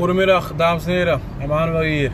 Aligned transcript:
Goedemiddag, 0.00 0.52
dames 0.56 0.84
en 0.84 0.90
heren. 0.90 1.20
Emmanuel 1.38 1.80
hier. 1.80 2.10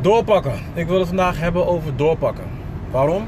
Doorpakken. 0.00 0.52
Ik 0.74 0.86
wil 0.86 0.98
het 0.98 1.08
vandaag 1.08 1.40
hebben 1.40 1.66
over 1.66 1.96
doorpakken. 1.96 2.44
Waarom? 2.90 3.26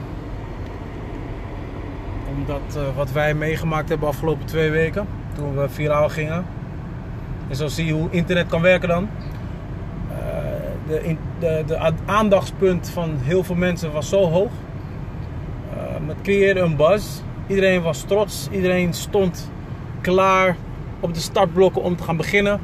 Omdat 2.37 2.77
uh, 2.77 2.97
wat 2.97 3.13
wij 3.13 3.35
meegemaakt 3.35 3.89
hebben 3.89 4.09
afgelopen 4.09 4.47
twee 4.47 4.71
weken, 4.71 5.07
toen 5.35 5.57
we 5.57 5.69
viraal 5.69 6.09
gingen. 6.09 6.45
En 7.49 7.57
zo 7.57 7.67
zie 7.67 7.87
je 7.87 7.93
hoe 7.93 8.09
internet 8.11 8.47
kan 8.49 8.63
werken 8.63 8.89
dan. 8.89 9.09
Uh, 10.11 10.17
de, 10.89 11.17
de, 11.39 11.63
de, 11.67 11.93
aandachtspunt 12.07 12.89
van 12.89 13.17
heel 13.21 13.45
veel 13.45 13.55
mensen 13.55 13.93
was 13.93 14.09
zo 14.09 14.31
hoog. 14.31 14.51
Uh, 15.77 16.09
het 16.09 16.23
creëerde 16.23 16.61
een 16.61 16.77
buzz. 16.77 17.21
Iedereen 17.47 17.83
was 17.83 18.03
trots. 18.03 18.49
Iedereen 18.51 18.95
stond 18.95 19.51
klaar 20.01 20.57
op 21.01 21.15
de 21.15 21.21
startblokken 21.21 21.83
om 21.83 21.97
te 21.97 22.03
gaan 22.03 22.17
beginnen. 22.17 22.61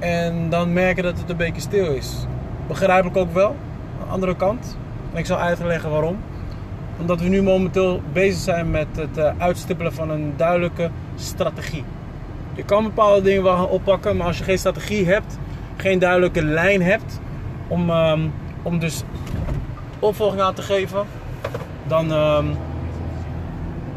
En 0.00 0.50
dan 0.50 0.72
merken 0.72 1.02
dat 1.02 1.18
het 1.18 1.30
een 1.30 1.36
beetje 1.36 1.60
stil 1.60 1.92
is. 1.94 2.14
Begrijpelijk 2.66 3.16
ook 3.16 3.32
wel. 3.32 3.56
Aan 4.00 4.06
de 4.06 4.12
andere 4.12 4.36
kant. 4.36 4.76
En 5.12 5.18
ik 5.18 5.26
zal 5.26 5.38
uitleggen 5.38 5.90
waarom. 5.90 6.16
Omdat 7.00 7.20
we 7.20 7.28
nu 7.28 7.42
momenteel 7.42 8.00
bezig 8.12 8.40
zijn 8.40 8.70
met 8.70 8.86
het 8.96 9.18
eh, 9.18 9.32
uitstippelen 9.38 9.92
van 9.92 10.10
een 10.10 10.32
duidelijke 10.36 10.90
strategie. 11.16 11.84
Je 12.54 12.64
kan 12.64 12.84
bepaalde 12.84 13.22
dingen 13.22 13.42
wel 13.42 13.56
gaan 13.56 13.68
oppakken, 13.68 14.16
maar 14.16 14.26
als 14.26 14.38
je 14.38 14.44
geen 14.44 14.58
strategie 14.58 15.06
hebt, 15.06 15.38
geen 15.76 15.98
duidelijke 15.98 16.42
lijn 16.42 16.82
hebt 16.82 17.20
om, 17.68 17.90
um, 17.90 18.32
om 18.62 18.78
dus 18.78 19.02
opvolging 19.98 20.40
aan 20.40 20.54
te 20.54 20.62
geven, 20.62 21.06
dan. 21.86 22.10
Um, 22.12 22.50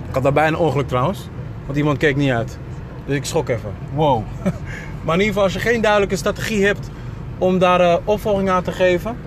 ik 0.07 0.13
had 0.13 0.23
daarbij 0.23 0.47
een 0.47 0.57
ongeluk 0.57 0.87
trouwens, 0.87 1.27
want 1.65 1.77
iemand 1.77 1.97
keek 1.97 2.15
niet 2.15 2.31
uit. 2.31 2.57
Dus 3.05 3.15
ik 3.15 3.25
schrok 3.25 3.49
even. 3.49 3.71
Wow. 3.93 4.23
maar 5.03 5.13
in 5.13 5.19
ieder 5.19 5.25
geval, 5.25 5.43
als 5.43 5.53
je 5.53 5.59
geen 5.59 5.81
duidelijke 5.81 6.15
strategie 6.15 6.65
hebt 6.65 6.89
om 7.37 7.59
daar 7.59 7.81
uh, 7.81 7.95
opvolging 8.03 8.49
aan 8.49 8.63
te 8.63 8.71
geven, 8.71 9.17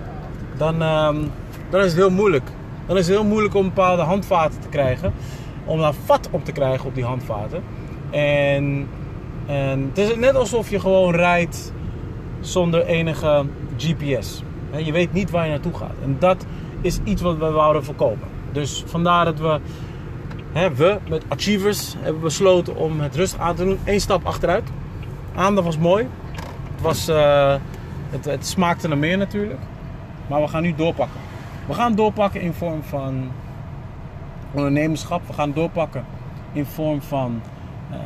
dan, 0.57 0.81
um, 0.81 1.31
dan 1.69 1.79
is 1.79 1.85
het 1.85 1.95
heel 1.95 2.09
moeilijk. 2.09 2.49
Dan 2.85 2.97
is 2.97 3.07
het 3.07 3.15
heel 3.15 3.25
moeilijk 3.25 3.55
om 3.55 3.63
bepaalde 3.63 4.01
handvaten 4.01 4.59
te 4.59 4.67
krijgen. 4.67 5.13
Om 5.65 5.79
daar 5.79 5.93
vat 6.05 6.27
op 6.31 6.45
te 6.45 6.51
krijgen 6.51 6.85
op 6.85 6.95
die 6.95 7.03
handvaten. 7.03 7.63
En, 8.09 8.87
en 9.45 9.85
het 9.89 9.97
is 9.97 10.15
net 10.15 10.35
alsof 10.35 10.69
je 10.69 10.79
gewoon 10.79 11.15
rijdt 11.15 11.73
zonder 12.39 12.85
enige 12.85 13.45
GPS. 13.77 14.43
Je 14.75 14.91
weet 14.91 15.13
niet 15.13 15.29
waar 15.29 15.45
je 15.45 15.51
naartoe 15.51 15.73
gaat. 15.73 15.95
En 16.03 16.15
dat 16.19 16.45
is 16.81 16.99
iets 17.03 17.21
wat 17.21 17.37
we 17.37 17.49
wouden 17.49 17.83
voorkomen. 17.83 18.27
Dus 18.51 18.83
vandaar 18.87 19.25
dat 19.25 19.39
we 19.39 19.59
we 20.75 20.97
met 21.09 21.23
Achievers 21.27 21.95
hebben 21.99 22.21
besloten 22.21 22.75
om 22.75 22.99
het 22.99 23.15
rustig 23.15 23.39
aan 23.39 23.55
te 23.55 23.63
doen. 23.63 23.79
Eén 23.85 24.01
stap 24.01 24.25
achteruit. 24.25 24.63
Aandacht 25.37 25.65
was 25.65 25.77
mooi. 25.77 26.07
Het, 26.71 26.81
was, 26.81 27.09
uh, 27.09 27.55
het, 28.09 28.25
het 28.25 28.47
smaakte 28.47 28.87
naar 28.87 28.97
meer 28.97 29.17
natuurlijk. 29.17 29.59
Maar 30.27 30.41
we 30.41 30.47
gaan 30.47 30.61
nu 30.61 30.75
doorpakken. 30.75 31.19
We 31.67 31.73
gaan 31.73 31.95
doorpakken 31.95 32.41
in 32.41 32.53
vorm 32.53 32.83
van 32.83 33.31
ondernemerschap. 34.51 35.27
We 35.27 35.33
gaan 35.33 35.53
doorpakken 35.53 36.05
in 36.53 36.65
vorm 36.65 37.01
van, 37.01 37.41
uh, 37.91 37.97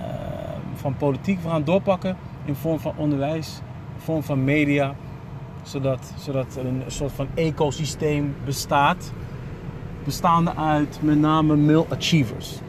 van 0.73 0.95
politiek. 0.97 1.41
We 1.41 1.49
gaan 1.49 1.63
doorpakken 1.63 2.17
in 2.45 2.55
vorm 2.55 2.79
van 2.79 2.93
onderwijs. 2.95 3.61
In 3.95 4.02
vorm 4.02 4.23
van 4.23 4.43
media. 4.43 4.95
Zodat, 5.63 6.13
zodat 6.17 6.55
er 6.55 6.65
een 6.65 6.83
soort 6.87 7.11
van 7.11 7.27
ecosysteem 7.33 8.35
bestaat 8.45 9.11
bestaande 10.03 10.55
uit 10.55 10.99
met 11.02 11.19
name 11.19 11.55
male 11.55 11.85
achievers. 11.89 12.59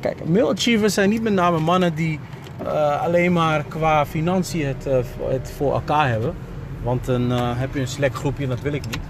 Kijk, 0.00 0.28
male 0.28 0.52
achievers 0.52 0.94
zijn 0.94 1.08
niet 1.10 1.22
met 1.22 1.32
name 1.32 1.58
mannen 1.58 1.94
die 1.94 2.20
uh, 2.64 3.02
alleen 3.02 3.32
maar 3.32 3.64
qua 3.68 4.06
financiën 4.06 4.66
het, 4.66 4.86
uh, 4.86 4.96
het, 5.28 5.52
voor 5.56 5.72
elkaar 5.72 6.08
hebben. 6.08 6.34
Want 6.82 7.04
dan 7.04 7.32
uh, 7.32 7.50
heb 7.54 7.74
je 7.74 7.80
een 7.80 7.88
select 7.88 8.14
groepje 8.14 8.42
en 8.42 8.48
dat 8.48 8.60
wil 8.60 8.72
ik 8.72 8.86
niet. 8.86 9.00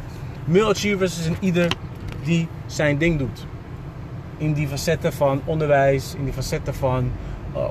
Male 0.44 0.98
is 1.04 1.26
een 1.26 1.36
ieder 1.40 1.72
die 2.24 2.48
zijn 2.66 2.98
ding 2.98 3.18
doet. 3.18 3.46
In 4.36 4.52
die 4.52 4.68
facetten 4.68 5.12
van 5.12 5.40
onderwijs, 5.44 6.14
in 6.18 6.24
die 6.24 6.32
facetten 6.32 6.74
van 6.74 7.12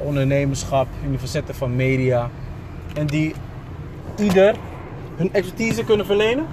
ondernemerschap, 0.03 0.87
in 1.03 1.09
die 1.09 1.19
facetten 1.19 1.55
van 1.55 1.75
media. 1.75 2.29
En 2.93 3.07
die 3.07 3.33
ieder 4.17 4.55
hun 5.15 5.33
expertise 5.33 5.83
kunnen 5.83 6.05
verlenen. 6.05 6.45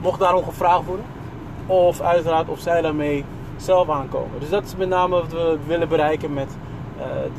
Mocht 0.00 0.20
daarom 0.20 0.44
gevraagd 0.44 0.84
worden. 0.84 1.04
Of 1.66 2.00
uiteraard 2.00 2.48
of 2.48 2.60
zij 2.60 2.80
daarmee 2.80 3.24
zelf 3.56 3.90
aankomen. 3.90 4.40
Dus 4.40 4.50
dat 4.50 4.64
is 4.64 4.76
met 4.76 4.88
name 4.88 5.14
wat 5.14 5.32
we 5.32 5.58
willen 5.66 5.88
bereiken 5.88 6.32
met 6.32 6.48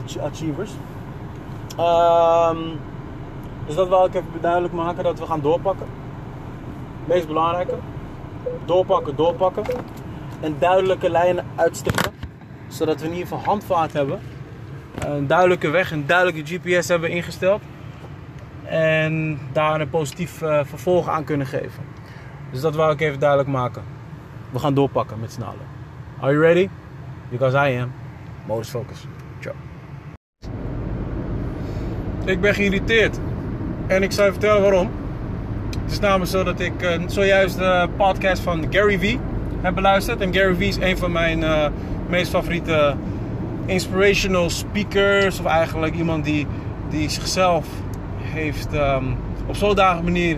de 0.06 0.22
achievers. 0.22 0.72
Um, 1.80 2.80
dus 3.66 3.76
dat 3.76 3.88
wil 3.88 4.06
ik 4.06 4.14
even 4.14 4.42
duidelijk 4.42 4.74
maken 4.74 5.04
dat 5.04 5.20
we 5.20 5.26
gaan 5.26 5.42
doorpakken. 5.42 5.88
Meest 7.06 7.28
belangrijke. 7.28 7.76
Doorpakken, 8.66 9.16
doorpakken. 9.16 9.64
En 10.40 10.56
duidelijke 10.60 11.10
lijnen 11.10 11.46
uitstippelen. 11.56 12.14
Zodat 12.68 13.00
we 13.00 13.06
in 13.06 13.14
ieder 13.14 13.28
geval 13.28 13.44
handvaart 13.44 13.94
hebben. 13.94 14.20
Een 15.00 15.28
duidelijke 15.28 15.70
weg, 15.70 15.92
een 15.92 16.06
duidelijke 16.06 16.56
GPS 16.56 16.88
hebben 16.88 17.10
ingesteld. 17.10 17.62
En 18.64 19.40
daar 19.52 19.82
een 19.82 19.90
positief 19.90 20.42
uh, 20.42 20.60
vervolg 20.64 21.08
aan 21.08 21.24
kunnen 21.24 21.48
geven. 21.48 21.84
Dus 22.52 22.62
dat 22.62 22.76
wil 22.76 22.90
ik 22.90 23.02
even 23.02 23.20
duidelijk 23.20 23.50
maken. 23.50 23.84
We 24.50 24.60
gaan 24.60 24.74
doorpakken 24.74 25.20
met 25.20 25.38
allen. 25.42 25.68
Are 26.20 26.32
you 26.32 26.44
ready? 26.44 26.70
Because 27.30 27.70
I 27.70 27.80
am. 27.80 27.92
Modus 28.46 28.70
focus. 28.70 29.06
Ciao. 29.40 29.56
Ik 32.26 32.42
ben 32.42 32.54
geïrriteerd. 32.54 33.20
En 33.88 34.04
ik 34.04 34.12
zal 34.12 34.26
je 34.26 34.32
vertellen 34.32 34.62
waarom. 34.62 34.90
Het 35.82 35.92
is 35.92 36.00
namelijk 36.00 36.32
zo 36.32 36.44
dat 36.44 36.60
ik 36.60 36.84
uh, 36.84 36.90
zojuist 37.08 37.58
de 37.58 37.88
podcast 37.98 38.42
van 38.42 38.66
Gary 38.70 39.00
Vee 39.00 39.20
heb 39.62 39.76
beluisterd. 39.76 40.22
En 40.22 40.34
Gary 40.34 40.56
Vee 40.56 40.68
is 40.68 40.78
een 40.78 40.98
van 40.98 41.12
mijn 41.12 41.40
uh, 41.40 41.66
meest 42.10 42.30
favoriete 42.30 42.96
inspirational 43.66 44.50
speakers. 44.50 45.40
Of 45.40 45.46
eigenlijk 45.46 45.96
iemand 45.96 46.26
die, 46.26 46.48
die 46.90 47.10
zichzelf 47.10 47.68
heeft 48.18 48.74
um, 48.74 49.16
op 49.48 49.56
zo'n 49.56 49.76
manier 50.04 50.38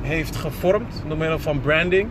heeft 0.00 0.36
gevormd. 0.36 1.02
Door 1.08 1.16
middel 1.16 1.38
van 1.38 1.60
branding. 1.60 2.08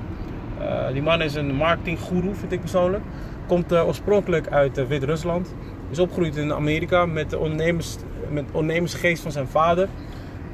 Uh, 0.62 0.88
die 0.92 1.02
man 1.02 1.22
is 1.22 1.36
een 1.36 1.56
marketinggoeroe, 1.56 2.36
vind 2.36 2.52
ik 2.52 2.60
persoonlijk. 2.60 3.04
Komt 3.48 3.74
oorspronkelijk 3.74 4.48
uit 4.48 4.88
Wit-Rusland. 4.88 5.54
Is 5.90 6.00
opgegroeid 6.00 6.36
in 6.36 6.54
Amerika 6.54 7.06
met 7.06 7.30
de 7.30 7.38
ondernemers, 7.38 7.98
met 8.30 8.44
ondernemersgeest 8.52 9.22
van 9.22 9.32
zijn 9.32 9.48
vader. 9.48 9.88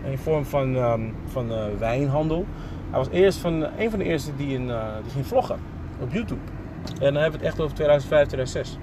In 0.04 0.18
vorm 0.18 0.46
van, 0.46 0.76
um, 0.76 1.14
van 1.26 1.52
wijnhandel. 1.80 2.46
Hij 2.90 3.00
was 3.00 3.10
eerst 3.10 3.38
van, 3.38 3.66
een 3.78 3.90
van 3.90 4.00
de 4.00 4.06
eerste 4.06 4.36
die, 4.36 4.54
in, 4.54 4.66
die 5.04 5.12
ging 5.12 5.26
vloggen 5.26 5.60
op 6.00 6.14
YouTube. 6.14 6.42
En 6.84 7.14
dan 7.14 7.22
hebben 7.22 7.40
we 7.40 7.46
het 7.46 7.54
echt 7.54 7.60
over 7.60 7.76
2005, 7.76 8.28
2006. 8.28 8.78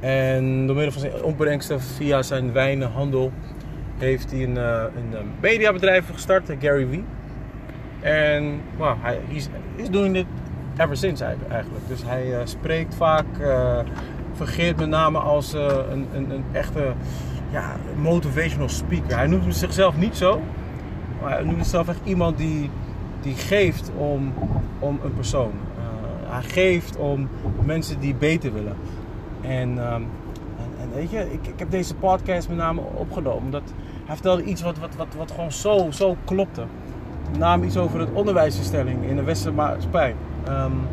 En 0.00 0.66
door 0.66 0.76
middel 0.76 0.92
van 0.92 1.00
zijn 1.00 1.22
opbrengsten 1.22 1.80
via 1.80 2.22
zijn 2.22 2.52
wijnhandel 2.52 3.32
heeft 3.98 4.30
hij 4.30 4.42
een, 4.42 4.56
een 4.56 5.32
mediabedrijf 5.40 6.10
gestart, 6.12 6.52
Gary 6.60 6.86
Vee. 6.86 7.04
En 8.00 8.60
well, 8.78 8.94
hij 9.00 9.20
is 9.76 9.90
doing 9.90 10.16
it 10.16 10.26
ever 10.76 10.96
since 10.96 11.24
eigenlijk. 11.24 11.88
Dus 11.88 12.02
hij 12.04 12.26
uh, 12.26 12.38
spreekt 12.44 12.94
vaak, 12.94 13.26
uh, 13.40 13.78
vergeet 14.34 14.76
met 14.76 14.88
name 14.88 15.18
als 15.18 15.54
uh, 15.54 15.60
een, 15.90 16.06
een, 16.12 16.30
een, 16.30 16.44
echte 16.52 16.92
ja, 17.50 17.76
motivational 17.96 18.68
speaker. 18.68 19.16
Hij 19.16 19.26
noemt 19.26 19.56
zichzelf 19.56 19.96
niet 19.96 20.16
zo, 20.16 20.40
maar 21.22 21.30
hij 21.30 21.42
noemt 21.42 21.56
zichzelf 21.56 21.88
echt 21.88 22.00
iemand 22.04 22.38
die, 22.38 22.70
die 23.20 23.34
geeft 23.34 23.90
om, 23.96 24.32
om 24.78 25.00
een 25.04 25.14
persoon. 25.14 25.52
hij 26.24 26.42
geeft 26.42 26.96
om 26.96 27.28
mensen 27.64 28.00
die 28.00 28.14
beter 28.14 28.52
willen. 28.52 28.76
En, 29.40 29.68
um, 29.68 30.06
en, 30.56 30.70
en, 30.80 30.90
weet 30.94 31.10
je, 31.10 31.32
ik, 31.32 31.46
ik 31.46 31.58
heb 31.58 31.70
deze 31.70 31.94
podcast 31.94 32.48
met 32.48 32.56
name 32.56 32.80
opgenomen 32.94 33.42
omdat 33.42 33.62
hij 34.04 34.14
vertelde 34.14 34.42
iets 34.42 34.62
wat, 34.62 34.78
wat, 34.78 34.94
wat, 34.96 35.14
wat 35.16 35.30
gewoon 35.30 35.52
zo, 35.52 35.90
zo 35.90 36.16
klopte 36.24 36.64
naam 37.38 37.62
iets 37.62 37.76
over 37.76 38.00
het 38.00 38.12
onderwijsinstelling 38.12 39.04
in 39.04 39.16
de 39.16 39.22
Westermaatschappij. 39.22 40.14
Um, 40.48 40.86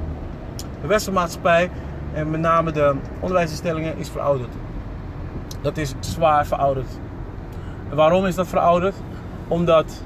de 0.82 0.88
Westermaatschappij 0.88 1.70
en 2.18 2.30
met 2.30 2.40
name 2.40 2.72
de 2.72 2.96
onderwijsinstellingen 3.20 3.98
is 3.98 4.10
verouderd. 4.10 4.50
Dat 5.62 5.78
is 5.78 5.94
zwaar 6.00 6.46
verouderd. 6.46 6.88
En 7.90 7.96
waarom 7.96 8.26
is 8.26 8.36
dat 8.36 8.48
verouderd? 8.48 8.96
Omdat 9.48 10.04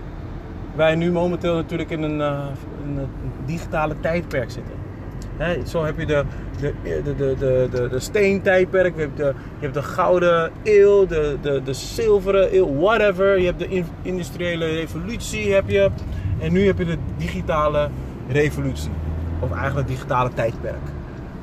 wij 0.76 0.96
nu 0.96 1.12
momenteel 1.12 1.56
natuurlijk 1.56 1.90
in 1.90 2.04
een, 2.04 2.20
uh, 2.20 2.40
een 2.86 3.08
digitale 3.46 4.00
tijdperk 4.00 4.52
zitten. 4.52 4.80
Zo 5.68 5.84
heb 5.84 6.00
je 6.00 6.06
de, 6.06 6.24
de, 6.60 6.74
de, 6.84 7.16
de, 7.16 7.36
de, 7.72 7.88
de, 7.90 8.00
steentijdperk, 8.00 8.96
je 8.96 9.02
hebt 9.02 9.18
de, 9.18 9.34
je 9.60 9.62
hebt 9.62 9.74
de 9.74 9.82
gouden 9.82 10.52
eeuw, 10.64 11.06
de, 11.06 11.38
de, 11.42 11.62
de 11.64 11.74
zilveren 11.74 12.56
eeuw, 12.56 12.76
whatever. 12.80 13.40
Je 13.40 13.46
hebt 13.46 13.60
de 13.60 13.84
industriële 14.02 14.66
revolutie, 14.66 15.54
heb 15.54 15.70
je. 15.70 15.90
En 16.40 16.52
nu 16.52 16.66
heb 16.66 16.78
je 16.78 16.86
de 16.86 16.98
digitale 17.18 17.90
revolutie. 18.28 18.92
Of 19.40 19.52
eigenlijk 19.52 19.88
digitale 19.88 20.30
tijdperk. 20.34 21.01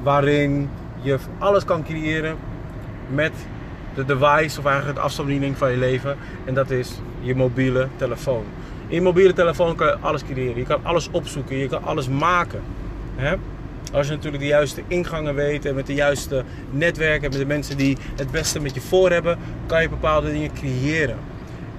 Waarin 0.08 0.70
je 1.00 1.16
alles 1.38 1.64
kan 1.64 1.84
creëren 1.84 2.37
met 3.08 3.32
de 3.94 4.05
device 4.05 4.58
of 4.58 4.64
eigenlijk 4.64 4.96
de 4.96 5.05
afstandsbediening 5.05 5.56
van 5.56 5.70
je 5.70 5.76
leven. 5.76 6.16
En 6.44 6.55
dat 6.55 6.70
is 6.70 7.00
je 7.20 7.34
mobiele 7.34 7.88
telefoon. 7.96 8.44
In 8.87 8.94
je 8.94 9.00
mobiele 9.00 9.32
telefoon 9.32 9.76
kan 9.76 9.87
je 9.87 9.96
alles 10.00 10.25
creëren. 10.25 10.56
Je 10.56 10.64
kan 10.64 10.81
alles 10.82 11.08
opzoeken. 11.10 11.56
Je 11.56 11.69
kan 11.69 11.82
alles 11.82 12.08
maken. 12.08 12.60
Als 13.93 14.06
je 14.06 14.12
natuurlijk 14.12 14.43
de 14.43 14.49
juiste 14.49 14.82
ingangen 14.87 15.34
weet 15.34 15.64
en 15.64 15.75
met 15.75 15.87
de 15.87 15.94
juiste 15.94 16.44
netwerken, 16.70 17.31
met 17.31 17.38
de 17.38 17.46
mensen 17.46 17.76
die 17.76 17.96
het 18.16 18.31
beste 18.31 18.61
met 18.61 18.75
je 18.75 18.81
voor 18.81 19.11
hebben, 19.11 19.38
kan 19.66 19.82
je 19.82 19.88
bepaalde 19.88 20.32
dingen 20.32 20.52
creëren. 20.52 21.19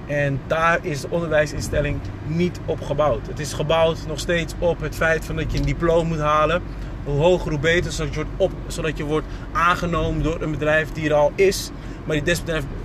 En 0.06 0.40
daar 0.46 0.78
is 0.82 1.00
de 1.00 1.10
onderwijsinstelling 1.10 1.98
niet 2.26 2.60
op 2.64 2.80
gebouwd. 2.80 3.26
Het 3.26 3.38
is 3.38 3.52
gebouwd 3.52 3.98
nog 4.06 4.18
steeds 4.18 4.54
op 4.58 4.80
het 4.80 4.94
feit 4.94 5.24
van 5.24 5.36
dat 5.36 5.52
je 5.52 5.58
een 5.58 5.64
diploma 5.64 6.08
moet 6.08 6.18
halen. 6.18 6.62
Hoe 7.10 7.20
hoger, 7.20 7.50
hoe 7.50 7.58
beter, 7.58 7.92
zodat 7.92 8.14
je 8.14 8.20
wordt, 8.20 8.30
op, 8.36 8.52
zodat 8.66 8.96
je 8.96 9.04
wordt 9.04 9.26
aangenomen 9.52 10.22
door 10.22 10.40
een 10.40 10.50
bedrijf 10.50 10.92
die 10.92 11.08
er 11.08 11.14
al 11.14 11.32
is. 11.34 11.70
Maar 12.04 12.16
die 12.22 12.34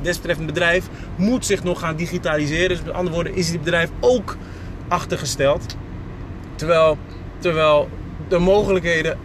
desbetreffende 0.02 0.54
bedrijf 0.54 0.88
moet 1.16 1.46
zich 1.46 1.64
nog 1.64 1.80
gaan 1.80 1.96
digitaliseren. 1.96 2.70
Dus 2.70 2.84
met 2.84 2.94
andere 2.94 3.16
woorden 3.16 3.36
is 3.36 3.52
dit 3.52 3.64
bedrijf 3.64 3.90
ook 4.00 4.38
achtergesteld. 4.88 5.76
Terwijl, 6.56 6.98
terwijl 7.40 7.90
de 8.28 8.38
mogelijkheden 8.38 9.18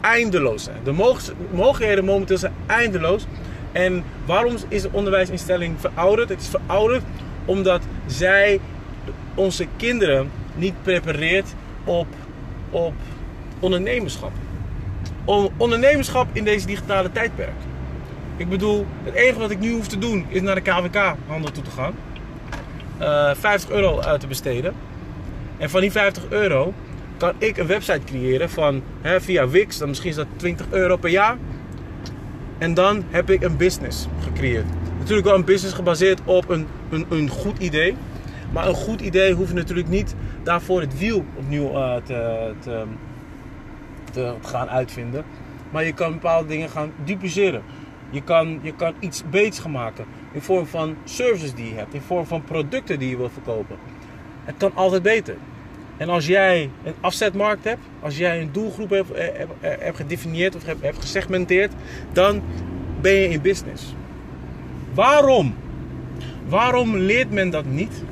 eindeloos 0.00 0.64
zijn. 0.64 0.76
De 0.84 1.14
mogelijkheden 1.50 2.04
momenteel 2.04 2.38
zijn 2.38 2.54
eindeloos. 2.66 3.26
En 3.72 4.04
waarom 4.26 4.54
is 4.68 4.82
de 4.82 4.92
onderwijsinstelling 4.92 5.80
verouderd? 5.80 6.28
Het 6.28 6.40
is 6.40 6.48
verouderd 6.48 7.02
omdat 7.44 7.82
zij 8.06 8.60
onze 9.34 9.66
kinderen 9.76 10.30
niet 10.54 10.82
prepareert 10.82 11.54
op, 11.84 12.06
op 12.70 12.92
ondernemerschap. 13.60 14.32
ondernemerschap 15.56 16.26
in 16.32 16.44
deze 16.44 16.66
digitale 16.66 17.12
tijdperk. 17.12 17.54
Ik 18.36 18.48
bedoel, 18.48 18.86
het 19.02 19.14
enige 19.14 19.38
wat 19.38 19.50
ik 19.50 19.60
nu 19.60 19.72
hoef 19.72 19.86
te 19.86 19.98
doen 19.98 20.26
is 20.28 20.40
naar 20.40 20.54
de 20.54 20.60
KVK-handel 20.60 21.50
toe 21.50 21.62
te 21.62 21.70
gaan. 21.70 21.94
Uh, 23.00 23.30
eh, 23.30 23.36
50 23.36 23.70
euro 23.70 24.00
uit 24.00 24.20
te 24.20 24.26
besteden. 24.26 24.74
En 25.58 25.70
van 25.70 25.80
die 25.80 25.90
50 25.90 26.24
euro 26.28 26.74
kan 27.16 27.32
ik 27.38 27.56
een 27.56 27.66
website 27.66 28.00
creëren 28.04 28.50
van 28.50 28.82
hè, 29.00 29.20
via 29.20 29.48
Wix. 29.48 29.78
Dan 29.78 29.88
misschien 29.88 30.10
is 30.10 30.16
dat 30.16 30.26
20 30.36 30.66
euro 30.70 30.96
per 30.96 31.10
jaar. 31.10 31.36
En 32.58 32.74
dan 32.74 33.04
heb 33.10 33.30
ik 33.30 33.42
een 33.42 33.56
business 33.56 34.06
gecreëerd. 34.22 34.66
Natuurlijk 34.98 35.26
wel 35.26 35.36
een 35.36 35.44
business 35.44 35.74
gebaseerd 35.74 36.20
op 36.24 36.48
een, 36.48 36.66
een, 36.90 37.06
een 37.08 37.28
goed 37.28 37.58
idee. 37.58 37.96
Maar 38.52 38.68
een 38.68 38.74
goed 38.74 39.00
idee 39.00 39.34
hoef 39.34 39.48
je 39.48 39.54
natuurlijk 39.54 39.88
niet 39.88 40.14
daarvoor 40.42 40.80
het 40.80 40.98
wiel 40.98 41.24
opnieuw 41.36 42.00
te, 42.04 42.52
te, 42.58 42.82
te, 44.10 44.34
gaan 44.42 44.68
uitvinden. 44.68 45.24
Maar 45.70 45.84
je 45.84 45.92
kan 45.92 46.12
bepaalde 46.12 46.48
dingen 46.48 46.68
gaan 46.68 46.92
dupliceren. 47.04 47.62
Je 48.10 48.22
kan, 48.22 48.58
je 48.62 48.74
kan 48.74 48.94
iets 48.98 49.22
beets 49.30 49.58
gaan 49.58 49.70
maken. 49.70 50.04
In 50.32 50.42
vorm 50.42 50.66
van 50.66 50.96
services 51.04 51.54
die 51.54 51.68
je 51.68 51.74
hebt. 51.74 51.94
In 51.94 52.00
vorm 52.00 52.26
van 52.26 52.44
producten 52.44 52.98
die 52.98 53.08
je 53.08 53.16
wilt 53.16 53.32
verkopen. 53.32 53.76
Het 54.44 54.54
kan 54.56 54.74
altijd 54.74 55.02
beter. 55.02 55.36
En 55.96 56.08
als 56.08 56.26
jij 56.26 56.70
een 56.84 56.94
afzetmarkt 57.00 57.64
hebt, 57.64 57.80
als 58.00 58.16
jij 58.16 58.40
een 58.40 58.52
doelgroep 58.52 58.90
hebt, 58.90 59.10
eh, 59.10 59.42
eh, 59.60 59.94
gedefinieerd 59.94 60.56
of 60.56 60.64
hebt, 60.64 61.00
gesegmenteerd, 61.00 61.72
dan 62.12 62.42
ben 63.00 63.12
je 63.12 63.28
in 63.28 63.40
business. 63.40 63.94
Waarom? 64.94 65.54
Waarom 66.48 66.96
leert 66.96 67.30
men 67.30 67.50
dat 67.50 67.64
niet? 67.64 68.02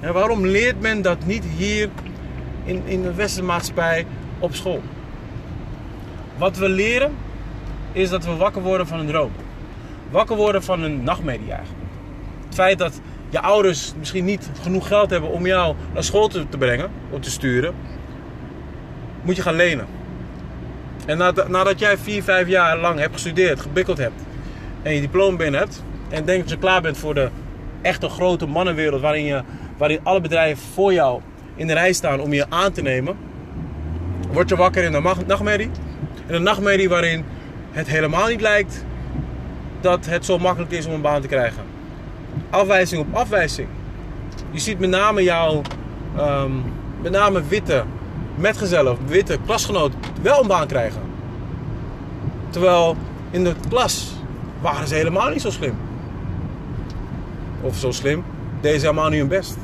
En 0.00 0.12
waarom 0.12 0.46
leert 0.46 0.80
men 0.80 1.02
dat 1.02 1.26
niet 1.26 1.44
hier 1.56 1.88
in, 2.64 2.82
in 2.84 3.02
de 3.02 3.14
westerse 3.14 3.42
maatschappij 3.42 4.06
op 4.38 4.54
school? 4.54 4.82
Wat 6.36 6.56
we 6.56 6.68
leren 6.68 7.16
is 7.92 8.10
dat 8.10 8.24
we 8.24 8.36
wakker 8.36 8.62
worden 8.62 8.86
van 8.86 8.98
een 8.98 9.06
droom. 9.06 9.30
Wakker 10.10 10.36
worden 10.36 10.62
van 10.62 10.82
een 10.82 11.02
nachtmerrie 11.02 11.52
eigenlijk. 11.52 11.82
Het 12.44 12.54
feit 12.54 12.78
dat 12.78 13.00
je 13.28 13.40
ouders 13.40 13.92
misschien 13.98 14.24
niet 14.24 14.50
genoeg 14.62 14.86
geld 14.86 15.10
hebben 15.10 15.30
om 15.30 15.46
jou 15.46 15.74
naar 15.92 16.04
school 16.04 16.28
te, 16.28 16.46
brengen, 16.58 16.90
of 17.10 17.20
te 17.20 17.30
sturen, 17.30 17.74
moet 19.22 19.36
je 19.36 19.42
gaan 19.42 19.54
lenen. 19.54 19.86
En 21.06 21.18
nadat, 21.18 21.48
nadat 21.48 21.78
jij 21.78 21.98
4, 21.98 22.22
5 22.22 22.48
jaar 22.48 22.78
lang 22.78 22.98
hebt 22.98 23.12
gestudeerd, 23.12 23.60
gebikkeld 23.60 23.98
hebt 23.98 24.22
en 24.82 24.94
je 24.94 25.00
diploma 25.00 25.36
binnen 25.36 25.60
hebt 25.60 25.82
en 26.08 26.24
denkt 26.24 26.42
dat 26.42 26.50
je 26.50 26.58
klaar 26.58 26.82
bent 26.82 26.98
voor 26.98 27.14
de 27.14 27.28
echte 27.82 28.08
grote 28.08 28.46
mannenwereld 28.46 29.00
waarin, 29.00 29.24
je, 29.24 29.42
waarin 29.76 30.00
alle 30.02 30.20
bedrijven 30.20 30.66
voor 30.72 30.92
jou 30.92 31.20
in 31.54 31.66
de 31.66 31.72
rij 31.72 31.92
staan 31.92 32.20
om 32.20 32.32
je 32.32 32.46
aan 32.48 32.72
te 32.72 32.82
nemen, 32.82 33.16
word 34.32 34.48
je 34.48 34.56
wakker 34.56 34.84
in 34.84 34.92
de 34.92 35.14
nachtmerrie. 35.26 35.70
In 36.26 36.34
een 36.34 36.42
nachtmerrie 36.42 36.88
waarin 36.88 37.24
het 37.70 37.86
helemaal 37.86 38.28
niet 38.28 38.40
lijkt 38.40 38.84
dat 39.80 40.06
het 40.06 40.24
zo 40.24 40.38
makkelijk 40.38 40.72
is 40.72 40.86
om 40.86 40.92
een 40.92 41.00
baan 41.00 41.20
te 41.20 41.28
krijgen 41.28 41.72
afwijzing 42.54 43.00
op 43.00 43.14
afwijzing. 43.14 43.68
Je 44.50 44.58
ziet 44.58 44.78
met 44.78 44.90
name 44.90 45.22
jouw, 45.22 45.62
um, 46.18 46.62
met 47.02 47.12
name 47.12 47.42
witte 47.42 47.84
metgezellen 48.34 48.96
witte 49.06 49.38
klasgenoten 49.46 49.98
wel 50.22 50.40
een 50.40 50.46
baan 50.46 50.66
krijgen. 50.66 51.00
Terwijl 52.50 52.96
in 53.30 53.44
de 53.44 53.54
klas 53.68 54.12
waren 54.60 54.88
ze 54.88 54.94
helemaal 54.94 55.30
niet 55.30 55.40
zo 55.40 55.50
slim. 55.50 55.74
Of 57.60 57.76
zo 57.76 57.90
slim, 57.90 58.24
deden 58.60 58.80
ze 58.80 58.86
helemaal 58.86 59.08
niet 59.08 59.18
hun 59.18 59.28
best. 59.28 59.56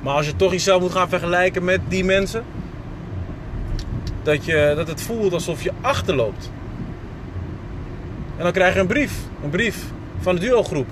Maar 0.00 0.14
als 0.14 0.26
je 0.26 0.36
toch 0.36 0.52
jezelf 0.52 0.80
moet 0.80 0.92
gaan 0.92 1.08
vergelijken 1.08 1.64
met 1.64 1.80
die 1.88 2.04
mensen, 2.04 2.44
dat, 4.28 4.44
je, 4.44 4.72
dat 4.76 4.88
het 4.88 5.02
voelt 5.02 5.32
alsof 5.32 5.62
je 5.62 5.72
achterloopt. 5.80 6.50
En 8.36 8.42
dan 8.42 8.52
krijg 8.52 8.74
je 8.74 8.80
een 8.80 8.86
brief. 8.86 9.12
Een 9.42 9.50
brief 9.50 9.84
van 10.20 10.34
de 10.34 10.40
duo-groep. 10.40 10.86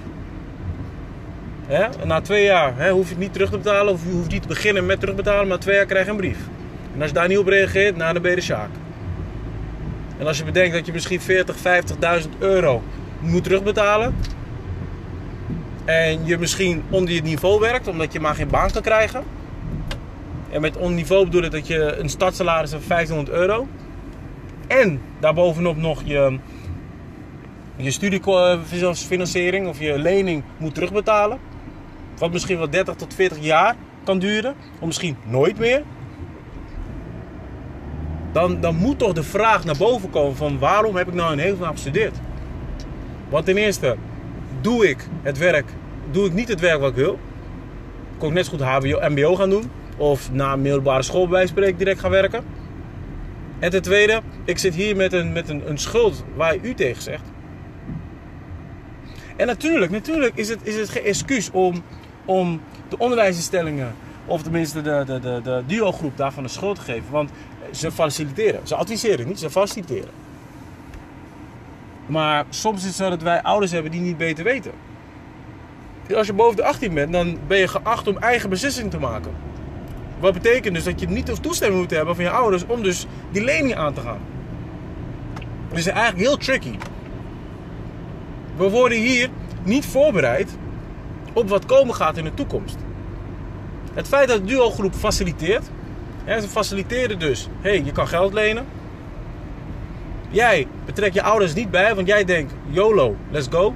na 2.05 2.21
twee 2.21 2.45
jaar 2.45 2.89
hoef 2.91 3.05
je 3.05 3.11
het 3.11 3.19
niet 3.19 3.33
terug 3.33 3.51
te 3.51 3.57
betalen, 3.57 3.93
of 3.93 4.05
je 4.05 4.11
hoeft 4.11 4.31
niet 4.31 4.43
te 4.43 4.49
beginnen 4.49 4.87
met 4.87 5.01
terugbetalen, 5.01 5.49
maar 5.49 5.59
twee 5.59 5.77
jaar 5.77 5.87
krijg 5.87 6.05
je 6.05 6.11
een 6.11 6.17
brief. 6.17 6.39
En 6.95 7.01
als 7.01 7.09
je 7.11 7.15
daar 7.15 7.29
niet 7.29 7.39
op 7.39 7.47
reageert, 7.47 7.97
nou, 7.97 8.13
dan 8.13 8.23
ben 8.23 8.31
je 8.31 8.37
de 8.37 8.43
Sjaak. 8.43 8.71
En 10.19 10.27
als 10.27 10.39
je 10.39 10.45
bedenkt 10.45 10.75
dat 10.75 10.87
je 10.87 10.93
misschien 10.93 11.21
40, 11.21 11.57
50.000 12.21 12.29
euro 12.39 12.83
moet 13.21 13.45
terugbetalen. 13.45 14.15
En 15.85 16.27
je 16.27 16.39
misschien 16.39 16.83
onder 16.91 17.15
je 17.15 17.23
niveau 17.23 17.61
werkt, 17.61 17.89
omdat 17.89 18.13
je 18.13 18.21
maar 18.21 18.35
geen 18.35 18.49
baan 18.49 18.71
kan 18.71 18.83
krijgen. 18.83 19.25
En 20.57 20.63
met 20.63 20.77
on 20.77 20.95
niveau 20.95 21.25
bedoel 21.25 21.43
ik 21.43 21.51
dat 21.51 21.67
je 21.67 21.97
een 21.97 22.09
startsalaris 22.09 22.71
van 22.71 22.81
500 22.81 23.29
euro. 23.29 23.69
En 24.67 25.01
daarbovenop 25.21 25.77
nog 25.77 26.03
je 26.05 26.39
je 27.77 27.91
studiefinanciering 27.91 29.69
of 29.69 29.79
je 29.79 29.99
lening 29.99 30.43
moet 30.57 30.75
terugbetalen. 30.75 31.39
Wat 32.19 32.33
misschien 32.33 32.59
wel 32.59 32.71
30 32.71 32.95
tot 32.95 33.15
40 33.15 33.39
jaar 33.39 33.75
kan 34.05 34.19
duren, 34.19 34.55
of 34.79 34.87
misschien 34.87 35.17
nooit 35.25 35.59
meer. 35.59 35.83
Dan, 38.33 38.61
dan 38.61 38.77
moet 38.77 38.99
toch 38.99 39.13
de 39.13 39.23
vraag 39.23 39.65
naar 39.65 39.77
boven 39.77 40.11
komen 40.11 40.37
van 40.37 40.59
waarom 40.59 40.97
heb 40.97 41.09
ik 41.09 41.15
nou 41.15 41.33
in 41.33 41.39
heel 41.39 41.57
gestudeerd? 41.57 42.17
Want 43.29 43.45
ten 43.45 43.57
eerste, 43.57 43.97
doe 44.61 44.89
ik 44.89 45.07
het 45.23 45.39
werk, 45.39 45.67
doe 46.11 46.27
ik 46.27 46.33
niet 46.33 46.49
het 46.49 46.61
werk 46.61 46.81
wat 46.81 46.91
ik 46.91 46.97
wil. 46.97 47.13
Ik 48.13 48.19
kon 48.19 48.33
net 48.33 48.45
zo 48.45 48.51
goed 48.51 48.61
HBO, 48.61 49.09
MBO 49.09 49.37
gaan 49.37 49.51
doen. 49.51 49.71
Of 49.97 50.33
na 50.33 50.57
middelbare 50.57 51.03
school 51.03 51.29
direct 51.29 52.01
gaan 52.01 52.11
werken. 52.11 52.45
En 53.59 53.71
ten 53.71 53.83
tweede, 53.83 54.21
ik 54.45 54.59
zit 54.59 54.75
hier 54.75 54.97
met 54.97 55.13
een, 55.13 55.33
met 55.33 55.49
een, 55.49 55.69
een 55.69 55.79
schuld 55.79 56.25
waar 56.35 56.57
u 56.63 56.75
tegen 56.75 57.03
zegt. 57.03 57.25
En 59.37 59.47
natuurlijk, 59.47 59.91
natuurlijk 59.91 60.37
is 60.37 60.49
het, 60.49 60.59
is 60.63 60.77
het 60.77 60.89
geen 60.89 61.05
excuus 61.05 61.51
om, 61.51 61.83
om 62.25 62.61
de 62.89 62.99
onderwijsinstellingen, 62.99 63.95
of 64.27 64.43
tenminste 64.43 64.83
de, 64.83 65.03
de, 65.07 65.21
de, 65.21 65.41
de 65.43 65.63
duo-groep 65.67 66.17
daarvan 66.17 66.43
de 66.43 66.49
schuld 66.49 66.77
te 66.77 66.83
geven. 66.83 67.11
Want 67.11 67.31
ze 67.71 67.93
faciliteren. 67.93 68.61
Ze 68.63 68.75
adviseren 68.75 69.27
niet, 69.27 69.39
ze 69.39 69.51
faciliteren. 69.51 70.11
Maar 72.07 72.45
soms 72.49 72.81
is 72.81 72.87
het 72.87 72.95
zo 72.95 73.11
dat 73.11 73.23
wij 73.23 73.43
ouders 73.43 73.73
hebben 73.73 73.91
die 73.91 74.01
niet 74.01 74.17
beter 74.17 74.45
weten. 74.45 74.73
Als 76.15 76.27
je 76.27 76.33
boven 76.33 76.57
de 76.57 76.65
18 76.65 76.95
bent, 76.95 77.13
dan 77.13 77.39
ben 77.47 77.59
je 77.59 77.69
geacht 77.69 78.09
om 78.09 78.19
eigen 78.19 78.51
beslissingen 78.51 78.91
te 78.91 78.99
maken. 78.99 79.33
Wat 80.21 80.33
betekent 80.33 80.75
dus 80.75 80.85
dat 80.85 81.01
je 81.01 81.09
niet 81.09 81.43
toestemming 81.43 81.81
moet 81.81 81.91
hebben 81.91 82.15
van 82.15 82.25
je 82.25 82.31
ouders 82.31 82.67
om 82.67 82.83
dus 82.83 83.07
die 83.31 83.45
lening 83.45 83.75
aan 83.75 83.95
te 83.95 84.01
gaan. 84.01 84.21
Dus 85.69 85.79
is 85.79 85.87
eigenlijk 85.87 86.27
heel 86.27 86.37
tricky. 86.37 86.79
We 88.57 88.71
worden 88.71 88.99
hier 88.99 89.29
niet 89.63 89.87
voorbereid 89.87 90.57
op 91.33 91.49
wat 91.49 91.67
komen 91.67 91.95
gaat 91.95 92.17
in 92.17 92.25
de 92.25 92.35
toekomst. 92.35 92.77
Het 93.95 94.09
feit 94.09 94.29
dat 94.29 94.39
de 94.39 94.45
duo-groep 94.45 94.95
faciliteert, 94.95 95.65
ze 96.27 96.49
faciliteren 96.49 97.19
dus, 97.19 97.49
hé, 97.61 97.71
hey, 97.71 97.83
je 97.85 97.93
kan 97.93 98.09
geld 98.09 98.33
lenen. 98.33 98.67
Jij 100.29 100.67
betrekt 100.85 101.15
je 101.15 101.23
ouders 101.23 101.55
niet 101.55 101.71
bij, 101.71 101.95
want 101.95 102.07
jij 102.07 102.25
denkt, 102.25 102.55
YOLO, 102.71 103.17
let's 103.31 103.47
go. 103.51 103.75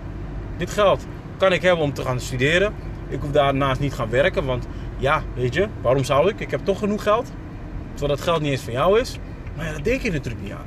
Dit 0.57 0.71
geld 0.71 1.07
kan 1.37 1.53
ik 1.53 1.63
hebben 1.63 1.85
om 1.85 1.95
te 1.95 2.03
gaan 2.03 2.21
studeren. 2.21 2.75
Ik 3.09 3.21
hoef 3.21 3.31
daarnaast 3.31 3.81
niet 3.81 3.93
gaan 3.93 4.11
werken, 4.11 4.45
want 4.45 4.67
ja, 5.01 5.23
weet 5.35 5.55
je, 5.55 5.69
waarom 5.81 6.05
zou 6.05 6.29
ik? 6.29 6.41
Ik 6.41 6.51
heb 6.51 6.65
toch 6.65 6.79
genoeg 6.79 7.03
geld. 7.03 7.33
Terwijl 7.91 8.17
dat 8.17 8.27
geld 8.27 8.41
niet 8.41 8.51
eens 8.51 8.63
van 8.63 8.73
jou 8.73 9.01
is. 9.01 9.19
Maar 9.57 9.67
ja, 9.67 9.73
dat 9.73 9.85
denk 9.85 10.01
je 10.01 10.11
natuurlijk 10.11 10.43
niet 10.43 10.53
aan. 10.53 10.67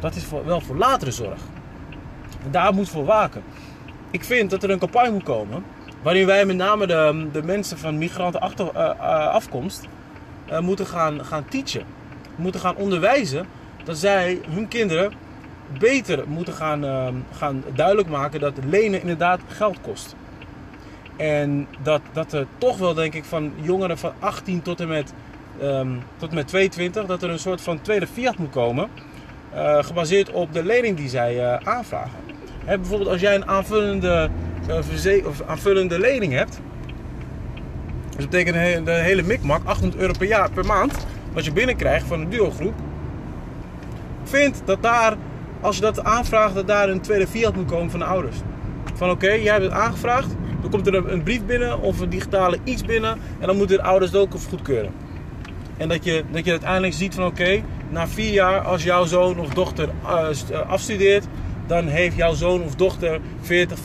Dat 0.00 0.14
is 0.14 0.24
voor, 0.24 0.44
wel 0.44 0.60
voor 0.60 0.76
latere 0.76 1.10
zorg. 1.10 1.40
Daar 2.50 2.74
moet 2.74 2.88
voor 2.88 3.04
waken. 3.04 3.42
Ik 4.10 4.24
vind 4.24 4.50
dat 4.50 4.62
er 4.62 4.70
een 4.70 4.78
campagne 4.78 5.10
moet 5.10 5.22
komen 5.22 5.64
waarin 6.02 6.26
wij 6.26 6.44
met 6.44 6.56
name 6.56 6.86
de, 6.86 7.28
de 7.32 7.42
mensen 7.42 7.78
van 7.78 7.98
migranten 7.98 8.40
achter, 8.40 8.70
uh, 8.74 9.28
afkomst 9.28 9.88
uh, 10.50 10.58
moeten 10.58 10.86
gaan, 10.86 11.24
gaan 11.24 11.44
teachen. 11.48 11.84
Moeten 12.36 12.60
gaan 12.60 12.76
onderwijzen 12.76 13.46
dat 13.84 13.98
zij 13.98 14.40
hun 14.48 14.68
kinderen 14.68 15.12
beter 15.78 16.28
moeten 16.28 16.54
gaan, 16.54 16.84
gaan 17.36 17.64
duidelijk 17.74 18.08
maken 18.08 18.40
dat 18.40 18.52
lenen 18.64 19.00
inderdaad 19.00 19.40
geld 19.46 19.80
kost. 19.80 20.14
En 21.16 21.66
dat, 21.82 22.00
dat 22.12 22.32
er 22.32 22.46
toch 22.58 22.78
wel, 22.78 22.94
denk 22.94 23.14
ik, 23.14 23.24
van 23.24 23.52
jongeren 23.60 23.98
van 23.98 24.12
18 24.18 24.62
tot 24.62 24.80
en 24.80 24.88
met, 24.88 25.12
um, 25.62 26.02
tot 26.16 26.28
en 26.28 26.34
met 26.34 26.48
22, 26.48 27.06
dat 27.06 27.22
er 27.22 27.30
een 27.30 27.38
soort 27.38 27.60
van 27.60 27.80
tweede 27.80 28.06
fiat 28.06 28.38
moet 28.38 28.50
komen. 28.50 28.88
Uh, 29.54 29.82
gebaseerd 29.82 30.30
op 30.30 30.52
de 30.52 30.64
lening 30.64 30.96
die 30.96 31.08
zij 31.08 31.36
uh, 31.36 31.54
aanvragen. 31.68 32.18
Bijvoorbeeld 32.64 33.10
als 33.10 33.20
jij 33.20 33.34
een 33.34 33.48
aanvullende, 33.48 34.30
uh, 35.04 35.26
of 35.26 35.42
aanvullende 35.46 35.98
lening 35.98 36.32
hebt. 36.32 36.60
Dus 38.06 38.16
dat 38.16 38.30
betekent 38.30 38.86
de 38.86 38.92
hele 38.92 39.22
mikmak, 39.22 39.64
800 39.64 40.00
euro 40.00 40.12
per, 40.18 40.26
jaar, 40.26 40.50
per 40.50 40.66
maand, 40.66 41.06
wat 41.32 41.44
je 41.44 41.52
binnenkrijgt 41.52 42.06
van 42.06 42.20
een 42.20 42.28
duo-groep. 42.28 42.74
Vindt 44.24 44.62
dat 44.64 44.82
daar, 44.82 45.16
als 45.60 45.76
je 45.76 45.82
dat 45.82 46.04
aanvraagt, 46.04 46.54
dat 46.54 46.66
daar 46.66 46.88
een 46.88 47.00
tweede 47.00 47.26
fiat 47.26 47.56
moet 47.56 47.70
komen 47.70 47.90
van 47.90 48.00
de 48.00 48.06
ouders. 48.06 48.36
Van 48.94 49.10
oké, 49.10 49.30
jij 49.30 49.52
hebt 49.52 49.64
het 49.64 49.72
aangevraagd, 49.72 50.34
dan 50.62 50.70
komt 50.70 50.86
er 50.86 51.12
een 51.12 51.22
brief 51.22 51.44
binnen 51.44 51.80
of 51.80 52.00
een 52.00 52.08
digitale 52.08 52.58
iets 52.64 52.84
binnen 52.84 53.18
en 53.38 53.46
dan 53.46 53.56
moeten 53.56 53.76
de 53.76 53.82
ouders 53.82 54.12
het 54.12 54.20
ook 54.20 54.34
goedkeuren. 54.48 54.92
En 55.76 55.88
dat 55.88 56.04
je, 56.04 56.24
dat 56.30 56.44
je 56.44 56.50
uiteindelijk 56.50 56.94
ziet 56.94 57.14
van 57.14 57.24
oké, 57.24 57.62
na 57.88 58.08
vier 58.08 58.32
jaar 58.32 58.60
als 58.60 58.82
jouw 58.82 59.04
zoon 59.04 59.38
of 59.38 59.48
dochter 59.48 59.88
uh, 60.04 60.60
afstudeert, 60.68 61.26
dan 61.66 61.86
heeft 61.86 62.16
jouw 62.16 62.34
zoon 62.34 62.62
of 62.62 62.74
dochter 62.74 63.20
40, 63.40 63.78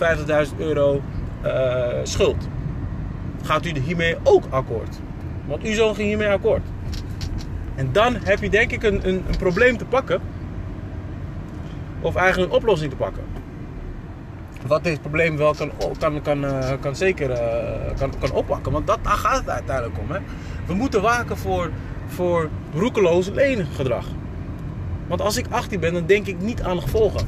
50.000 0.50 0.58
euro 0.58 1.02
uh, 1.46 1.88
schuld. 2.04 2.48
Gaat 3.44 3.66
u 3.66 3.80
hiermee 3.80 4.16
ook 4.24 4.44
akkoord? 4.50 5.00
Want 5.46 5.64
uw 5.64 5.74
zoon 5.74 5.96
ging 5.96 6.08
hiermee 6.08 6.30
akkoord. 6.30 6.64
En 7.76 7.90
dan 7.92 8.16
heb 8.24 8.42
je 8.42 8.50
denk 8.50 8.72
ik 8.72 8.84
een, 8.84 9.08
een, 9.08 9.24
een 9.30 9.38
probleem 9.38 9.78
te 9.78 9.86
pakken. 9.86 10.22
Of 12.02 12.16
eigenlijk 12.16 12.52
een 12.52 12.58
oplossing 12.58 12.92
te 12.92 12.98
pakken 12.98 13.37
wat 14.68 14.84
dit 14.84 15.02
probleem 15.02 15.38
wel 15.38 15.54
kan, 15.54 15.72
kan, 16.00 16.22
kan, 16.22 16.44
uh, 16.44 16.72
kan 16.80 16.96
zeker 16.96 17.30
uh, 17.30 17.98
kan, 17.98 18.14
kan 18.20 18.32
oppakken. 18.32 18.72
Want 18.72 18.88
dat, 18.88 19.00
daar 19.02 19.18
gaat 19.18 19.38
het 19.38 19.50
uiteindelijk 19.50 20.00
om. 20.00 20.12
Hè. 20.12 20.20
We 20.66 20.74
moeten 20.74 21.02
waken 21.02 21.38
voor, 21.38 21.72
voor 22.08 22.50
roekeloos 22.74 23.30
lenengedrag. 23.30 24.06
Want 25.08 25.22
als 25.22 25.38
ik 25.38 25.46
18 25.50 25.80
ben, 25.80 25.94
dan 25.94 26.06
denk 26.06 26.28
ik 26.28 26.40
niet 26.40 26.62
aan 26.62 26.82
gevolgen. 26.82 27.28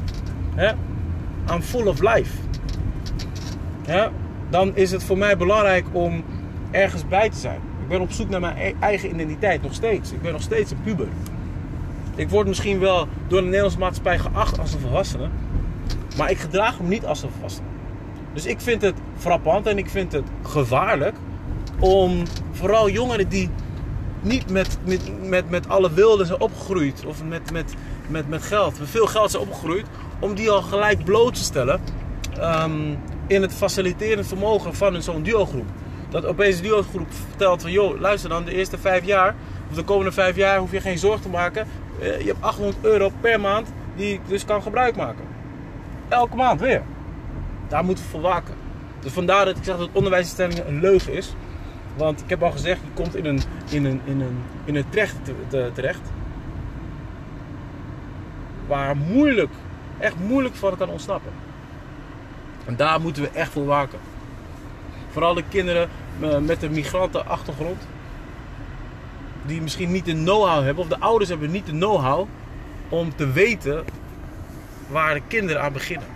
Hè. 0.56 0.72
I'm 1.54 1.62
full 1.62 1.88
of 1.88 2.02
life. 2.02 2.38
Ja, 3.86 4.12
dan 4.50 4.76
is 4.76 4.92
het 4.92 5.04
voor 5.04 5.18
mij 5.18 5.38
belangrijk 5.38 5.86
om 5.92 6.24
ergens 6.72 7.08
bij 7.08 7.30
te 7.30 7.38
zijn. 7.38 7.60
Ik 7.82 7.88
ben 7.88 8.02
op 8.02 8.12
zoek 8.12 8.30
naar 8.30 8.40
mijn 8.40 8.58
e-, 8.58 8.74
eigen 8.80 9.10
identiteit, 9.10 9.62
nog 9.62 9.74
steeds. 9.74 10.12
Ik 10.12 10.22
ben 10.22 10.32
nog 10.32 10.42
steeds 10.42 10.72
een 10.72 10.82
puber. 10.84 11.08
Ik 12.16 12.30
word 12.30 12.48
misschien 12.48 12.80
wel 12.80 13.08
door 13.28 13.40
de 13.40 13.46
Nederlandse 13.46 13.80
maatschappij 13.80 14.20
geacht 14.20 14.60
als 14.60 14.74
een 14.74 14.80
volwassene. 14.80 15.30
Maar 16.18 16.32
ik 16.32 16.38
gedraag 16.38 16.78
hem 16.78 16.88
niet 16.88 17.06
als 17.06 17.24
een 17.24 17.30
volwassene. 17.32 17.68
Dus 18.34 18.46
ik 18.46 18.62
vind 18.62 18.82
het 18.82 18.96
frappant 19.18 19.68
en 19.68 19.78
ik 19.78 19.90
vind 19.90 20.12
het 20.12 20.26
gevaarlijk 20.44 21.16
om 21.80 22.24
vooral 22.52 22.90
jongeren 22.90 23.30
die 23.30 23.50
niet 24.22 24.50
met, 24.50 24.78
met, 24.84 25.30
met, 25.30 25.50
met 25.50 25.70
alle 25.70 25.92
wilden 25.92 26.26
zijn 26.26 26.42
opgegroeid 26.42 27.06
of 27.06 27.24
met, 27.24 27.52
met, 27.52 27.74
met, 28.08 28.30
met 28.30 28.42
geld, 28.42 28.80
met 28.80 28.90
veel 28.90 29.08
geld 29.08 29.32
zijn 29.32 29.44
opgegroeid, 29.44 29.86
om 30.20 30.36
die 30.36 30.50
al 30.50 30.62
gelijk 30.62 31.04
bloot 31.04 31.34
te 31.34 31.44
stellen 31.44 31.82
um, 32.38 32.98
in 33.28 33.42
het 33.42 33.54
faciliterende 33.54 34.24
vermogen 34.24 34.76
van 34.76 35.02
zo'n 35.02 35.24
duo-groep. 35.24 35.68
Dat 36.10 36.26
opeens 36.26 36.56
een 36.56 36.64
duo-groep 36.64 37.08
vertelt 37.28 37.62
van, 37.62 37.72
joh, 37.72 38.00
luister 38.00 38.30
dan, 38.30 38.46
de 38.46 38.54
eerste 38.54 38.78
vijf 38.78 39.06
jaar, 39.06 39.36
of 39.70 39.76
de 39.76 39.84
komende 39.84 40.12
vijf 40.12 40.36
jaar 40.36 40.58
hoef 40.58 40.72
je 40.72 40.82
geen 40.82 40.98
zorg 40.98 41.22
te 41.22 41.30
maken. 41.30 41.68
Uh, 42.00 42.20
je 42.20 42.26
hebt 42.26 42.42
800 42.42 42.78
euro 42.82 43.12
per 43.22 43.40
maand 43.40 43.68
die 43.96 44.14
ik 44.14 44.22
dus 44.28 44.46
kan 44.46 44.62
gebruik 44.62 44.96
maken. 44.96 45.29
Elke 46.10 46.36
maand 46.36 46.60
weer. 46.60 46.82
Daar 47.68 47.84
moeten 47.84 48.04
we 48.04 48.10
voor 48.10 48.22
waken. 48.22 48.54
Dus 49.00 49.12
vandaar 49.12 49.46
dat 49.46 49.58
ik 49.58 49.64
zeg 49.64 49.78
dat 49.78 49.90
onderwijsinstellingen 49.92 50.68
een 50.68 50.80
leugen 50.80 51.14
is. 51.14 51.34
Want 51.98 52.22
ik 52.22 52.30
heb 52.30 52.44
al 52.44 52.52
gezegd, 52.52 52.82
je 52.82 52.92
komt 52.94 53.16
in 53.16 53.26
een, 53.26 53.42
in 53.70 53.86
een, 53.86 54.02
in 54.04 54.22
een, 54.22 54.38
in 54.66 54.76
een 54.76 54.90
terecht, 54.90 55.16
terecht. 55.74 56.02
Waar 58.68 58.98
moeilijk, 58.98 59.52
echt 59.98 60.16
moeilijk 60.28 60.56
van 60.56 60.78
kan 60.78 60.90
ontsnappen. 60.90 61.32
En 62.66 62.76
daar 62.76 63.02
moeten 63.02 63.24
we 63.24 63.30
echt 63.30 63.52
voor 63.52 63.66
waken. 63.66 64.00
Vooral 65.12 65.34
de 65.34 65.44
kinderen 65.50 65.90
met 66.42 66.64
een 66.64 66.72
migrantenachtergrond. 66.72 67.88
Die 69.46 69.62
misschien 69.62 69.92
niet 69.92 70.06
de 70.06 70.14
know-how 70.14 70.64
hebben, 70.64 70.84
of 70.84 70.90
de 70.90 71.00
ouders 71.00 71.30
hebben 71.30 71.52
niet 71.52 71.66
de 71.66 71.72
know-how 71.72 72.28
om 72.90 73.16
te 73.16 73.32
weten 73.32 73.84
waar 74.90 75.14
de 75.14 75.22
kinderen 75.28 75.62
aan 75.62 75.74
beginnen. 75.74 76.08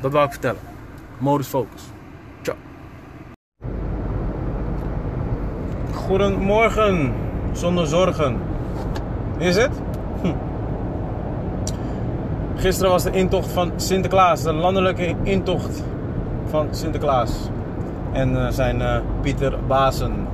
Dat 0.00 0.12
wou 0.12 0.24
ik 0.24 0.30
vertellen. 0.30 0.60
Modus 1.18 1.46
focus. 1.46 1.82
Ciao. 2.42 2.56
Goedemorgen, 5.92 7.14
zonder 7.52 7.86
zorgen. 7.86 8.40
Is 9.38 9.56
het? 9.56 9.70
Hm. 10.22 10.32
Gisteren 12.56 12.90
was 12.90 13.02
de 13.02 13.10
intocht 13.10 13.52
van 13.52 13.72
Sinterklaas, 13.76 14.42
de 14.42 14.52
landelijke 14.52 15.14
intocht 15.22 15.82
van 16.46 16.68
Sinterklaas. 16.70 17.50
En 18.12 18.30
uh, 18.30 18.48
zijn 18.48 18.80
uh, 18.80 18.96
Pieter 19.20 19.58
Bazen. 19.66 20.26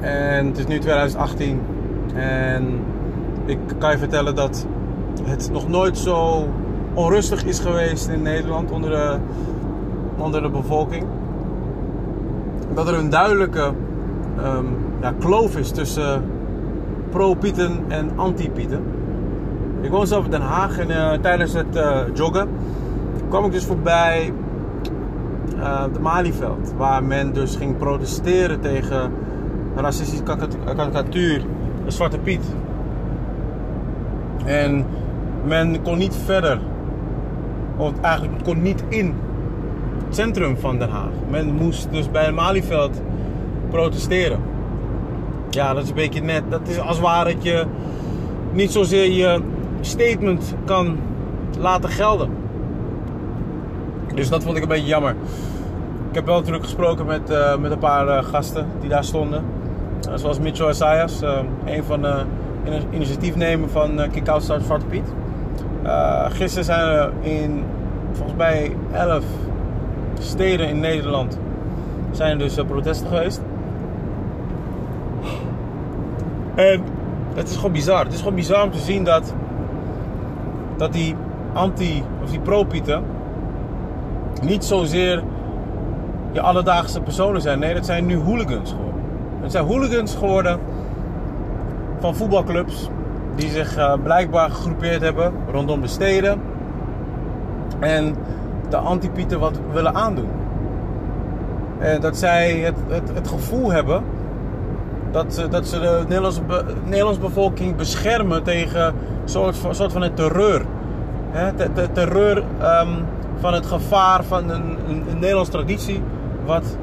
En 0.00 0.46
het 0.46 0.58
is 0.58 0.66
nu 0.66 0.78
2018. 0.78 1.62
En 2.14 2.84
ik 3.44 3.58
kan 3.78 3.90
je 3.90 3.98
vertellen 3.98 4.34
dat 4.34 4.66
het 5.28 5.50
nog 5.52 5.68
nooit 5.68 5.98
zo 5.98 6.48
onrustig 6.94 7.44
is 7.44 7.58
geweest 7.58 8.08
in 8.08 8.22
Nederland 8.22 8.70
onder 8.70 8.90
de, 8.90 9.16
onder 10.16 10.42
de 10.42 10.50
bevolking. 10.50 11.04
Dat 12.74 12.88
er 12.88 12.94
een 12.94 13.10
duidelijke 13.10 13.72
ja, 15.00 15.12
kloof 15.18 15.56
is 15.56 15.70
tussen 15.70 16.22
pro-Pieten 17.10 17.84
en 17.88 18.10
anti-Pieten. 18.16 18.82
Ik 19.80 19.90
woon 19.90 20.06
zelf 20.06 20.24
in 20.24 20.30
Den 20.30 20.40
Haag 20.40 20.78
en 20.78 20.90
uh, 20.90 21.12
tijdens 21.12 21.52
het 21.52 21.76
uh, 21.76 22.00
joggen 22.14 22.48
kwam 23.28 23.44
ik 23.44 23.52
dus 23.52 23.64
voorbij 23.64 24.32
uh, 25.56 25.84
de 25.92 26.00
Malieveld. 26.00 26.72
Waar 26.76 27.04
men 27.04 27.32
dus 27.32 27.56
ging 27.56 27.76
protesteren 27.76 28.60
tegen 28.60 29.12
racistische 29.74 30.22
karikatuur, 30.74 31.44
de 31.84 31.90
Zwarte 31.90 32.18
Piet. 32.18 32.54
En 34.44 34.86
men 35.48 35.82
kon 35.82 35.98
niet 35.98 36.16
verder. 36.24 36.58
Of 37.76 37.92
eigenlijk 38.00 38.44
kon 38.44 38.62
niet 38.62 38.84
in 38.88 39.14
het 40.04 40.14
centrum 40.14 40.56
van 40.56 40.78
Den 40.78 40.88
Haag. 40.88 41.10
Men 41.28 41.54
moest 41.54 41.88
dus 41.90 42.10
bij 42.10 42.24
het 42.24 42.34
Malieveld 42.34 43.00
protesteren. 43.70 44.40
Ja, 45.50 45.74
dat 45.74 45.82
is 45.82 45.88
een 45.88 45.94
beetje 45.94 46.22
net. 46.22 46.42
Dat 46.48 46.68
is 46.68 46.78
als 46.78 47.00
ware 47.00 47.34
dat 47.34 47.42
je 47.42 47.64
niet 48.52 48.72
zozeer 48.72 49.10
je 49.10 49.40
statement 49.80 50.54
kan 50.64 50.98
laten 51.58 51.88
gelden. 51.88 52.30
Dus 54.14 54.28
dat 54.28 54.42
vond 54.42 54.56
ik 54.56 54.62
een 54.62 54.68
beetje 54.68 54.86
jammer. 54.86 55.14
Ik 56.08 56.14
heb 56.14 56.26
wel 56.26 56.36
natuurlijk 56.36 56.64
gesproken 56.64 57.06
met, 57.06 57.30
uh, 57.30 57.56
met 57.56 57.70
een 57.70 57.78
paar 57.78 58.06
uh, 58.06 58.24
gasten 58.24 58.66
die 58.80 58.88
daar 58.88 59.04
stonden. 59.04 59.44
Uh, 60.08 60.14
zoals 60.14 60.38
Mitchell 60.38 60.70
Isaias, 60.70 61.20
een 61.64 61.84
van 61.84 62.02
de 62.02 62.24
initiatiefnemer 62.90 63.68
van 63.68 64.00
Kick 64.12 64.28
Out 64.28 64.42
Start 64.42 64.64
Zwarte 64.64 64.86
Piet. 64.86 65.12
Uh, 65.88 66.24
gisteren 66.28 66.64
zijn 66.64 66.88
we 66.88 67.28
in 67.28 67.64
volgens 68.12 68.36
mij 68.36 68.76
11 68.92 69.24
steden 70.18 70.68
in 70.68 70.80
Nederland 70.80 71.38
zijn 72.10 72.30
er 72.30 72.38
dus 72.38 72.58
uh, 72.58 72.64
protesten 72.64 73.06
geweest. 73.06 73.40
En 76.54 76.82
het 77.34 77.48
is 77.48 77.56
gewoon 77.56 77.72
bizar. 77.72 78.04
Het 78.04 78.12
is 78.12 78.18
gewoon 78.18 78.34
bizar 78.34 78.62
om 78.62 78.70
te 78.70 78.78
zien 78.78 79.04
dat, 79.04 79.34
dat 80.76 80.92
die 80.92 81.14
anti- 81.52 82.04
of 82.22 82.30
die 82.30 82.40
pro-pieten 82.40 83.02
niet 84.42 84.64
zozeer 84.64 85.22
je 86.32 86.40
alledaagse 86.40 87.00
personen 87.00 87.40
zijn. 87.40 87.58
Nee, 87.58 87.74
dat 87.74 87.86
zijn 87.86 88.06
nu 88.06 88.16
hooligans 88.16 88.70
geworden. 88.70 89.02
Het 89.40 89.52
zijn 89.52 89.64
hooligans 89.64 90.14
geworden 90.14 90.60
van 91.98 92.16
voetbalclubs 92.16 92.88
die 93.38 93.50
zich 93.50 93.76
uh, 93.76 93.92
blijkbaar 94.02 94.50
gegroepeerd 94.50 95.02
hebben 95.02 95.32
rondom 95.50 95.80
de 95.80 95.86
steden 95.86 96.40
en 97.80 98.14
de 98.68 98.76
antipieten 98.76 99.40
wat 99.40 99.60
willen 99.72 99.94
aandoen. 99.94 100.28
En 101.78 102.00
dat 102.00 102.16
zij 102.16 102.58
het, 102.58 102.76
het, 102.88 103.10
het 103.14 103.28
gevoel 103.28 103.72
hebben 103.72 104.02
dat, 105.10 105.34
ze, 105.34 105.48
dat 105.48 105.66
ze 105.66 105.80
de 105.80 106.04
Nederlandse, 106.08 106.40
Nederlandse 106.84 107.20
bevolking 107.20 107.76
beschermen 107.76 108.42
tegen 108.42 108.86
een 108.86 108.94
soort, 109.24 109.56
soort 109.70 109.92
van 109.92 110.14
terreur. 110.14 110.64
hè, 111.30 111.54
de, 111.54 111.72
de 111.72 111.92
terreur 111.92 112.42
ehm, 112.60 112.88
van 113.40 113.54
het 113.54 113.66
gevaar 113.66 114.24
van 114.24 114.50
een, 114.50 114.76
een, 114.88 115.04
een 115.10 115.18
Nederlandse 115.18 115.52
traditie 115.52 116.02
wat 116.44 116.76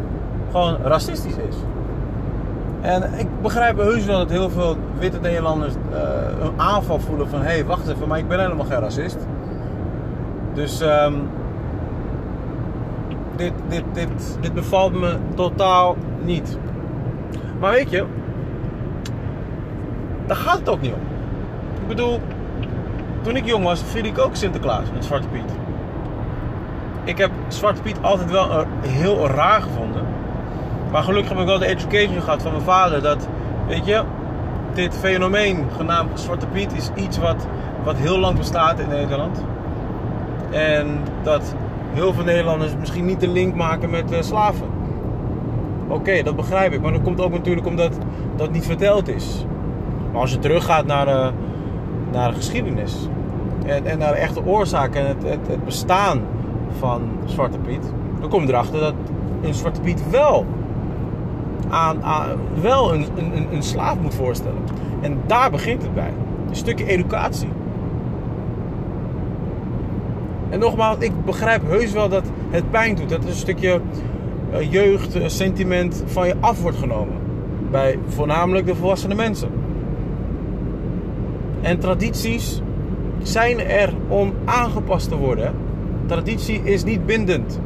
gewoon 0.52 0.78
racistisch 0.84 1.38
is. 1.50 1.56
En 2.82 3.04
ik 3.18 3.28
begrijp 3.42 3.78
heus 3.78 4.06
dat 4.06 4.30
heel 4.30 4.50
veel 4.50 4.78
witte 5.00 5.20
Nederlanders 5.20 5.74
uh, 5.74 6.00
een 6.42 6.60
aanval 6.60 7.00
voelen 7.00 7.30
van... 7.30 7.40
hé, 7.40 7.46
hey, 7.46 7.66
wacht 7.66 7.88
even, 7.88 8.08
maar 8.08 8.18
ik 8.18 8.28
ben 8.28 8.40
helemaal 8.40 8.66
geen 8.66 8.80
racist. 8.80 9.18
Dus 10.54 10.82
um, 10.82 11.30
dit, 13.36 13.54
dit, 13.68 13.84
dit, 13.94 14.38
dit 14.42 14.54
bevalt 14.54 14.94
me 14.94 15.18
totaal 15.36 15.96
niet. 16.24 16.58
Maar 17.60 17.72
weet 17.72 17.90
je, 17.90 18.06
daar 20.26 20.38
gaat 20.38 20.58
het 20.58 20.70
ook 20.70 20.82
niet 20.82 20.94
om. 20.94 21.00
Ik 21.82 21.88
bedoel, 21.88 22.20
toen 23.22 23.36
ik 23.36 23.46
jong 23.46 23.64
was, 23.64 23.84
vierde 23.84 24.10
ik 24.10 24.20
ook 24.20 24.36
Sinterklaas 24.36 24.92
met 24.94 25.06
Zwarte 25.06 25.28
Piet. 25.28 25.52
Ik 27.04 27.18
heb 27.18 27.32
Zwarte 27.48 27.82
Piet 27.82 27.98
altijd 28.02 28.32
wel 28.32 28.66
heel 28.82 29.28
raar 29.28 29.62
gevonden. 29.62 30.04
Maar 30.92 31.04
gelukkig 31.04 31.30
heb 31.32 31.40
ik 31.40 31.46
wel 31.46 31.60
de 31.60 31.66
education 31.66 32.22
gehad 32.22 32.42
van 32.42 32.52
mijn 32.52 32.64
vader. 32.64 33.02
Dat, 33.02 33.28
weet 33.68 33.86
je, 33.86 34.04
dit 34.76 34.96
fenomeen 34.96 35.66
genaamd 35.78 36.20
Zwarte 36.20 36.48
Piet 36.48 36.74
is 36.76 36.90
iets 36.96 37.18
wat, 37.18 37.48
wat 37.84 37.96
heel 37.96 38.20
lang 38.20 38.38
bestaat 38.38 38.80
in 38.80 38.88
Nederland. 38.88 39.44
En 40.52 41.00
dat 41.24 41.56
heel 41.94 42.14
veel 42.14 42.24
Nederlanders 42.24 42.76
misschien 42.80 43.06
niet 43.06 43.20
de 43.20 43.28
link 43.28 43.56
maken 43.56 43.90
met 43.90 44.12
uh, 44.12 44.22
slaven. 44.22 44.68
Oké, 45.88 46.24
dat 46.24 46.36
begrijp 46.36 46.74
ik. 46.74 46.82
Maar 46.82 46.92
dat 46.92 47.02
komt 47.02 47.22
ook 47.22 47.32
natuurlijk 47.32 47.68
omdat 47.68 47.98
dat 48.36 48.52
niet 48.52 48.66
verteld 48.66 49.08
is. 49.08 49.46
Maar 50.12 50.22
als 50.22 50.32
je 50.32 50.40
teruggaat 50.40 50.86
naar 50.86 51.06
de, 51.06 51.32
naar 52.12 52.30
de 52.30 52.36
geschiedenis 52.36 53.08
en, 53.66 53.86
en 53.86 53.98
naar 53.98 54.12
de 54.12 54.20
echte 54.20 54.46
oorzaak 54.46 54.96
en 54.96 55.08
het, 55.08 55.24
het, 55.24 55.48
het 55.48 55.66
bestaan 55.66 56.22
van 56.80 57.02
Zwarte 57.26 57.58
Piet, 57.58 57.94
dan 58.20 58.30
kom 58.30 58.42
je 58.42 58.48
erachter 58.48 58.80
dat 58.80 58.94
in 59.42 59.54
Zwarte 59.54 59.82
Piet 59.82 60.10
wel, 60.10 60.46
aan, 61.76 62.38
wel 62.62 62.94
een, 62.94 63.06
een, 63.16 63.48
een 63.52 63.64
slaaf 63.64 64.00
moet 64.00 64.14
voorstellen. 64.14 64.62
En 65.02 65.18
daar 65.26 65.52
begint 65.52 65.82
het 65.82 65.94
bij. 65.94 66.14
Een 66.50 66.56
stukje 66.56 66.86
educatie. 66.86 67.48
En 70.50 70.60
nogmaals, 70.60 70.98
ik 71.00 71.26
begrijp 71.26 71.62
heus 71.68 71.92
wel 71.92 72.10
dat 72.10 72.24
het 72.50 72.72
pijn 72.72 72.96
doet. 72.96 73.10
Dat 73.10 73.26
een 73.26 73.34
stukje 73.34 73.82
eh, 74.52 74.72
jeugd, 74.72 75.16
eh, 75.16 75.28
sentiment 75.28 76.04
van 76.06 76.28
je 76.28 76.36
af 76.40 76.62
wordt 76.62 76.78
genomen. 76.78 77.16
Bij 77.72 78.00
voornamelijk 78.08 78.66
de 78.66 78.76
volwassene 78.76 79.16
mensen. 79.16 79.50
En 81.62 81.80
tradities 81.80 82.62
zijn 83.24 83.60
er 83.60 83.94
om 84.08 84.34
aangepast 84.46 85.10
te 85.10 85.16
worden. 85.16 85.54
Traditie 86.06 86.62
is 86.64 86.84
niet 86.84 87.06
bindend. 87.06 87.60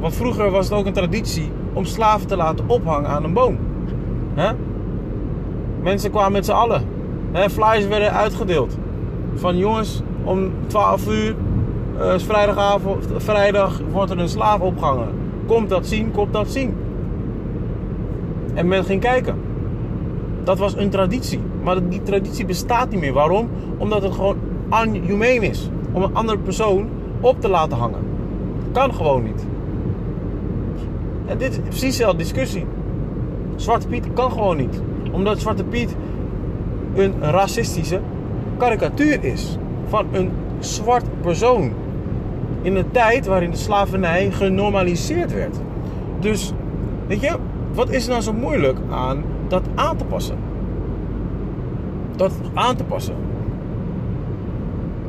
Want 0.00 0.14
vroeger 0.14 0.50
was 0.50 0.68
het 0.68 0.78
ook 0.78 0.86
een 0.86 0.92
traditie 0.92 1.50
om 1.72 1.84
slaven 1.84 2.26
te 2.26 2.36
laten 2.36 2.64
ophangen 2.68 3.10
aan 3.10 3.24
een 3.24 3.32
boom. 3.32 3.58
Mensen 5.82 6.10
kwamen 6.10 6.32
met 6.32 6.44
z'n 6.44 6.52
allen. 6.52 6.82
He, 7.32 7.50
flyers 7.50 7.86
werden 7.86 8.12
uitgedeeld. 8.12 8.78
Van 9.34 9.56
jongens, 9.56 10.02
om 10.24 10.50
12 10.66 11.08
uur, 11.08 11.34
uh, 11.98 12.18
vrijdagavond, 12.18 13.06
vrijdag 13.16 13.80
wordt 13.92 14.10
er 14.10 14.18
een 14.18 14.28
slaaf 14.28 14.60
opgehangen. 14.60 15.08
Komt 15.46 15.68
dat 15.68 15.86
zien, 15.86 16.10
komt 16.10 16.32
dat 16.32 16.48
zien. 16.48 16.76
En 18.54 18.68
men 18.68 18.84
ging 18.84 19.00
kijken. 19.00 19.34
Dat 20.44 20.58
was 20.58 20.76
een 20.76 20.90
traditie. 20.90 21.40
Maar 21.62 21.88
die 21.88 22.02
traditie 22.02 22.44
bestaat 22.44 22.90
niet 22.90 23.00
meer. 23.00 23.12
Waarom? 23.12 23.48
Omdat 23.78 24.02
het 24.02 24.14
gewoon 24.14 24.36
unhumane 24.84 25.48
is. 25.48 25.70
Om 25.92 26.02
een 26.02 26.14
andere 26.14 26.38
persoon 26.38 26.88
op 27.20 27.40
te 27.40 27.48
laten 27.48 27.76
hangen. 27.78 28.00
Kan 28.72 28.94
gewoon 28.94 29.22
niet. 29.22 29.46
En 31.30 31.38
dit 31.38 31.50
is 31.50 31.58
precies 31.58 31.96
dezelfde 31.96 32.18
discussie. 32.18 32.66
Zwarte 33.56 33.86
Piet 33.86 34.12
kan 34.12 34.32
gewoon 34.32 34.56
niet. 34.56 34.82
Omdat 35.12 35.40
Zwarte 35.40 35.64
Piet 35.64 35.96
een 36.94 37.14
racistische 37.20 38.00
karikatuur 38.56 39.24
is. 39.24 39.56
Van 39.88 40.06
een 40.12 40.30
zwart 40.58 41.04
persoon. 41.20 41.72
In 42.62 42.76
een 42.76 42.90
tijd 42.90 43.26
waarin 43.26 43.50
de 43.50 43.56
slavernij 43.56 44.30
genormaliseerd 44.30 45.32
werd. 45.32 45.56
Dus, 46.20 46.52
weet 47.06 47.20
je, 47.20 47.36
wat 47.72 47.90
is 47.90 48.04
er 48.04 48.10
nou 48.10 48.22
zo 48.22 48.32
moeilijk 48.32 48.78
aan 48.90 49.22
dat 49.48 49.62
aan 49.74 49.96
te 49.96 50.04
passen? 50.04 50.36
Dat 52.16 52.32
aan 52.54 52.76
te 52.76 52.84
passen. 52.84 53.14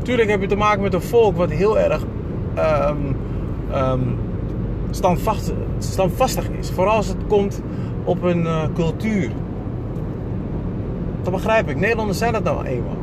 Tuurlijk 0.02 0.30
heb 0.30 0.42
je 0.42 0.48
te 0.48 0.56
maken 0.56 0.82
met 0.82 0.94
een 0.94 1.02
volk 1.02 1.38
wat 1.38 1.50
heel 1.50 1.80
erg 1.80 2.06
um, 2.58 3.16
standvastig, 4.92 6.50
is. 6.60 6.72
Vooral 6.72 6.96
als 6.96 7.08
het 7.08 7.28
komt 7.28 7.62
op 8.04 8.24
een 8.24 8.42
uh, 8.42 8.64
cultuur. 8.74 9.30
Dat 11.22 11.34
begrijp 11.34 11.70
ik. 11.70 11.80
Nederlanders 11.80 12.18
zijn 12.18 12.34
dat 12.34 12.44
nou 12.44 12.66
eenmaal. 12.66 12.98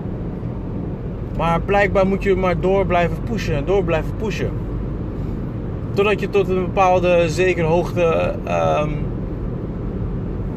Maar 1.37 1.61
blijkbaar 1.61 2.07
moet 2.07 2.23
je 2.23 2.37
maar 2.37 2.61
door 2.61 2.87
blijven 2.87 3.17
pushen 3.31 3.55
en 3.55 3.65
door 3.65 3.85
blijven 3.85 4.17
pushen. 4.17 4.51
Totdat 5.95 6.21
je 6.21 6.31
tot 6.31 6.49
een 6.49 6.65
bepaalde 6.65 7.29
zekere 7.29 7.67
hoogte 7.67 8.35
um, 8.81 9.07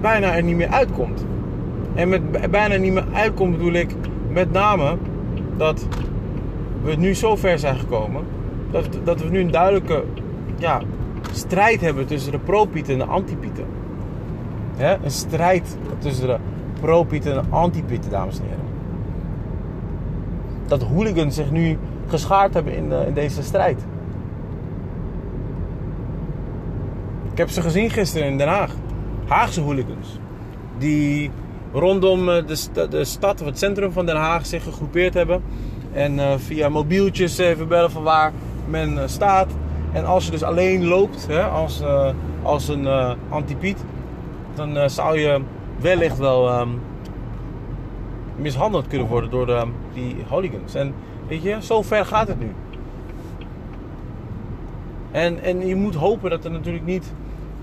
bijna 0.01 0.35
er 0.35 0.43
niet 0.43 0.55
meer 0.55 0.69
uitkomt. 0.69 1.25
En 1.93 2.09
met 2.09 2.51
bijna 2.51 2.75
niet 2.75 2.93
meer 2.93 3.05
uitkomt 3.13 3.57
bedoel 3.57 3.73
ik 3.73 3.95
met 4.29 4.51
name 4.51 4.97
dat 5.57 5.87
we 6.83 6.95
nu 6.95 7.13
zo 7.13 7.35
ver 7.35 7.59
zijn 7.59 7.75
gekomen. 7.75 8.23
Dat, 8.71 8.87
dat 9.03 9.21
we 9.21 9.29
nu 9.29 9.39
een 9.39 9.51
duidelijke 9.51 10.03
ja, 10.57 10.81
strijd 11.31 11.81
hebben 11.81 12.05
tussen 12.05 12.31
de 12.31 12.39
pro-pieten 12.39 12.93
en 12.93 12.99
de 12.99 13.05
anti-pieten. 13.05 13.65
Een 14.77 15.11
strijd 15.11 15.77
tussen 15.99 16.27
de 16.27 16.37
pro-pieten 16.81 17.31
en 17.31 17.43
de 17.43 17.55
anti-pieten, 17.55 18.11
dames 18.11 18.39
en 18.39 18.43
heren. 18.43 18.59
Dat 20.67 20.83
hooligans 20.83 21.35
zich 21.35 21.51
nu 21.51 21.77
geschaard 22.07 22.53
hebben 22.53 22.75
in, 22.75 22.91
in 22.91 23.13
deze 23.13 23.43
strijd. 23.43 23.85
Ik 27.31 27.37
heb 27.37 27.49
ze 27.49 27.61
gezien 27.61 27.89
gisteren 27.89 28.27
in 28.27 28.37
Den 28.37 28.47
Haag. 28.47 28.71
Haagse 29.27 29.61
hooligans. 29.61 30.19
Die 30.77 31.31
rondom 31.73 32.29
eh, 32.29 32.47
de, 32.47 32.87
de 32.89 33.03
stad 33.03 33.41
of 33.41 33.47
het 33.47 33.57
centrum 33.57 33.91
van 33.91 34.05
Den 34.05 34.15
Haag 34.15 34.45
zich 34.45 34.63
gegroepeerd 34.63 35.13
hebben. 35.13 35.43
En 35.93 36.13
uh, 36.13 36.33
via 36.37 36.69
mobieltjes 36.69 37.37
even 37.37 37.67
bellen 37.67 37.91
van 37.91 38.03
waar 38.03 38.31
men 38.69 39.09
staat. 39.09 39.47
En 39.91 40.05
als 40.05 40.25
je 40.25 40.31
dus 40.31 40.43
alleen 40.43 40.87
loopt 40.87 41.27
hè, 41.27 41.43
als, 41.43 41.81
uh, 41.81 42.09
als 42.41 42.67
een 42.67 42.87
antipiet, 43.29 43.83
dan 44.55 44.89
zou 44.89 45.19
je 45.19 45.41
wellicht 45.79 46.17
wel 46.17 46.59
um, 46.61 46.81
mishandeld 48.35 48.87
kunnen 48.87 49.07
worden 49.07 49.29
door 49.29 49.45
de, 49.45 49.63
die 49.93 50.15
hooligans. 50.27 50.75
En 50.75 50.93
weet 51.27 51.43
je, 51.43 51.57
zo 51.61 51.81
ver 51.81 52.05
gaat 52.05 52.27
het 52.27 52.39
nu. 52.39 52.51
En, 55.11 55.43
en 55.43 55.67
je 55.67 55.75
moet 55.75 55.95
hopen 55.95 56.29
dat 56.29 56.45
er 56.45 56.51
natuurlijk 56.51 56.85
niet 56.85 57.13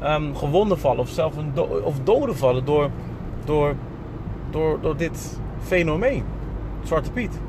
um, 0.04 0.36
gewonden 0.36 0.78
vallen 0.78 0.98
of 0.98 1.08
zelfs 1.08 1.36
een 1.36 1.52
of 1.84 1.94
doden 2.02 2.36
vallen 2.36 2.64
door, 2.64 2.90
door, 3.44 3.74
door, 4.50 4.78
door 4.80 4.96
dit 4.96 5.40
fenomeen. 5.62 6.24
Zwarte 6.82 7.12
Piet. 7.12 7.40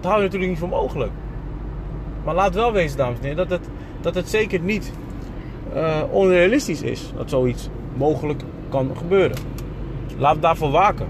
Dat 0.00 0.04
hou 0.04 0.16
je 0.16 0.24
natuurlijk 0.24 0.50
niet 0.50 0.60
voor 0.60 0.68
mogelijk. 0.68 1.10
Maar 2.26 2.34
laat 2.34 2.54
wel 2.54 2.72
wezen, 2.72 2.98
dames 2.98 3.18
en 3.18 3.24
heren, 3.24 3.36
dat 3.36 3.50
het, 3.58 3.68
dat 4.00 4.14
het 4.14 4.28
zeker 4.28 4.60
niet 4.60 4.92
uh, 5.74 6.02
onrealistisch 6.10 6.82
is 6.82 7.12
dat 7.16 7.30
zoiets 7.30 7.68
mogelijk 7.94 8.42
kan 8.68 8.90
gebeuren. 8.96 9.36
Laat 10.18 10.42
daarvoor 10.42 10.70
waken. 10.70 11.06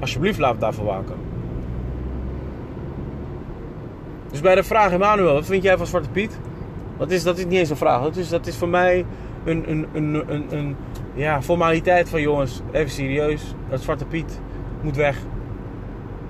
Alsjeblieft, 0.00 0.38
laat 0.38 0.60
daarvoor 0.60 0.84
waken. 0.84 1.14
Dus 4.30 4.40
bij 4.40 4.54
de 4.54 4.62
vraag, 4.62 4.92
Emmanuel, 4.92 5.32
wat 5.32 5.46
vind 5.46 5.62
jij 5.62 5.76
van 5.76 5.86
Zwarte 5.86 6.10
Piet? 6.10 6.38
Dat 6.98 7.10
is, 7.10 7.22
dat 7.22 7.38
is 7.38 7.44
niet 7.44 7.58
eens 7.58 7.70
een 7.70 7.76
vraag. 7.76 8.02
Dat 8.02 8.16
is, 8.16 8.28
dat 8.28 8.46
is 8.46 8.56
voor 8.56 8.68
mij 8.68 9.04
een, 9.44 9.70
een, 9.70 9.86
een, 9.92 10.24
een, 10.34 10.56
een 10.56 10.76
ja, 11.14 11.42
formaliteit 11.42 12.08
van 12.08 12.20
jongens, 12.20 12.60
even 12.72 12.90
serieus. 12.90 13.54
Dat 13.68 13.80
Zwarte 13.80 14.04
Piet 14.04 14.40
moet 14.82 14.96
weg. 14.96 15.18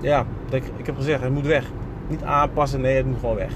Ja, 0.01 0.27
ik, 0.51 0.65
ik 0.77 0.87
heb 0.87 0.97
gezegd, 0.97 1.23
het 1.23 1.33
moet 1.33 1.47
weg. 1.47 1.65
Niet 2.09 2.23
aanpassen, 2.23 2.81
nee, 2.81 2.97
het 2.97 3.07
moet 3.07 3.19
gewoon 3.21 3.37
weg. 3.37 3.53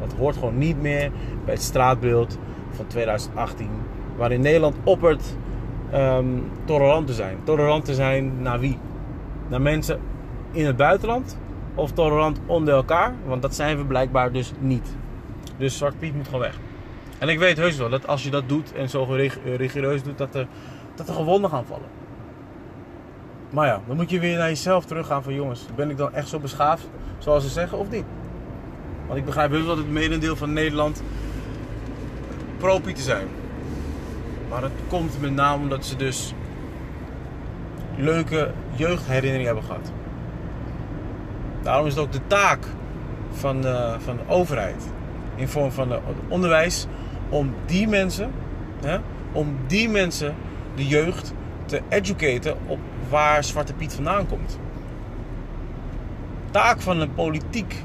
Dat 0.00 0.12
hoort 0.18 0.36
gewoon 0.36 0.58
niet 0.58 0.80
meer 0.80 1.10
bij 1.44 1.54
het 1.54 1.62
straatbeeld 1.62 2.38
van 2.70 2.86
2018. 2.86 3.68
Waarin 4.16 4.40
Nederland 4.40 4.76
oppert 4.84 5.36
um, 5.94 6.50
tolerant 6.64 7.06
te 7.06 7.12
zijn. 7.12 7.36
Tolerant 7.44 7.84
te 7.84 7.94
zijn 7.94 8.42
naar 8.42 8.60
wie? 8.60 8.78
Naar 9.48 9.60
mensen 9.60 10.00
in 10.50 10.66
het 10.66 10.76
buitenland 10.76 11.38
of 11.74 11.92
tolerant 11.92 12.40
onder 12.46 12.74
elkaar? 12.74 13.14
Want 13.24 13.42
dat 13.42 13.54
zijn 13.54 13.76
we 13.76 13.84
blijkbaar 13.84 14.32
dus 14.32 14.52
niet. 14.58 14.96
Dus 15.56 15.78
Zwart 15.78 15.98
Piet 15.98 16.14
moet 16.14 16.26
gewoon 16.26 16.40
weg. 16.40 16.58
En 17.18 17.28
ik 17.28 17.38
weet 17.38 17.56
heus 17.56 17.76
wel 17.76 17.88
dat 17.88 18.06
als 18.06 18.22
je 18.22 18.30
dat 18.30 18.48
doet 18.48 18.72
en 18.72 18.88
zo 18.88 19.04
rigoureus 19.56 20.02
doet, 20.02 20.18
dat 20.18 20.34
er, 20.34 20.46
dat 20.94 21.08
er 21.08 21.14
gewonden 21.14 21.50
gaan 21.50 21.64
vallen. 21.64 21.88
Maar 23.50 23.66
ja, 23.66 23.80
dan 23.86 23.96
moet 23.96 24.10
je 24.10 24.20
weer 24.20 24.38
naar 24.38 24.48
jezelf 24.48 24.84
teruggaan 24.84 25.22
van 25.22 25.34
jongens, 25.34 25.66
ben 25.74 25.90
ik 25.90 25.96
dan 25.96 26.12
echt 26.12 26.28
zo 26.28 26.38
beschaafd 26.38 26.88
zoals 27.18 27.44
ze 27.44 27.50
zeggen 27.50 27.78
of 27.78 27.90
niet? 27.90 28.04
Want 29.10 29.22
ik 29.22 29.28
begrijp 29.28 29.50
wel 29.50 29.66
dat 29.66 29.76
het 29.76 29.90
medendeel 29.90 30.36
van 30.36 30.52
Nederland 30.52 31.02
pro 32.58 32.80
te 32.80 33.02
zijn. 33.02 33.26
Maar 34.48 34.62
het 34.62 34.72
komt 34.88 35.20
met 35.20 35.34
name 35.34 35.62
omdat 35.62 35.86
ze 35.86 35.96
dus 35.96 36.34
leuke 37.96 38.52
jeugdherinneringen 38.72 39.46
hebben 39.46 39.64
gehad. 39.64 39.92
Daarom 41.62 41.86
is 41.86 41.94
het 41.94 42.02
ook 42.02 42.12
de 42.12 42.26
taak 42.26 42.64
van 43.30 43.60
de, 43.60 43.96
van 43.98 44.16
de 44.16 44.32
overheid 44.32 44.82
in 45.36 45.48
vorm 45.48 45.70
van 45.70 45.90
het 45.90 46.00
onderwijs 46.28 46.86
om 47.28 47.54
die 47.66 47.88
mensen, 47.88 48.30
hè, 48.80 48.98
om 49.32 49.56
die 49.66 49.88
mensen, 49.88 50.34
de 50.74 50.86
jeugd, 50.86 51.32
te 51.64 51.82
educaten 51.88 52.56
op 52.66 52.78
waar 53.08 53.44
Zwarte 53.44 53.74
Piet 53.74 53.94
vandaan 53.94 54.26
komt. 54.26 54.58
Taak 56.50 56.80
van 56.80 56.98
de 56.98 57.08
politiek 57.08 57.84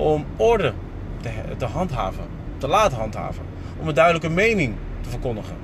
om 0.00 0.24
orde 0.36 0.72
te, 1.20 1.30
te 1.56 1.64
handhaven, 1.64 2.24
te 2.58 2.68
laten 2.68 2.98
handhaven, 2.98 3.42
om 3.80 3.88
een 3.88 3.94
duidelijke 3.94 4.30
mening 4.30 4.74
te 5.00 5.10
verkondigen. 5.10 5.56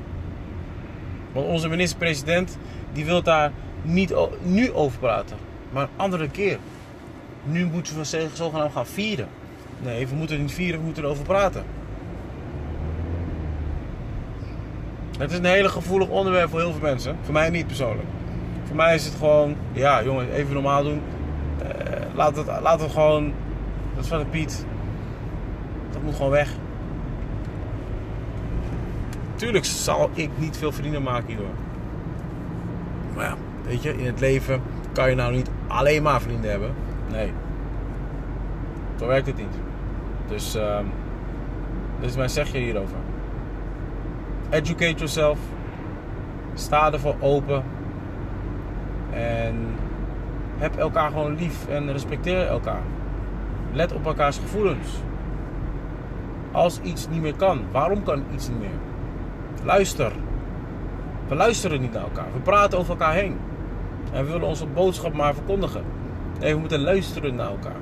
Want 1.33 1.47
onze 1.47 1.69
minister-president 1.69 2.59
die 2.93 3.05
wil 3.05 3.23
daar 3.23 3.53
niet 3.83 4.15
nu 4.43 4.73
over 4.73 4.99
praten, 4.99 5.37
maar 5.71 5.83
een 5.83 5.89
andere 5.97 6.29
keer. 6.29 6.59
Nu 7.43 7.67
moeten 7.67 7.97
we 7.99 8.29
zogenaamd 8.33 8.73
gaan 8.73 8.87
vieren. 8.87 9.29
Nee, 9.83 10.07
we 10.07 10.15
moeten 10.15 10.41
niet 10.41 10.53
vieren, 10.53 10.79
we 10.79 10.85
moeten 10.85 11.05
erover 11.05 11.25
praten. 11.25 11.65
Het 15.19 15.31
is 15.31 15.39
een 15.39 15.45
hele 15.45 15.69
gevoelig 15.69 16.09
onderwerp 16.09 16.51
voor 16.51 16.61
heel 16.61 16.73
veel 16.73 16.81
mensen. 16.81 17.17
Voor 17.23 17.33
mij 17.33 17.51
niet 17.51 17.67
persoonlijk. 17.67 18.09
Voor 18.67 18.77
mij 18.77 18.95
is 18.95 19.05
het 19.05 19.15
gewoon, 19.15 19.57
ja 19.73 20.05
jongen, 20.05 20.33
even 20.33 20.53
normaal 20.53 20.83
doen. 20.83 21.01
Uh, 21.63 21.69
laat, 22.15 22.37
het, 22.37 22.47
laat 22.63 22.81
het 22.81 22.91
gewoon, 22.91 23.33
dat 23.97 24.05
is 24.05 24.11
van 24.11 24.19
de 24.19 24.25
Piet. 24.25 24.67
Dat 25.91 26.03
moet 26.03 26.15
gewoon 26.15 26.31
weg. 26.31 26.51
Tuurlijk 29.35 29.65
zal 29.65 30.11
ik 30.15 30.31
niet 30.37 30.57
veel 30.57 30.73
vrienden 30.73 31.03
maken 31.03 31.27
hierdoor. 31.27 31.55
Maar 33.15 33.25
ja, 33.25 33.35
weet 33.65 33.83
je, 33.83 33.99
in 33.99 34.07
het 34.07 34.21
leven 34.21 34.63
kan 34.93 35.09
je 35.09 35.17
nou 35.17 35.33
niet 35.33 35.51
alleen 35.67 36.03
maar 36.03 36.21
vrienden 36.21 36.51
hebben. 36.51 36.75
Nee. 37.11 37.33
Zo 38.99 39.07
werkt 39.07 39.27
het 39.27 39.37
niet. 39.37 39.55
Dus, 40.29 40.57
uh, 40.57 40.79
dit 42.01 42.11
is 42.11 42.17
mijn 42.17 42.31
zegje 42.31 42.59
hierover. 42.59 42.97
Educate 44.51 44.95
yourself. 44.95 45.39
Sta 46.55 46.93
ervoor 46.93 47.17
open. 47.21 47.65
En 49.11 49.67
heb 50.57 50.77
elkaar 50.77 51.11
gewoon 51.11 51.37
lief 51.37 51.69
en 51.69 51.93
respecteer 51.93 52.47
elkaar. 52.47 52.83
Let 53.77 53.93
op 53.93 54.07
elkaars 54.07 54.39
gevoelens. 54.39 54.89
Als 56.53 56.81
iets 56.81 57.09
niet 57.09 57.21
meer 57.21 57.35
kan, 57.37 57.61
waarom 57.73 58.03
kan 58.03 58.25
iets 58.35 58.49
niet 58.49 58.59
meer? 58.59 58.79
Luister. 59.65 60.13
We 61.29 61.35
luisteren 61.35 61.81
niet 61.81 61.93
naar 61.93 62.03
elkaar. 62.03 62.33
We 62.33 62.39
praten 62.39 62.79
over 62.79 62.91
elkaar 62.91 63.15
heen. 63.15 63.37
En 64.13 64.25
we 64.25 64.33
willen 64.33 64.49
onze 64.49 64.67
boodschap 64.67 65.13
maar 65.13 65.35
verkondigen. 65.35 65.83
Nee, 66.41 66.55
we 66.55 66.61
moeten 66.61 66.81
luisteren 66.81 67.35
naar 67.35 67.51
elkaar. 67.51 67.81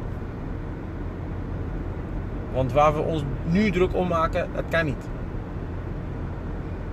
Want 2.53 2.73
waar 2.73 2.95
we 2.95 3.01
ons 3.01 3.23
nu 3.45 3.71
druk 3.71 3.95
om 3.95 4.09
maken, 4.09 4.49
dat 4.55 4.65
kan 4.69 4.85
niet. 4.85 5.09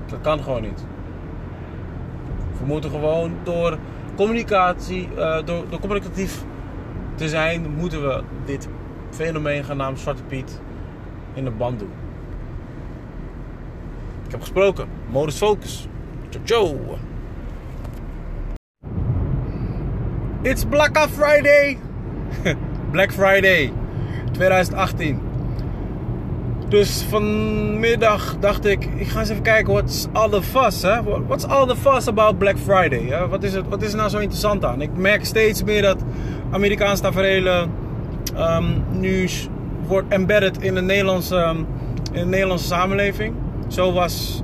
Dat 0.05 0.21
kan 0.21 0.43
gewoon 0.43 0.61
niet. 0.61 0.85
We 2.59 2.65
moeten 2.65 2.89
gewoon 2.89 3.31
door 3.43 3.77
communicatie, 4.15 5.09
door, 5.45 5.63
door 5.69 5.79
communicatief 5.79 6.43
te 7.15 7.29
zijn, 7.29 7.75
moeten 7.77 8.01
we 8.07 8.23
dit 8.45 8.69
fenomeen 9.11 9.63
genaamd 9.63 9.99
Zwarte 9.99 10.23
Piet 10.23 10.59
in 11.33 11.43
de 11.43 11.51
band 11.51 11.79
doen. 11.79 11.91
Ik 14.25 14.31
heb 14.31 14.39
gesproken. 14.39 14.87
Modus 15.09 15.35
Focus. 15.37 15.87
Ciao, 16.43 16.77
It's 20.41 20.65
Black 20.65 20.97
Friday. 21.09 21.77
Black 22.91 23.11
Friday 23.11 23.73
2018. 24.31 25.19
Dus 26.69 27.05
vanmiddag 27.09 28.35
dacht 28.39 28.65
ik, 28.65 28.85
ik 28.95 29.07
ga 29.07 29.19
eens 29.19 29.29
even 29.29 29.43
kijken, 29.43 29.73
what's 29.73 30.07
all 30.11 30.29
the 30.29 30.41
fuss, 30.41 30.81
hè? 30.81 31.03
What's 31.03 31.45
all 31.45 31.67
the 31.67 31.75
fuss 31.75 32.07
about 32.07 32.37
Black 32.37 32.57
Friday? 32.57 33.07
Hè? 33.07 33.27
Wat, 33.27 33.43
is 33.43 33.53
het, 33.53 33.67
wat 33.69 33.81
is 33.81 33.91
er 33.91 33.97
nou 33.97 34.09
zo 34.09 34.17
interessant 34.17 34.65
aan? 34.65 34.81
Ik 34.81 34.89
merk 34.95 35.25
steeds 35.25 35.63
meer 35.63 35.81
dat 35.81 36.03
Amerikaanse 36.51 37.01
tafereelen 37.01 37.71
um, 38.37 38.83
nu 38.99 39.29
wordt 39.87 40.07
embedded 40.13 40.61
in 40.61 40.73
de 40.73 40.81
Nederlandse, 40.81 41.35
um, 41.35 41.67
in 42.11 42.19
de 42.19 42.25
Nederlandse 42.25 42.65
samenleving. 42.65 43.35
Zo 43.67 43.91
was 43.91 44.43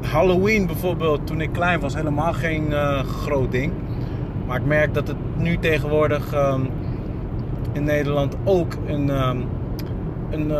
Halloween 0.00 0.66
bijvoorbeeld, 0.66 1.26
toen 1.26 1.40
ik 1.40 1.52
klein 1.52 1.80
was, 1.80 1.94
helemaal 1.94 2.32
geen 2.32 2.70
uh, 2.70 2.98
groot 2.98 3.52
ding. 3.52 3.72
Maar 4.46 4.56
ik 4.56 4.66
merk 4.66 4.94
dat 4.94 5.08
het 5.08 5.16
nu 5.36 5.58
tegenwoordig 5.58 6.34
um, 6.34 6.68
in 7.72 7.84
Nederland 7.84 8.36
ook 8.44 8.72
een, 8.86 9.08
een 10.30 10.52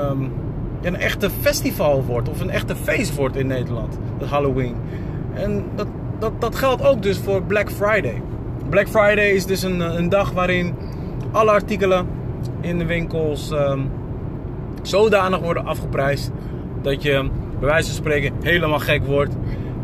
een 0.85 0.97
echte 0.97 1.31
festival 1.41 2.05
wordt 2.05 2.29
of 2.29 2.41
een 2.41 2.51
echte 2.51 2.77
feest 2.77 3.15
wordt 3.15 3.37
in 3.37 3.47
Nederland, 3.47 3.99
het 4.19 4.29
Halloween. 4.29 4.75
En 5.35 5.65
dat, 5.75 5.87
dat, 6.19 6.41
dat 6.41 6.55
geldt 6.55 6.87
ook 6.87 7.03
dus 7.03 7.19
voor 7.19 7.43
Black 7.43 7.71
Friday. 7.71 8.23
Black 8.69 8.89
Friday 8.89 9.29
is 9.29 9.47
dus 9.47 9.63
een, 9.63 9.81
een 9.81 10.09
dag 10.09 10.33
waarin 10.33 10.75
alle 11.33 11.51
artikelen 11.51 12.07
in 12.65 12.79
de 12.79 12.85
winkels 12.85 13.51
um, 13.51 13.91
zodanig 14.83 15.41
worden 15.41 15.67
afgeprijsd 15.67 16.31
dat 16.83 17.03
je 17.03 17.31
bij 17.59 17.69
wijze 17.69 17.87
van 17.87 17.97
spreken 17.97 18.33
helemaal 18.43 18.79
gek 18.79 19.07
wordt 19.07 19.35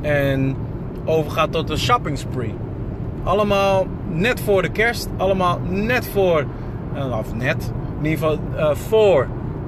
en 0.00 0.56
overgaat 1.04 1.52
tot 1.52 1.70
een 1.70 1.78
shopping 1.78 2.18
spree. 2.18 2.54
Allemaal 3.22 3.86
net 4.08 4.40
voor 4.40 4.62
de 4.62 4.70
kerst, 4.70 5.08
allemaal 5.16 5.58
net 5.68 6.06
voor, 6.06 6.44
uh, 6.94 7.18
of 7.18 7.34
net, 7.34 7.72
in 7.98 8.04
ieder 8.04 8.18
geval 8.18 8.38
uh, 8.54 8.74
voor 8.74 9.26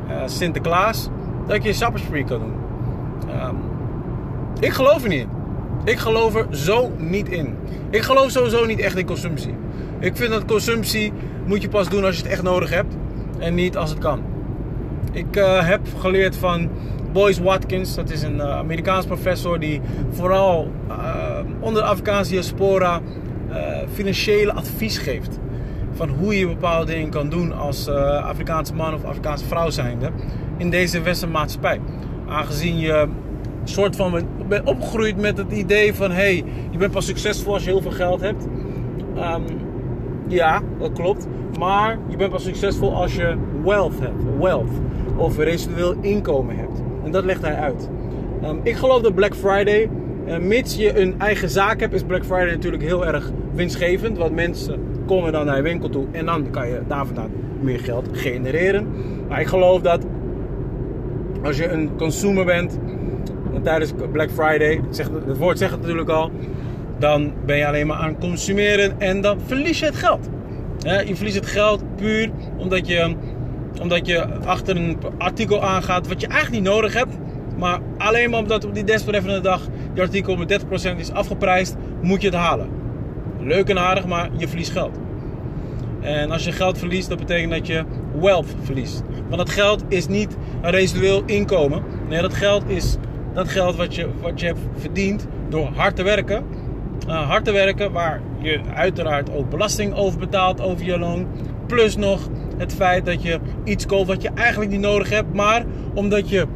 uh, 0.08 0.16
Sinterklaas 0.26 1.08
dat 1.46 1.62
je 1.62 1.68
een 1.68 1.74
sapperspree 1.74 2.24
kan 2.24 2.38
doen. 2.38 2.54
Um, 3.42 3.56
ik 4.60 4.72
geloof 4.72 5.02
er 5.02 5.08
niet 5.08 5.20
in. 5.20 5.28
Ik 5.84 5.98
geloof 5.98 6.34
er 6.34 6.46
zo 6.50 6.92
niet 6.98 7.28
in. 7.28 7.56
Ik 7.90 8.02
geloof 8.02 8.30
sowieso 8.30 8.64
niet 8.64 8.80
echt 8.80 8.96
in 8.96 9.06
consumptie. 9.06 9.54
Ik 9.98 10.16
vind 10.16 10.30
dat 10.30 10.44
consumptie 10.44 11.12
moet 11.46 11.62
je 11.62 11.68
pas 11.68 11.88
doen 11.88 12.04
als 12.04 12.16
je 12.16 12.22
het 12.22 12.32
echt 12.32 12.42
nodig 12.42 12.70
hebt. 12.70 12.96
En 13.42 13.54
niet 13.54 13.76
als 13.76 13.90
het 13.90 13.98
kan. 13.98 14.22
Ik 15.12 15.36
uh, 15.36 15.66
heb 15.68 15.80
geleerd 15.98 16.36
van 16.36 16.68
Boyce 17.12 17.42
Watkins. 17.42 17.94
Dat 17.94 18.10
is 18.10 18.22
een 18.22 18.36
uh, 18.36 18.56
Amerikaans 18.56 19.06
professor 19.06 19.58
die 19.58 19.80
vooral 20.10 20.70
uh, 20.88 21.38
onder 21.60 21.82
de 21.82 21.88
Afrikaanse 21.88 22.30
diaspora 22.30 23.00
financiële 23.92 24.52
advies 24.52 24.98
geeft. 24.98 25.38
Van 25.92 26.08
hoe 26.08 26.38
je 26.38 26.46
bepaalde 26.46 26.92
dingen 26.92 27.10
kan 27.10 27.28
doen 27.28 27.52
als 27.58 27.88
Afrikaanse 27.88 28.74
man 28.74 28.94
of 28.94 29.04
Afrikaanse 29.04 29.44
vrouw 29.44 29.70
zijnde 29.70 30.10
in 30.56 30.70
deze 30.70 31.00
westerse 31.00 31.32
maatschappij. 31.32 31.80
Aangezien 32.28 32.78
je 32.78 33.08
soort 33.64 33.96
van 33.96 34.26
bent 34.48 34.68
opgegroeid 34.68 35.16
met 35.16 35.38
het 35.38 35.52
idee 35.52 35.94
van... 35.94 36.10
hey, 36.10 36.44
je 36.70 36.78
bent 36.78 36.92
pas 36.92 37.06
succesvol 37.06 37.52
als 37.52 37.64
je 37.64 37.70
heel 37.70 37.82
veel 37.82 37.90
geld 37.90 38.20
hebt. 38.20 38.44
Um, 39.16 39.44
ja, 40.28 40.60
dat 40.78 40.92
klopt. 40.92 41.26
Maar 41.62 41.98
je 42.08 42.16
bent 42.16 42.30
pas 42.30 42.42
succesvol 42.42 42.94
als 42.94 43.14
je 43.14 43.36
wealth 43.64 44.00
hebt. 44.00 44.22
Wealth. 44.40 44.70
Of 45.16 45.38
residueel 45.38 45.94
inkomen 46.00 46.56
hebt. 46.56 46.82
En 47.04 47.10
dat 47.10 47.24
legt 47.24 47.42
hij 47.42 47.54
uit. 47.54 47.88
Um, 48.44 48.60
ik 48.62 48.76
geloof 48.76 49.02
dat 49.02 49.14
Black 49.14 49.34
Friday... 49.34 49.90
Uh, 50.26 50.38
mits 50.38 50.76
je 50.76 51.00
een 51.00 51.14
eigen 51.18 51.50
zaak 51.50 51.80
hebt, 51.80 51.94
is 51.94 52.02
Black 52.02 52.24
Friday 52.24 52.50
natuurlijk 52.50 52.82
heel 52.82 53.06
erg 53.06 53.30
winstgevend. 53.54 54.18
Want 54.18 54.34
mensen 54.34 54.80
komen 55.06 55.32
dan 55.32 55.46
naar 55.46 55.56
je 55.56 55.62
winkel 55.62 55.88
toe 55.88 56.06
en 56.12 56.26
dan 56.26 56.50
kan 56.50 56.68
je 56.68 56.80
daar 56.88 57.06
vandaan 57.06 57.30
meer 57.60 57.78
geld 57.78 58.08
genereren. 58.12 58.86
Maar 59.28 59.40
ik 59.40 59.46
geloof 59.46 59.80
dat 59.80 60.06
als 61.42 61.56
je 61.56 61.68
een 61.68 61.90
consumer 61.96 62.44
bent 62.44 62.78
tijdens 63.62 63.92
Black 64.12 64.30
Friday, 64.30 64.80
het 65.26 65.38
woord 65.38 65.58
zegt 65.58 65.70
het 65.70 65.80
natuurlijk 65.80 66.08
al, 66.08 66.30
dan 66.98 67.32
ben 67.46 67.56
je 67.56 67.66
alleen 67.66 67.86
maar 67.86 67.96
aan 67.96 68.08
het 68.08 68.18
consumeren 68.18 69.00
en 69.00 69.20
dan 69.20 69.40
verlies 69.46 69.78
je 69.78 69.86
het 69.86 69.96
geld. 69.96 70.28
Je 70.82 71.16
verliest 71.16 71.36
het 71.36 71.46
geld 71.46 71.96
puur 71.96 72.30
omdat 72.56 72.86
je, 72.86 73.16
omdat 73.80 74.06
je 74.06 74.24
achter 74.44 74.76
een 74.76 74.98
artikel 75.18 75.62
aangaat 75.62 76.08
wat 76.08 76.20
je 76.20 76.26
eigenlijk 76.26 76.62
niet 76.62 76.72
nodig 76.72 76.94
hebt. 76.94 77.18
Maar 77.58 77.80
alleen 77.98 78.30
maar 78.30 78.38
omdat 78.38 78.64
op 78.64 78.74
die 78.74 78.84
desbetreffende 78.84 79.40
dag 79.40 79.60
die 79.92 80.02
artikel 80.02 80.36
met 80.36 80.64
30% 80.94 80.96
is 80.96 81.12
afgeprijsd, 81.12 81.76
moet 82.00 82.20
je 82.20 82.26
het 82.26 82.36
halen. 82.36 82.68
Leuk 83.40 83.68
en 83.68 83.78
aardig, 83.78 84.06
maar 84.06 84.30
je 84.36 84.48
verliest 84.48 84.70
geld. 84.70 84.98
En 86.00 86.30
als 86.30 86.44
je 86.44 86.52
geld 86.52 86.78
verliest, 86.78 87.08
dat 87.08 87.18
betekent 87.18 87.50
dat 87.50 87.66
je 87.66 87.84
wealth 88.20 88.54
verliest. 88.62 89.02
Want 89.24 89.36
dat 89.36 89.50
geld 89.50 89.84
is 89.88 90.08
niet 90.08 90.36
een 90.62 90.70
residueel 90.70 91.22
inkomen. 91.26 91.82
Nee, 92.08 92.20
dat 92.20 92.34
geld 92.34 92.64
is 92.66 92.96
dat 93.34 93.48
geld 93.48 93.76
wat 93.76 93.94
je, 93.94 94.08
wat 94.20 94.40
je 94.40 94.46
hebt 94.46 94.58
verdiend 94.76 95.26
door 95.48 95.68
hard 95.74 95.96
te 95.96 96.02
werken. 96.02 96.44
Uh, 97.08 97.28
hard 97.28 97.44
te 97.44 97.52
werken, 97.52 97.92
waar 97.92 98.20
je 98.38 98.60
uiteraard 98.74 99.30
ook 99.30 99.50
belasting 99.50 99.94
over 99.94 100.18
betaalt 100.18 100.60
over 100.60 100.84
je 100.84 100.98
loon. 100.98 101.26
Plus 101.66 101.96
nog 101.96 102.28
het 102.56 102.74
feit 102.74 103.06
dat 103.06 103.22
je 103.22 103.38
iets 103.64 103.86
koopt 103.86 104.06
wat 104.06 104.22
je 104.22 104.30
eigenlijk 104.34 104.70
niet 104.70 104.80
nodig 104.80 105.10
hebt, 105.10 105.34
maar 105.34 105.64
omdat 105.94 106.28
je 106.28 106.46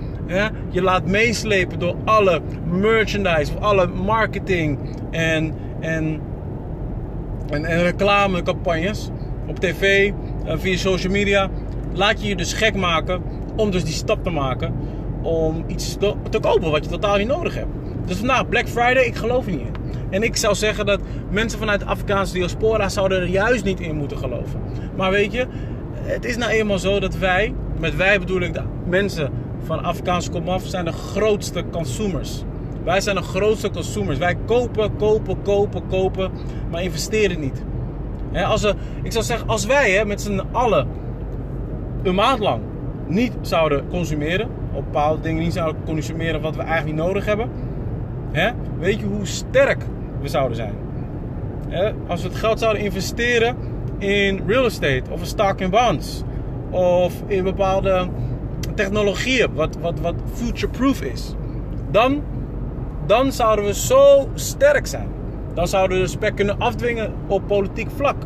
je 0.70 0.82
laat 0.82 1.06
meeslepen 1.06 1.78
door 1.78 1.94
alle 2.04 2.40
merchandise 2.70 3.52
of 3.56 3.60
alle 3.60 3.86
marketing 3.86 4.78
en, 5.10 5.54
en, 5.80 6.20
en, 7.50 7.64
en 7.64 7.82
reclamecampagnes 7.82 9.10
op 9.46 9.58
tv, 9.58 10.12
uh, 10.46 10.52
via 10.56 10.76
social 10.76 11.12
media, 11.12 11.50
laat 11.92 12.22
je 12.22 12.28
je 12.28 12.36
dus 12.36 12.52
gek 12.52 12.74
maken 12.74 13.22
om 13.56 13.70
dus 13.70 13.84
die 13.84 13.94
stap 13.94 14.24
te 14.24 14.30
maken 14.30 14.74
om 15.22 15.64
iets 15.66 15.96
te, 15.96 16.14
te 16.30 16.40
kopen 16.40 16.70
wat 16.70 16.84
je 16.84 16.90
totaal 16.90 17.16
niet 17.16 17.28
nodig 17.28 17.54
hebt. 17.54 17.70
Dus 18.04 18.16
vandaag 18.16 18.48
Black 18.48 18.68
Friday, 18.68 19.04
ik 19.04 19.14
geloof 19.14 19.46
er 19.46 19.50
niet 19.52 19.60
in. 19.60 19.74
En 20.10 20.22
ik 20.22 20.36
zou 20.36 20.54
zeggen 20.54 20.86
dat 20.86 21.00
mensen 21.30 21.58
vanuit 21.58 21.80
de 21.80 21.86
Afrikaanse 21.86 22.32
diaspora 22.32 22.88
zouden 22.88 23.20
er 23.20 23.28
juist 23.28 23.64
niet 23.64 23.80
in 23.80 23.96
moeten 23.96 24.18
geloven. 24.18 24.60
Maar 24.96 25.10
weet 25.10 25.32
je, 25.32 25.46
het 25.94 26.24
is 26.24 26.36
nou 26.36 26.50
eenmaal 26.50 26.78
zo 26.78 27.00
dat 27.00 27.16
wij, 27.16 27.54
met 27.78 27.96
wij 27.96 28.18
bedoel 28.18 28.40
ik 28.40 28.54
de 28.54 28.62
mensen 28.86 29.30
van 29.64 29.84
Afrikaanse 29.84 30.30
komaf, 30.30 30.62
zijn 30.66 30.84
de 30.84 30.92
grootste 30.92 31.64
consumers. 31.70 32.42
Wij 32.84 33.00
zijn 33.00 33.16
de 33.16 33.22
grootste 33.22 33.70
consumers. 33.70 34.18
Wij 34.18 34.36
kopen, 34.46 34.96
kopen, 34.96 35.42
kopen, 35.42 35.86
kopen, 35.86 36.30
maar 36.70 36.82
investeren 36.82 37.40
niet. 37.40 37.62
als 38.44 38.62
we, 38.62 38.74
ik 39.02 39.12
zou 39.12 39.24
zeggen, 39.24 39.48
als 39.48 39.66
wij 39.66 40.04
met 40.04 40.20
z'n 40.20 40.42
allen 40.52 40.88
een 42.02 42.14
maand 42.14 42.38
lang 42.38 42.62
niet 43.06 43.32
zouden 43.40 43.88
consumeren, 43.88 44.48
op 44.72 44.84
bepaalde 44.84 45.22
dingen 45.22 45.42
niet 45.42 45.52
zouden 45.52 45.82
consumeren 45.84 46.40
wat 46.40 46.56
we 46.56 46.62
eigenlijk 46.62 46.96
niet 46.96 47.06
nodig 47.06 47.24
hebben, 47.24 47.50
weet 48.78 49.00
je 49.00 49.06
hoe 49.06 49.26
sterk 49.26 49.82
we 50.20 50.28
zouden 50.28 50.56
zijn? 50.56 50.74
als 52.06 52.22
we 52.22 52.28
het 52.28 52.36
geld 52.36 52.58
zouden 52.58 52.82
investeren 52.82 53.56
in 53.98 54.42
real 54.46 54.64
estate 54.64 55.02
of 55.10 55.20
een 55.20 55.26
stock 55.26 55.60
in 55.60 55.70
bonds 55.70 56.22
of 56.70 57.22
in 57.26 57.44
bepaalde 57.44 58.08
technologieën 58.74 59.54
wat, 59.54 59.76
wat, 59.80 60.00
wat 60.00 60.14
future-proof 60.32 61.02
is, 61.02 61.34
dan, 61.90 62.22
dan 63.06 63.32
zouden 63.32 63.64
we 63.64 63.74
zo 63.74 64.28
sterk 64.34 64.86
zijn. 64.86 65.08
Dan 65.54 65.68
zouden 65.68 65.96
we 65.96 66.02
de 66.02 66.10
spek 66.10 66.36
kunnen 66.36 66.58
afdwingen 66.58 67.14
op 67.26 67.46
politiek 67.46 67.88
vlak. 67.96 68.16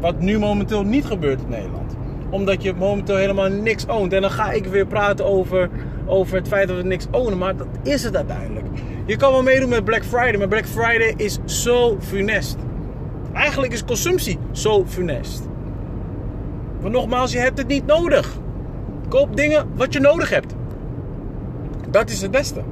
Wat 0.00 0.20
nu 0.20 0.38
momenteel 0.38 0.82
niet 0.82 1.04
gebeurt 1.04 1.40
in 1.40 1.48
Nederland. 1.48 1.96
Omdat 2.30 2.62
je 2.62 2.72
momenteel 2.72 3.16
helemaal 3.16 3.48
niks 3.48 3.88
oont. 3.88 4.12
En 4.12 4.20
dan 4.20 4.30
ga 4.30 4.50
ik 4.50 4.66
weer 4.66 4.86
praten 4.86 5.24
over, 5.24 5.70
over 6.10 6.36
het 6.36 6.48
feit 6.48 6.68
dat 6.68 6.76
we 6.76 6.82
niks 6.82 7.06
ownen. 7.10 7.38
Maar 7.38 7.56
dat 7.56 7.66
is 7.82 8.02
het 8.02 8.16
uiteindelijk. 8.16 8.66
Je 9.06 9.16
kan 9.16 9.32
wel 9.32 9.42
meedoen 9.42 9.68
met 9.68 9.84
Black 9.84 10.04
Friday. 10.04 10.36
Maar 10.36 10.48
Black 10.48 10.66
Friday 10.66 11.14
is 11.16 11.38
zo 11.44 11.96
funest. 12.00 12.56
Eigenlijk 13.32 13.72
is 13.72 13.84
consumptie 13.84 14.38
zo 14.52 14.84
funest. 14.86 15.48
Maar 16.80 16.90
nogmaals, 16.90 17.32
je 17.32 17.38
hebt 17.38 17.58
het 17.58 17.66
niet 17.66 17.86
nodig. 17.86 18.38
Koop 19.08 19.36
dingen 19.36 19.68
wat 19.74 19.92
je 19.92 20.00
nodig 20.00 20.30
hebt. 20.30 20.54
Dat 21.90 22.10
is 22.10 22.22
het 22.22 22.30
beste. 22.30 22.62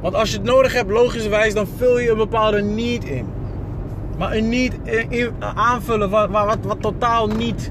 Want 0.00 0.14
als 0.14 0.30
je 0.30 0.36
het 0.36 0.46
nodig 0.46 0.72
hebt, 0.72 0.90
logischerwijs, 0.90 1.54
dan 1.54 1.66
vul 1.76 1.98
je 1.98 2.10
een 2.10 2.16
bepaalde 2.16 2.62
need 2.62 3.04
in. 3.04 3.26
Maar 4.18 4.32
een 4.32 4.48
need 4.48 4.74
aanvullen 5.38 6.10
wat, 6.10 6.30
wat, 6.30 6.58
wat 6.62 6.80
totaal 6.80 7.26
niet 7.26 7.70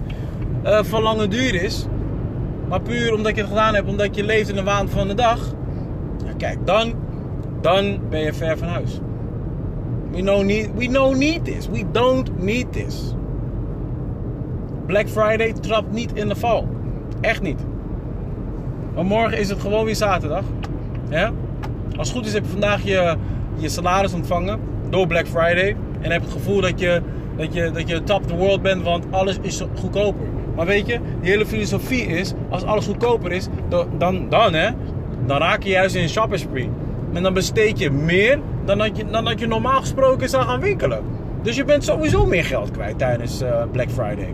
uh, 0.65 0.83
van 0.83 1.01
lange 1.01 1.27
duur 1.27 1.63
is. 1.63 1.85
Maar 2.67 2.81
puur 2.81 3.13
omdat 3.13 3.35
je 3.35 3.41
het 3.41 3.49
gedaan 3.49 3.75
hebt, 3.75 3.89
omdat 3.89 4.15
je 4.15 4.23
leeft 4.23 4.49
in 4.49 4.55
de 4.55 4.63
waan 4.63 4.89
van 4.89 5.07
de 5.07 5.13
dag. 5.13 5.53
Ja, 6.25 6.33
kijk, 6.37 6.57
dan, 6.65 6.93
dan 7.61 7.99
ben 8.09 8.19
je 8.19 8.33
ver 8.33 8.57
van 8.57 8.67
huis. 8.67 8.99
We 10.11 10.21
know, 10.21 10.43
need, 10.43 10.69
we 10.75 10.91
don't 10.91 11.17
need 11.17 11.45
this. 11.45 11.67
We 11.67 11.83
don't 11.91 12.43
need 12.43 12.73
this. 12.73 13.13
Black 14.85 15.07
Friday 15.07 15.53
trapt 15.53 15.91
niet 15.91 16.13
in 16.13 16.27
de 16.27 16.35
val. 16.35 16.67
Echt 17.21 17.41
niet. 17.41 17.59
Maar 18.95 19.05
morgen 19.05 19.37
is 19.37 19.49
het 19.49 19.59
gewoon 19.59 19.85
weer 19.85 19.95
zaterdag. 19.95 20.43
Als 21.97 22.07
het 22.07 22.17
goed 22.17 22.25
is 22.25 22.33
heb 22.33 22.43
je 22.43 22.49
vandaag 22.49 22.83
je, 22.83 23.15
je 23.55 23.69
salaris 23.69 24.13
ontvangen 24.13 24.59
door 24.89 25.07
Black 25.07 25.27
Friday. 25.27 25.75
En 26.01 26.11
heb 26.11 26.21
het 26.21 26.31
gevoel 26.31 26.61
dat 26.61 26.79
je, 26.79 27.01
dat, 27.37 27.53
je, 27.53 27.71
dat 27.71 27.89
je 27.89 28.03
top 28.03 28.27
the 28.27 28.35
world 28.35 28.61
bent, 28.61 28.83
want 28.83 29.05
alles 29.11 29.37
is 29.41 29.63
goedkoper. 29.75 30.27
Maar 30.55 30.65
weet 30.65 30.87
je, 30.87 30.99
die 31.21 31.29
hele 31.29 31.45
filosofie 31.45 32.05
is, 32.05 32.33
als 32.49 32.63
alles 32.63 32.85
goedkoper 32.85 33.31
is, 33.31 33.47
dan, 33.97 34.29
dan, 34.29 34.53
hè, 34.53 34.69
dan 35.25 35.37
raak 35.37 35.63
je 35.63 35.69
juist 35.69 35.95
in 35.95 36.01
een 36.01 36.09
shopping 36.09 36.39
spree. 36.39 36.69
En 37.13 37.23
dan 37.23 37.33
besteed 37.33 37.79
je 37.79 37.91
meer 37.91 38.39
dan 38.65 38.77
dat 38.77 38.97
je, 38.97 39.05
dan 39.05 39.25
dat 39.25 39.39
je 39.39 39.47
normaal 39.47 39.79
gesproken 39.79 40.29
zou 40.29 40.43
gaan 40.43 40.59
winkelen. 40.59 41.03
Dus 41.41 41.55
je 41.55 41.65
bent 41.65 41.83
sowieso 41.83 42.25
meer 42.25 42.45
geld 42.45 42.71
kwijt 42.71 42.97
tijdens 42.97 43.41
uh, 43.41 43.63
Black 43.71 43.89
Friday. 43.89 44.33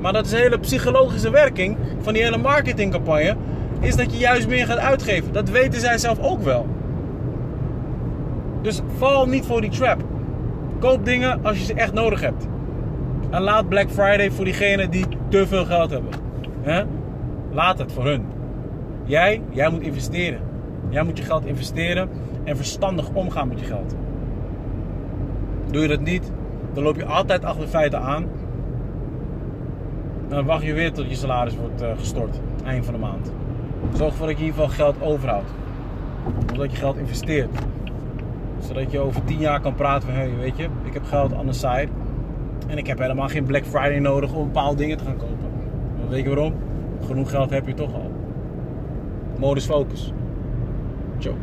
Maar 0.00 0.12
dat 0.12 0.26
is 0.26 0.32
een 0.32 0.38
hele 0.38 0.58
psychologische 0.58 1.30
werking 1.30 1.76
van 2.00 2.12
die 2.12 2.22
hele 2.22 2.38
marketingcampagne. 2.38 3.36
Is 3.80 3.96
dat 3.96 4.12
je 4.12 4.18
juist 4.18 4.48
meer 4.48 4.66
gaat 4.66 4.78
uitgeven. 4.78 5.32
Dat 5.32 5.50
weten 5.50 5.80
zij 5.80 5.98
zelf 5.98 6.18
ook 6.18 6.42
wel. 6.42 6.66
Dus 8.62 8.80
val 8.96 9.26
niet 9.26 9.46
voor 9.46 9.60
die 9.60 9.70
trap. 9.70 10.02
Koop 10.78 11.04
dingen 11.04 11.44
als 11.44 11.58
je 11.58 11.64
ze 11.64 11.74
echt 11.74 11.92
nodig 11.92 12.20
hebt. 12.20 12.46
En 13.30 13.42
laat 13.42 13.68
Black 13.68 13.90
Friday 13.90 14.30
voor 14.30 14.44
diegenen 14.44 14.90
die 14.90 15.06
te 15.28 15.46
veel 15.46 15.64
geld 15.64 15.90
hebben. 15.90 16.12
Laat 17.50 17.78
het 17.78 17.92
voor 17.92 18.04
hun. 18.04 18.26
Jij, 19.04 19.42
jij 19.50 19.70
moet 19.70 19.82
investeren. 19.82 20.40
Jij 20.88 21.02
moet 21.02 21.18
je 21.18 21.24
geld 21.24 21.44
investeren 21.44 22.08
en 22.44 22.56
verstandig 22.56 23.08
omgaan 23.12 23.48
met 23.48 23.60
je 23.60 23.66
geld. 23.66 23.94
Doe 25.70 25.82
je 25.82 25.88
dat 25.88 26.00
niet, 26.00 26.32
dan 26.72 26.82
loop 26.82 26.96
je 26.96 27.04
altijd 27.04 27.44
achter 27.44 27.64
de 27.64 27.68
feiten 27.68 28.00
aan. 28.00 28.22
En 30.28 30.34
dan 30.34 30.44
wacht 30.44 30.62
je 30.62 30.72
weer 30.72 30.92
tot 30.92 31.08
je 31.08 31.16
salaris 31.16 31.56
wordt 31.56 31.82
uh, 31.82 31.88
gestort, 31.98 32.40
eind 32.64 32.84
van 32.84 32.94
de 32.94 33.00
maand. 33.00 33.32
Zorg 33.94 34.10
ervoor 34.10 34.26
dat 34.26 34.38
je 34.38 34.44
in 34.44 34.50
ieder 34.50 34.68
geval 34.68 34.76
geld 34.76 35.02
overhoudt. 35.02 35.50
Omdat 36.52 36.70
je 36.70 36.76
geld 36.76 36.96
investeert. 36.96 37.58
Zodat 38.58 38.90
je 38.90 38.98
over 38.98 39.24
10 39.24 39.38
jaar 39.38 39.60
kan 39.60 39.74
praten 39.74 40.08
van, 40.08 40.16
hey, 40.16 40.36
weet 40.36 40.56
je, 40.56 40.68
ik 40.84 40.92
heb 40.92 41.04
geld 41.04 41.32
on 41.32 41.46
the 41.46 41.52
side. 41.52 41.88
En 42.66 42.78
ik 42.78 42.86
heb 42.86 42.98
helemaal 42.98 43.28
geen 43.28 43.44
Black 43.44 43.64
Friday 43.64 43.98
nodig 43.98 44.32
om 44.32 44.44
bepaalde 44.44 44.76
dingen 44.76 44.96
te 44.96 45.04
gaan 45.04 45.16
kopen. 45.16 45.50
Weet 46.08 46.22
je 46.22 46.28
waarom? 46.28 46.54
Genoeg 47.06 47.30
geld 47.30 47.50
heb 47.50 47.66
je 47.66 47.74
toch 47.74 47.94
al. 47.94 48.12
Modus 49.38 49.64
focus. 49.64 50.12
Ciao. 51.18 51.34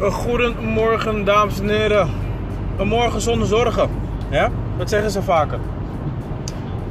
Goedemorgen, 0.00 1.24
dames 1.24 1.60
en 1.60 1.68
heren. 1.68 2.08
Een 2.78 2.88
morgen 2.88 3.20
zonder 3.20 3.48
zorgen. 3.48 3.90
Ja? 4.30 4.50
Dat 4.78 4.88
zeggen 4.88 5.10
ze 5.10 5.22
vaker. 5.22 5.58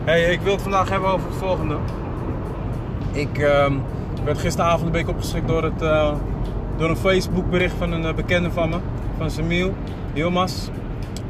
Hey, 0.04 0.24
ik 0.32 0.42
wil 0.42 0.54
het 0.54 0.62
vandaag 0.62 0.90
hebben 0.90 1.10
over 1.10 1.28
het 1.28 1.38
volgende. 1.38 1.76
Ik 3.12 3.38
uh, 4.20 4.26
werd 4.26 4.38
gisteravond 4.38 4.86
een 4.86 4.92
beetje 4.92 5.12
opgeschrikt 5.12 5.48
door, 5.48 5.64
het, 5.64 5.82
uh, 5.82 6.12
door 6.78 6.90
een 6.90 6.98
Facebook 6.98 7.50
bericht 7.50 7.76
van 7.78 7.92
een 7.92 8.04
uh, 8.04 8.14
bekende 8.14 8.52
van 8.52 8.70
me. 8.70 8.78
Van 9.18 9.32
Semiel 9.32 9.74
Hilmas. 10.14 10.70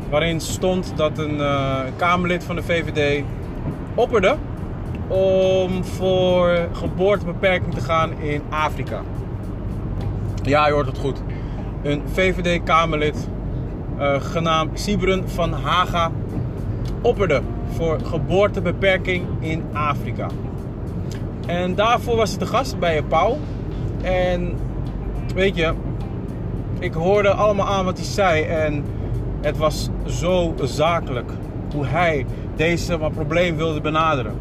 Waarin 0.10 0.39
stond 0.39 0.93
dat 0.95 1.17
een 1.17 1.36
uh, 1.36 1.80
Kamerlid 1.95 2.43
van 2.43 2.56
de 2.56 2.63
VVD 2.63 3.23
opperde 3.95 4.36
om 5.08 5.84
voor 5.86 6.67
geboortebeperking 6.73 7.73
te 7.73 7.82
gaan 7.82 8.12
in 8.19 8.41
Afrika. 8.49 9.02
Ja, 10.43 10.67
je 10.67 10.73
hoort 10.73 10.88
het 10.88 10.97
goed 10.97 11.21
een 11.82 12.02
VVD-Kamerlid 12.13 13.28
uh, 13.99 14.21
genaamd 14.21 14.80
Sibren 14.80 15.30
van 15.30 15.54
Haga 15.54 16.12
opperde 17.02 17.41
voor 17.75 17.99
geboortebeperking 18.04 19.25
in 19.39 19.63
Afrika. 19.73 20.28
En 21.49 21.75
daarvoor 21.75 22.15
was 22.15 22.31
het 22.31 22.39
de 22.39 22.45
gast 22.45 22.79
bij 22.79 23.03
Paul. 23.03 23.39
En 24.01 24.57
weet 25.35 25.55
je, 25.55 25.73
ik 26.79 26.93
hoorde 26.93 27.29
allemaal 27.29 27.67
aan 27.67 27.85
wat 27.85 27.97
hij 27.97 28.07
zei 28.07 28.43
en 28.43 28.83
het 29.41 29.57
was 29.57 29.89
zo 30.05 30.53
zakelijk 30.63 31.31
hoe 31.73 31.85
hij 31.85 32.25
deze 32.55 32.99
probleem 33.13 33.55
wilde 33.55 33.81
benaderen. 33.81 34.33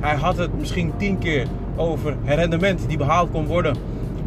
Hij 0.00 0.16
had 0.16 0.36
het 0.36 0.58
misschien 0.58 0.92
tien 0.96 1.18
keer 1.18 1.46
over 1.76 2.16
het 2.24 2.38
rendement 2.38 2.88
die 2.88 2.96
behaald 2.96 3.30
kon 3.30 3.46
worden 3.46 3.76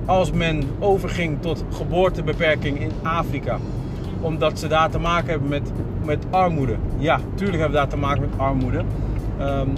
als 0.06 0.32
men 0.32 0.64
overging 0.80 1.42
tot 1.42 1.64
geboortebeperking 1.72 2.80
in 2.80 2.92
Afrika. 3.04 3.58
Omdat 4.22 4.60
ze 4.60 4.68
daar 4.68 4.90
te 4.90 5.00
maken 5.00 5.30
hebben 5.30 5.50
met, 5.50 5.72
met 6.06 6.26
armoede. 6.30 6.76
Ja, 6.98 7.20
tuurlijk 7.36 7.60
hebben 7.60 7.80
we 7.80 7.86
daar 7.86 7.88
te 7.88 7.98
maken 7.98 8.22
met 8.22 8.40
armoede. 8.40 8.84
Ehm, 9.38 9.70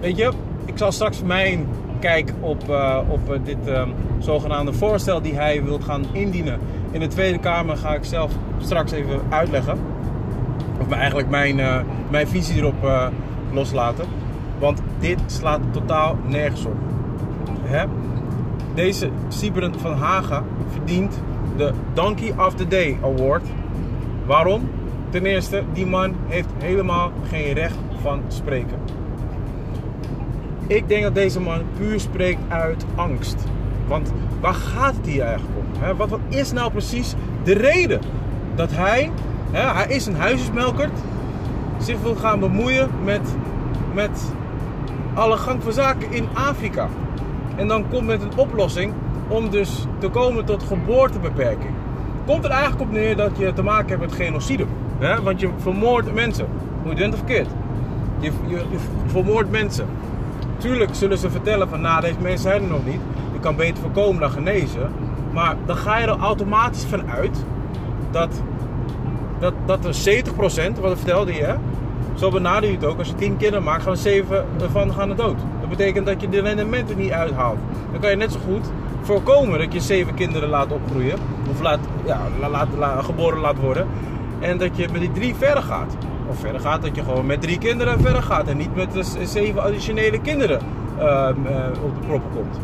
weet 0.00 0.16
je, 0.16 0.32
ik 0.70 0.78
zal 0.78 0.92
straks 0.92 1.22
mijn 1.22 1.66
kijk 1.98 2.32
op, 2.40 2.68
uh, 2.68 2.98
op 3.08 3.30
uh, 3.30 3.38
dit 3.44 3.68
uh, 3.68 3.82
zogenaamde 4.18 4.72
voorstel 4.72 5.22
die 5.22 5.34
hij 5.34 5.64
wil 5.64 5.78
gaan 5.78 6.04
indienen. 6.12 6.58
In 6.90 7.00
de 7.00 7.06
Tweede 7.06 7.38
Kamer 7.38 7.76
ga 7.76 7.94
ik 7.94 8.04
zelf 8.04 8.32
straks 8.58 8.92
even 8.92 9.20
uitleggen. 9.28 9.78
Of 10.80 10.90
eigenlijk 10.90 11.28
mijn, 11.28 11.60
eh, 11.60 11.80
mijn 12.10 12.28
visie 12.28 12.56
erop 12.56 13.10
loslaten. 13.52 14.04
Want 14.58 14.82
dit 14.98 15.18
slaat 15.26 15.60
totaal 15.70 16.16
nergens 16.26 16.64
op. 16.64 16.76
Hè? 17.62 17.84
Deze 18.74 19.10
Sibren 19.28 19.80
van 19.80 19.92
Haga 19.92 20.42
verdient 20.72 21.20
de 21.56 21.72
Donkey 21.92 22.34
of 22.38 22.54
the 22.54 22.68
Day 22.68 22.98
Award. 23.02 23.42
Waarom? 24.26 24.70
Ten 25.10 25.26
eerste, 25.26 25.62
die 25.72 25.86
man 25.86 26.14
heeft 26.26 26.48
helemaal 26.58 27.12
geen 27.28 27.52
recht 27.52 27.78
van 28.02 28.22
spreken. 28.28 28.99
Ik 30.70 30.88
denk 30.88 31.02
dat 31.02 31.14
deze 31.14 31.40
man 31.40 31.62
puur 31.76 32.00
spreekt 32.00 32.40
uit 32.48 32.84
angst. 32.94 33.36
Want 33.86 34.12
waar 34.40 34.54
gaat 34.54 34.96
het 34.96 35.06
hier 35.06 35.22
eigenlijk 35.22 35.58
om? 35.58 35.96
Wat, 35.96 36.08
wat 36.08 36.20
is 36.28 36.52
nou 36.52 36.70
precies 36.70 37.14
de 37.44 37.54
reden 37.54 38.00
dat 38.54 38.70
hij, 38.72 39.10
hij 39.50 39.86
is 39.88 40.06
een 40.06 40.14
huisjesmelker, 40.14 40.90
zich 41.78 42.00
wil 42.00 42.14
gaan 42.14 42.40
bemoeien 42.40 42.90
met, 43.04 43.20
met 43.94 44.32
alle 45.14 45.36
gang 45.36 45.62
van 45.62 45.72
zaken 45.72 46.12
in 46.12 46.28
Afrika? 46.34 46.88
En 47.56 47.68
dan 47.68 47.88
komt 47.88 48.06
met 48.06 48.22
een 48.22 48.36
oplossing 48.36 48.92
om 49.28 49.50
dus 49.50 49.86
te 49.98 50.08
komen 50.08 50.44
tot 50.44 50.62
geboortebeperking. 50.62 51.74
Komt 52.26 52.44
er 52.44 52.50
eigenlijk 52.50 52.82
op 52.82 52.92
neer 52.92 53.16
dat 53.16 53.38
je 53.38 53.52
te 53.52 53.62
maken 53.62 53.88
hebt 53.88 54.00
met 54.00 54.12
genocide. 54.12 54.64
Want 55.22 55.40
je 55.40 55.50
vermoordt 55.56 56.14
mensen. 56.14 56.46
Hoe 56.82 56.94
je 56.94 57.08
of 57.08 57.16
verkeerd. 57.16 57.48
Je, 58.18 58.30
je, 58.46 58.56
je 58.56 58.78
vermoordt 59.06 59.50
mensen. 59.50 59.86
Tuurlijk 60.60 60.94
zullen 60.94 61.18
ze 61.18 61.30
vertellen 61.30 61.68
van 61.68 61.80
nou 61.80 62.00
deze 62.00 62.20
mensen 62.20 62.50
zijn 62.50 62.62
er 62.62 62.68
nog 62.68 62.84
niet. 62.84 63.00
Je 63.32 63.40
kan 63.40 63.56
beter 63.56 63.82
voorkomen 63.82 64.20
dan 64.20 64.30
genezen. 64.30 64.92
Maar 65.32 65.56
dan 65.66 65.76
ga 65.76 65.98
je 65.98 66.06
er 66.06 66.18
automatisch 66.18 66.84
van 66.84 67.10
uit 67.10 67.44
dat, 68.10 68.42
dat, 69.38 69.54
dat 69.66 69.84
er 69.84 70.22
70%, 70.24 70.80
wat 70.80 70.90
ik 70.90 70.96
vertelde 70.96 71.32
je, 71.32 71.54
zo 72.14 72.30
benader 72.30 72.68
je 72.68 72.74
het 72.74 72.84
ook. 72.84 72.98
Als 72.98 73.08
je 73.08 73.14
10 73.14 73.36
kinderen 73.36 73.64
maakt, 73.64 73.82
gaan 73.82 73.96
7 73.96 74.44
ervan 74.60 74.92
gaan 74.92 75.16
dood. 75.16 75.38
Dat 75.60 75.68
betekent 75.68 76.06
dat 76.06 76.20
je 76.20 76.28
de 76.28 76.40
rendementen 76.40 76.96
niet 76.96 77.10
uithaalt. 77.10 77.58
Dan 77.90 78.00
kan 78.00 78.10
je 78.10 78.16
net 78.16 78.32
zo 78.32 78.38
goed 78.38 78.70
voorkomen 79.02 79.58
dat 79.58 79.72
je 79.72 79.80
7 79.80 80.14
kinderen 80.14 80.48
laat 80.48 80.72
opgroeien. 80.72 81.18
Of 81.50 81.60
laat, 81.60 81.78
ja, 82.04 82.20
laat, 82.50 82.68
laat, 82.78 83.04
geboren 83.04 83.40
laat 83.40 83.58
worden. 83.58 83.86
En 84.40 84.58
dat 84.58 84.76
je 84.76 84.88
met 84.92 85.00
die 85.00 85.12
drie 85.12 85.34
verder 85.34 85.62
gaat. 85.62 85.96
Of 86.30 86.38
verder 86.38 86.60
gaat 86.60 86.82
dat 86.82 86.96
je 86.96 87.02
gewoon 87.02 87.26
met 87.26 87.42
drie 87.42 87.58
kinderen 87.58 88.00
verder 88.00 88.22
gaat. 88.22 88.48
En 88.48 88.56
niet 88.56 88.74
met 88.74 89.16
zeven 89.22 89.62
additionele 89.62 90.20
kinderen 90.20 90.60
uh, 90.98 91.04
uh, 91.04 91.82
op 91.84 92.00
de 92.00 92.06
proppen 92.06 92.30
komt. 92.34 92.56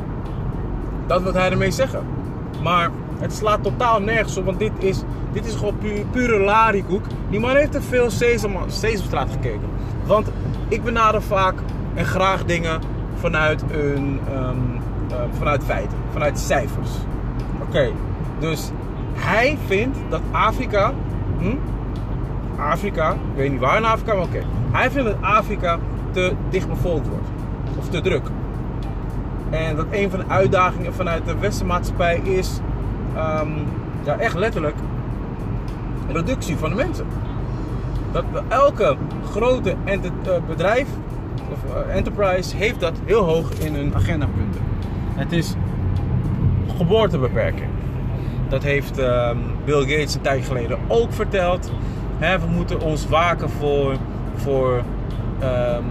Dat 1.06 1.22
wil 1.22 1.32
hij 1.32 1.50
ermee 1.50 1.70
zeggen. 1.70 2.06
Maar 2.62 2.90
het 3.18 3.32
slaat 3.32 3.62
totaal 3.62 4.00
nergens 4.00 4.36
op. 4.36 4.44
Want 4.44 4.58
dit 4.58 4.72
is, 4.78 5.02
dit 5.32 5.46
is 5.46 5.54
gewoon 5.54 5.78
pu 5.78 6.06
pure 6.10 6.38
larikoek. 6.38 7.04
Die 7.30 7.40
man 7.40 7.56
heeft 7.56 7.72
te 7.72 7.82
veel 7.82 8.10
Sesam, 8.10 8.52
Sesamstraat 8.66 9.30
gekeken. 9.30 9.68
Want 10.06 10.28
ik 10.68 10.84
benader 10.84 11.22
vaak 11.22 11.54
en 11.94 12.04
graag 12.04 12.44
dingen 12.44 12.80
vanuit, 13.18 13.62
een, 13.70 14.20
um, 14.36 14.80
uh, 15.10 15.16
vanuit 15.38 15.64
feiten. 15.64 15.98
Vanuit 16.12 16.38
cijfers. 16.38 16.90
Oké. 17.68 17.90
Dus 18.38 18.70
hij 19.14 19.58
vindt 19.66 19.98
dat 20.08 20.20
Afrika 20.30 20.92
hm, 21.38 21.56
Afrika, 22.58 23.12
ik 23.12 23.36
weet 23.36 23.50
niet 23.50 23.60
waar 23.60 23.76
in 23.76 23.84
Afrika, 23.84 24.14
maar 24.14 24.24
oké. 24.24 24.42
Hij 24.70 24.90
vindt 24.90 25.08
dat 25.08 25.16
Afrika 25.20 25.78
te 26.10 26.32
dichtbevolkt 26.50 27.08
wordt. 27.08 27.28
Of 27.78 27.88
te 27.88 28.00
druk. 28.00 28.26
En 29.50 29.76
dat 29.76 29.86
een 29.90 30.10
van 30.10 30.18
de 30.18 30.28
uitdagingen 30.28 30.94
vanuit 30.94 31.26
de 31.26 31.38
westenmaatschappij 31.38 32.16
is, 32.16 32.60
um, 33.16 33.66
ja 34.04 34.18
echt 34.18 34.34
letterlijk, 34.34 34.76
reductie 36.12 36.56
van 36.56 36.70
de 36.70 36.76
mensen. 36.76 37.06
Dat 38.12 38.24
elke 38.48 38.96
grote 39.30 39.74
eh, 39.84 39.98
bedrijf 40.46 40.88
of 41.52 41.74
eh, 41.74 41.96
enterprise 41.96 42.56
heeft 42.56 42.80
dat 42.80 42.94
heel 43.04 43.22
hoog 43.22 43.50
in 43.50 43.74
hun 43.74 43.94
agendapunten. 43.94 44.60
Het 45.14 45.32
is 45.32 45.54
geboortebeperking. 46.76 47.70
Dat 48.48 48.62
heeft 48.62 48.98
um, 48.98 49.38
Bill 49.64 49.80
Gates 49.80 50.14
een 50.14 50.20
tijd 50.20 50.44
geleden 50.44 50.78
ook 50.88 51.12
verteld 51.12 51.72
we 52.18 52.46
moeten 52.54 52.80
ons 52.80 53.06
waken 53.06 53.50
voor, 53.50 53.96
voor 54.36 54.82
um, 55.42 55.84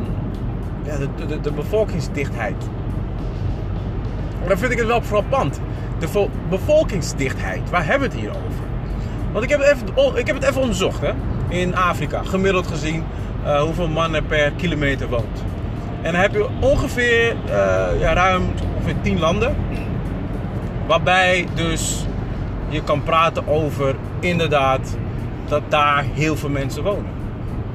ja, 0.84 0.98
de, 1.28 1.40
de, 1.42 1.52
bevolkingsdichtheid. 1.52 2.70
dan 4.48 4.58
vind 4.58 4.72
ik 4.72 4.78
het 4.78 4.88
wel 4.88 5.02
frappant. 5.02 5.62
De 6.00 6.28
bevolkingsdichtheid, 6.50 7.70
waar 7.70 7.86
hebben 7.86 8.10
we 8.10 8.16
het 8.16 8.24
hier 8.24 8.30
over? 8.30 8.66
Want 9.32 9.44
ik 9.44 9.50
heb 9.50 9.60
het 9.60 9.70
even, 9.70 10.18
ik 10.18 10.28
heb 10.28 10.36
het 10.36 10.46
even 10.46 10.62
onderzocht 10.62 11.02
hè? 11.02 11.12
in 11.48 11.76
Afrika, 11.76 12.24
gemiddeld 12.24 12.68
gezien 12.68 13.04
uh, 13.44 13.62
hoeveel 13.62 13.88
mannen 13.88 14.26
per 14.26 14.52
kilometer 14.52 15.08
woont. 15.08 15.44
En 16.02 16.12
dan 16.12 16.22
heb 16.22 16.34
je 16.34 16.48
ongeveer 16.60 17.36
uh, 17.46 17.54
ja, 18.00 18.14
ruim 18.14 18.44
ongeveer 18.76 18.96
10 19.02 19.20
landen. 19.20 19.56
Waarbij 20.88 21.48
dus 21.54 22.06
je 22.70 22.84
kan 22.84 23.04
praten 23.04 23.48
over 23.48 23.96
inderdaad 24.20 24.98
dat 25.48 25.62
daar 25.70 26.06
heel 26.14 26.36
veel 26.36 26.50
mensen 26.50 26.84
wonen. 26.84 27.12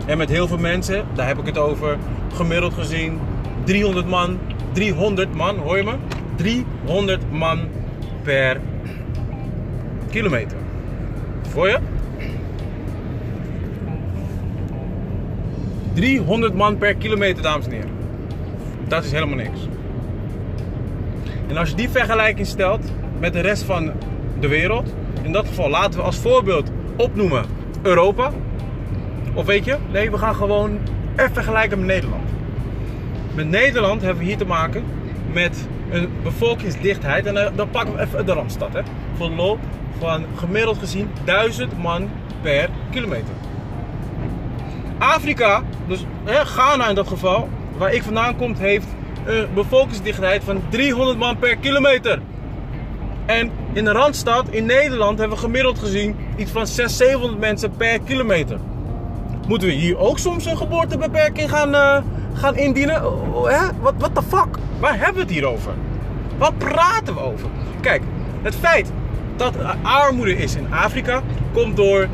En 0.07 0.19
met 0.19 0.29
heel 0.29 0.49
veel 0.49 0.59
mensen, 0.59 1.05
daar 1.15 1.27
heb 1.27 1.39
ik 1.39 1.47
het 1.47 1.59
over 1.59 1.99
gemiddeld 2.35 2.75
gezien 2.75 3.19
300 3.65 4.07
man, 4.07 4.39
300 4.73 5.35
man, 5.35 5.57
hoor 5.57 5.77
je 5.77 5.83
me? 5.83 5.95
300 6.37 7.31
man 7.31 7.61
per 8.23 8.61
kilometer. 10.11 10.57
Voor 11.49 11.69
je? 11.69 11.79
300 15.93 16.55
man 16.55 16.79
per 16.79 16.95
kilometer, 16.95 17.43
dames 17.43 17.67
en 17.67 17.73
heren. 17.73 17.91
Dat 18.89 19.05
is 19.05 19.13
helemaal 19.13 19.37
niks. 19.37 19.59
En 21.49 21.57
als 21.57 21.69
je 21.69 21.75
die 21.75 21.89
vergelijking 21.89 22.47
stelt 22.47 22.93
met 23.19 23.33
de 23.33 23.41
rest 23.41 23.63
van 23.63 23.93
de 24.41 24.49
wereld, 24.49 24.95
in 25.23 25.33
dat 25.33 25.47
geval 25.47 25.71
laten 25.71 25.99
we 25.99 26.05
als 26.05 26.17
voorbeeld 26.17 26.71
opnoemen 26.97 27.45
Europa. 27.83 28.33
Of 29.35 29.47
weet 29.47 29.65
je, 29.65 29.77
nee, 29.91 30.11
we 30.11 30.19
gaan 30.19 30.35
gewoon 30.35 30.79
even 31.17 31.35
vergelijken 31.35 31.79
met 31.79 31.87
Nederland. 31.87 32.29
Met 33.35 33.49
Nederland 33.49 34.03
hebben 34.03 34.19
we 34.19 34.25
hier 34.25 34.37
te 34.37 34.47
maken 34.47 34.85
met 35.33 35.69
een 35.91 36.09
bevolkingsdichtheid. 36.23 37.27
En 37.27 37.53
dan 37.57 37.71
pakken 37.71 37.95
we 37.95 38.01
even 38.01 38.27
de 38.27 38.33
Randstad. 38.33 38.73
Hè, 38.73 38.81
loop 39.37 39.59
van 39.99 40.25
gemiddeld 40.37 40.79
gezien 40.79 41.11
1000 41.25 41.79
man 41.83 42.11
per 42.43 42.69
kilometer. 42.91 43.35
Afrika, 44.99 45.63
dus 45.87 46.05
hè, 46.25 46.45
Ghana 46.45 46.89
in 46.89 46.95
dat 46.95 47.09
geval, 47.09 47.49
waar 47.77 47.93
ik 47.93 48.03
vandaan 48.03 48.37
kom, 48.37 48.55
heeft 48.59 48.87
een 49.25 49.47
bevolkingsdichtheid 49.55 50.45
van 50.45 50.63
300 50.69 51.19
man 51.19 51.39
per 51.39 51.57
kilometer. 51.57 52.21
En 53.31 53.51
in 53.73 53.85
de 53.85 53.93
Randstad, 53.93 54.47
in 54.51 54.67
Nederland, 54.67 55.19
hebben 55.19 55.37
we 55.37 55.43
gemiddeld 55.43 55.79
gezien 55.79 56.17
iets 56.37 56.51
van 56.51 56.67
600, 56.67 56.99
700 56.99 57.41
mensen 57.41 57.71
per 57.77 58.01
kilometer. 58.01 58.59
Moeten 59.47 59.69
we 59.69 59.75
hier 59.75 59.99
ook 59.99 60.19
soms 60.19 60.45
een 60.45 60.57
geboortebeperking 60.57 61.51
gaan, 61.51 61.75
uh, 61.75 61.97
gaan 62.35 62.57
indienen? 62.57 63.03
Hè? 63.45 63.67
Wat 63.81 64.15
the 64.15 64.23
fuck? 64.23 64.49
Waar 64.81 64.99
hebben 64.99 65.15
we 65.15 65.21
het 65.21 65.31
hier 65.31 65.45
over? 65.45 65.73
Wat 66.39 66.59
praten 66.59 67.15
we 67.15 67.21
over? 67.21 67.49
Kijk, 67.81 68.03
het 68.43 68.55
feit 68.55 68.93
dat 69.37 69.55
armoede 69.83 70.37
is 70.37 70.55
in 70.55 70.73
Afrika 70.73 71.23
komt 71.53 71.77
door. 71.77 72.09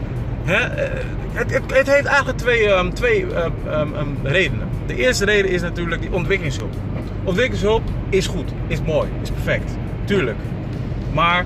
Hè, 0.45 0.55
eh, 0.55 1.05
het, 1.33 1.51
het, 1.51 1.63
het, 1.73 1.91
heeft 1.91 2.07
eigenlijk 2.07 2.39
twee, 2.39 2.69
um, 2.69 2.95
twee 2.95 3.23
um, 3.23 3.95
um, 3.95 4.19
redenen. 4.23 4.69
De 4.87 4.97
eerste 4.97 5.25
reden 5.25 5.51
is 5.51 5.61
natuurlijk 5.61 6.01
die 6.01 6.13
ontwikkelingshulp. 6.13 6.75
Ontwikkelingshulp 7.25 7.83
is 8.09 8.27
goed, 8.27 8.53
is 8.67 8.83
mooi, 8.83 9.09
is 9.23 9.31
perfect. 9.31 9.71
Tuurlijk. 10.05 10.39
Maar, 11.17 11.45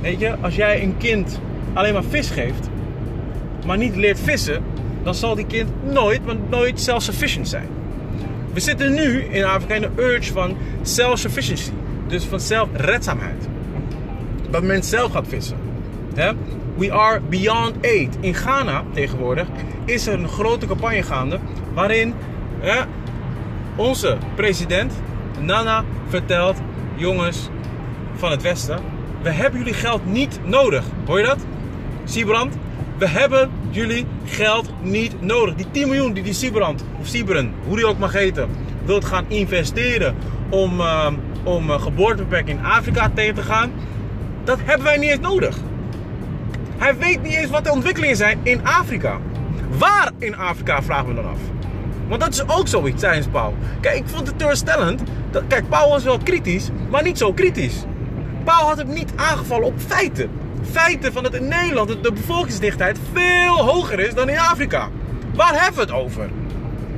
weet 0.00 0.20
je, 0.20 0.36
als 0.40 0.54
jij 0.54 0.82
een 0.82 0.96
kind 0.96 1.40
alleen 1.72 1.92
maar 1.92 2.04
vis 2.04 2.30
geeft, 2.30 2.68
maar 3.66 3.76
niet 3.76 3.96
leert 3.96 4.20
vissen, 4.20 4.62
dan 5.02 5.14
zal 5.14 5.34
die 5.34 5.46
kind 5.46 5.68
nooit, 5.92 6.26
maar 6.26 6.36
nooit 6.48 6.80
self-sufficient 6.80 7.48
zijn. 7.48 7.66
We 8.52 8.60
zitten 8.60 8.94
nu 8.94 9.22
in 9.22 9.44
Afrika 9.44 9.74
in 9.74 9.80
de 9.80 10.02
urge 10.02 10.32
van 10.32 10.56
self-sufficiency. 10.82 11.70
Dus 12.06 12.24
van 12.24 12.40
zelfredzaamheid. 12.40 13.48
Dat 14.50 14.62
men 14.62 14.82
zelf 14.82 15.12
gaat 15.12 15.28
vissen. 15.28 15.56
We 16.76 16.92
are 16.92 17.20
beyond 17.28 17.74
aid. 17.82 18.16
In 18.20 18.34
Ghana 18.34 18.84
tegenwoordig 18.92 19.46
is 19.84 20.06
er 20.06 20.18
een 20.18 20.28
grote 20.28 20.66
campagne 20.66 21.02
gaande 21.02 21.38
waarin 21.74 22.14
onze 23.76 24.16
president 24.34 24.92
Nana 25.40 25.84
vertelt: 26.08 26.56
jongens, 26.94 27.48
van 28.22 28.30
het 28.30 28.42
Westen. 28.42 28.78
We 29.22 29.30
hebben 29.30 29.58
jullie 29.58 29.74
geld 29.74 30.06
niet 30.06 30.40
nodig. 30.44 30.84
Hoor 31.06 31.18
je 31.18 31.26
dat? 31.26 31.38
Siebrand, 32.04 32.54
we 32.98 33.08
hebben 33.08 33.50
jullie 33.70 34.06
geld 34.24 34.70
niet 34.82 35.22
nodig. 35.22 35.54
Die 35.54 35.66
10 35.70 35.88
miljoen 35.88 36.12
die 36.12 36.22
die 36.22 36.32
Siebrand, 36.32 36.84
of 37.00 37.06
Siebren, 37.06 37.54
hoe 37.66 37.76
die 37.76 37.86
ook 37.86 37.98
mag 37.98 38.12
heten, 38.12 38.48
wilt 38.84 39.04
gaan 39.04 39.24
investeren 39.28 40.14
om, 40.48 40.80
uh, 40.80 41.06
om 41.42 41.70
uh, 41.70 41.80
geboortebeperking 41.80 42.58
in 42.58 42.64
Afrika 42.64 43.10
tegen 43.14 43.34
te 43.34 43.42
gaan, 43.42 43.72
dat 44.44 44.58
hebben 44.64 44.86
wij 44.86 44.96
niet 44.96 45.10
eens 45.10 45.20
nodig. 45.20 45.56
Hij 46.78 46.96
weet 46.96 47.22
niet 47.22 47.32
eens 47.32 47.50
wat 47.50 47.64
de 47.64 47.72
ontwikkelingen 47.72 48.16
zijn 48.16 48.38
in 48.42 48.66
Afrika. 48.66 49.18
Waar 49.78 50.10
in 50.18 50.36
Afrika 50.36 50.82
vragen 50.82 51.08
we 51.08 51.14
dan 51.14 51.28
af? 51.28 51.38
Want 52.08 52.20
dat 52.20 52.32
is 52.32 52.48
ook 52.48 52.68
zoiets 52.68 53.00
tijdens 53.00 53.26
Pauw. 53.26 53.54
Kijk, 53.80 53.96
ik 53.96 54.04
vond 54.06 54.26
het 54.26 54.38
teleurstellend. 54.38 55.02
Dat, 55.30 55.42
kijk, 55.48 55.68
Pauw 55.68 55.88
was 55.88 56.04
wel 56.04 56.18
kritisch, 56.18 56.70
maar 56.90 57.02
niet 57.02 57.18
zo 57.18 57.32
kritisch. 57.32 57.84
Pauw 58.44 58.66
had 58.66 58.76
hem 58.76 58.92
niet 58.92 59.12
aangevallen 59.16 59.66
op 59.66 59.74
feiten. 59.76 60.30
Feiten 60.70 61.12
van 61.12 61.22
dat 61.22 61.34
in 61.34 61.48
Nederland 61.48 62.02
de 62.02 62.12
bevolkingsdichtheid 62.12 62.98
veel 63.12 63.56
hoger 63.56 64.00
is 64.00 64.14
dan 64.14 64.28
in 64.28 64.38
Afrika. 64.38 64.88
Waar 65.34 65.62
hebben 65.62 65.74
we 65.74 65.80
het 65.80 66.02
over? 66.02 66.30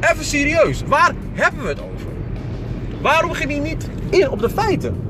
Even 0.01 0.25
serieus, 0.25 0.83
waar 0.87 1.13
hebben 1.33 1.63
we 1.63 1.69
het 1.69 1.81
over? 1.81 2.07
Waarom 3.01 3.33
ging 3.33 3.51
hij 3.51 3.61
niet 3.61 3.89
in 4.11 4.31
op 4.31 4.41
de 4.41 4.51
feiten? 4.51 5.05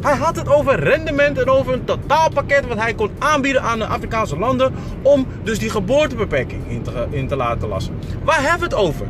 Hij 0.00 0.16
had 0.16 0.36
het 0.36 0.48
over 0.48 0.80
rendement 0.80 1.38
en 1.38 1.48
over 1.48 1.72
een 1.72 1.84
totaalpakket 1.84 2.66
wat 2.66 2.78
hij 2.78 2.94
kon 2.94 3.10
aanbieden 3.18 3.62
aan 3.62 3.78
de 3.78 3.86
Afrikaanse 3.86 4.38
landen 4.38 4.74
om 5.02 5.26
dus 5.42 5.58
die 5.58 5.70
geboortebeperking 5.70 6.68
in 6.68 6.82
te, 6.82 7.06
in 7.10 7.28
te 7.28 7.36
laten 7.36 7.68
lassen. 7.68 7.98
Waar 8.24 8.40
hebben 8.40 8.68
we 8.68 8.76
het 8.76 8.84
over? 8.84 9.06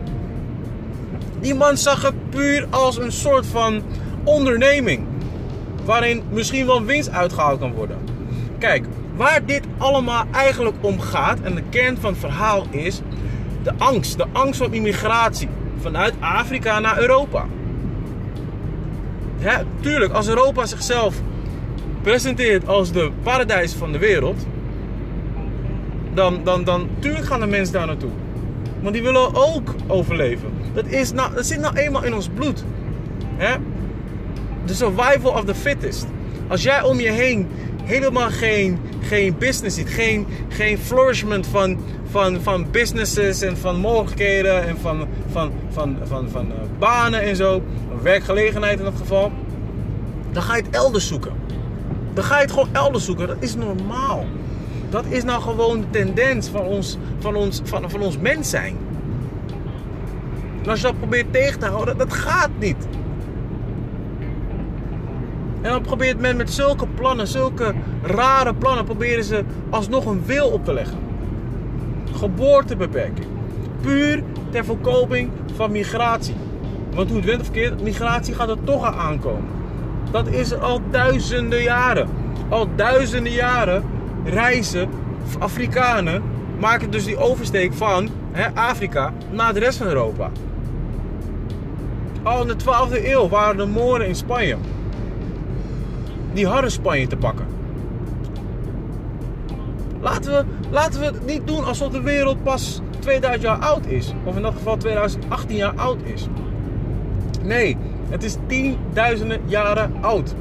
Die 1.41 1.55
man 1.55 1.77
zag 1.77 2.03
het 2.03 2.31
puur 2.31 2.67
als 2.71 2.99
een 2.99 3.13
soort 3.13 3.47
van 3.47 3.83
onderneming 4.25 5.07
waarin 5.85 6.23
misschien 6.31 6.67
wel 6.67 6.85
winst 6.85 7.11
uitgehaald 7.11 7.61
kan 7.61 7.73
worden. 7.73 7.99
Kijk, 8.59 8.85
waar 9.17 9.47
dit 9.47 9.65
allemaal 9.79 10.25
eigenlijk 10.33 10.77
om 10.81 11.01
gaat 11.01 11.41
en 11.41 11.55
de 11.55 11.63
kern 11.71 11.97
van 11.97 12.11
het 12.11 12.21
verhaal 12.21 12.67
is 12.71 13.01
de 13.63 13.73
angst, 13.79 14.17
de 14.17 14.27
angst 14.33 14.61
van 14.61 14.73
immigratie 14.73 15.49
vanuit 15.81 16.15
Afrika 16.21 16.79
naar 16.79 16.99
Europa. 16.99 17.47
Ja, 19.39 19.63
tuurlijk, 19.81 20.13
als 20.13 20.29
Europa 20.29 20.67
zichzelf 20.67 21.15
presenteert 22.03 22.69
als 22.69 22.93
de 22.93 23.11
paradijs 23.23 23.73
van 23.73 23.93
de 23.93 23.99
wereld, 23.99 24.47
dan, 26.15 26.41
dan, 26.45 26.65
dan 26.65 26.89
tuurlijk 26.99 27.27
gaan 27.27 27.41
de 27.41 27.47
mensen 27.47 27.75
daar 27.75 27.87
naartoe. 27.87 28.11
Want 28.81 28.95
die 28.95 29.03
willen 29.03 29.35
ook 29.35 29.75
overleven. 29.87 30.53
Dat, 30.75 30.87
is 30.87 31.13
nou, 31.13 31.35
dat 31.35 31.47
zit 31.47 31.61
nou 31.61 31.77
eenmaal 31.77 32.05
in 32.05 32.15
ons 32.15 32.29
bloed. 32.35 32.65
Hè? 33.37 33.57
The 34.65 34.75
survival 34.75 35.33
of 35.33 35.45
the 35.45 35.55
fittest. 35.55 36.07
Als 36.49 36.63
jij 36.63 36.83
om 36.83 37.01
je 37.01 37.11
heen 37.11 37.49
helemaal 37.85 38.31
geen, 38.31 38.79
geen 39.01 39.35
business 39.39 39.77
ziet, 39.77 39.89
geen, 39.89 40.27
geen 40.49 40.79
flourishment 40.79 41.47
van, 41.47 41.79
van, 42.11 42.41
van 42.41 42.67
businesses 42.71 43.43
en 43.43 43.57
van 43.57 43.77
mogelijkheden 43.77 44.67
en 44.67 44.79
van, 44.79 45.07
van, 45.31 45.53
van, 45.71 45.97
van, 46.05 46.29
van, 46.31 46.47
uh, 46.47 46.53
banen 46.79 47.21
en 47.23 47.37
zo, 47.37 47.63
werkgelegenheid 48.03 48.79
in 48.79 48.85
dat 48.85 48.97
geval, 48.97 49.33
dan 50.33 50.43
ga 50.43 50.57
je 50.57 50.63
het 50.63 50.75
elders 50.75 51.09
zoeken. 51.09 51.33
Dan 52.15 52.25
ga 52.25 52.37
je 52.37 52.43
het 52.43 52.53
gewoon 52.53 52.69
elders 52.73 53.05
zoeken. 53.05 53.27
Dat 53.27 53.37
is 53.41 53.55
normaal. 53.55 54.27
Dat 54.91 55.05
is 55.09 55.25
nou 55.25 55.43
gewoon 55.43 55.81
de 55.81 55.87
tendens 55.91 56.49
van 56.49 56.61
ons, 56.61 56.99
van 57.19 57.35
ons, 57.35 57.61
van, 57.65 57.91
van 57.91 58.01
ons 58.01 58.19
mens 58.19 58.51
zijn. 58.51 58.77
Als 60.67 60.81
je 60.81 60.87
dat 60.87 60.99
probeert 60.99 61.33
tegen 61.33 61.59
te 61.59 61.67
houden, 61.67 61.99
dat 61.99 62.13
gaat 62.13 62.51
niet. 62.59 62.77
En 65.63 65.71
dan 65.71 65.83
probeert 65.83 66.21
men 66.21 66.37
met 66.37 66.53
zulke 66.53 66.87
plannen, 66.87 67.27
zulke 67.27 67.75
rare 68.03 68.55
plannen, 68.55 68.85
proberen 68.85 69.25
ze 69.25 69.45
alsnog 69.71 70.07
een 70.07 70.23
wil 70.25 70.49
op 70.49 70.65
te 70.65 70.73
leggen. 70.73 70.99
Geboortebeperking. 72.13 73.27
Puur 73.81 74.23
ter 74.51 74.65
voorkoming 74.65 75.31
van 75.55 75.71
migratie. 75.73 76.35
Want 76.95 77.09
hoe 77.09 77.19
het 77.19 77.27
went 77.27 77.43
verkeerd, 77.43 77.83
migratie 77.83 78.35
gaat 78.35 78.49
er 78.49 78.65
toch 78.65 78.85
aan 78.85 78.95
aankomen. 78.95 79.45
Dat 80.11 80.27
is 80.29 80.55
al 80.55 80.81
duizenden 80.91 81.63
jaren. 81.63 82.09
Al 82.49 82.69
duizenden 82.77 83.33
jaren 83.33 83.85
reizen 84.25 84.89
Afrikanen, 85.39 86.23
maken 86.59 86.91
dus 86.91 87.05
die 87.05 87.17
oversteek 87.17 87.73
van 87.73 88.09
Afrika 88.55 89.13
naar 89.31 89.55
de 89.55 89.61
rest 89.61 89.79
van 89.79 89.87
Europa. 89.87 90.31
Al 92.23 92.41
in 92.41 92.49
de 92.49 92.57
12e 92.65 93.05
eeuw 93.05 93.29
waren 93.29 93.61
er 93.61 93.69
moren 93.69 94.07
in 94.07 94.15
Spanje 94.15 94.57
die 96.33 96.47
hadden 96.47 96.71
Spanje 96.71 97.07
te 97.07 97.17
pakken. 97.17 97.47
Laten 100.01 100.33
we, 100.33 100.45
laten 100.71 101.01
we 101.01 101.07
het 101.07 101.27
niet 101.27 101.47
doen 101.47 101.65
alsof 101.65 101.93
de 101.93 102.01
wereld 102.01 102.43
pas 102.43 102.81
2000 102.99 103.43
jaar 103.43 103.59
oud 103.59 103.87
is. 103.87 104.13
Of 104.25 104.37
in 104.37 104.43
dat 104.43 104.55
geval 104.55 104.77
2018 104.77 105.57
jaar 105.57 105.75
oud 105.75 106.03
is. 106.03 106.27
Nee, 107.43 107.77
het 108.09 108.25
is 108.25 108.37
tienduizenden 108.47 109.41
jaren 109.47 109.93
oud. 110.01 110.35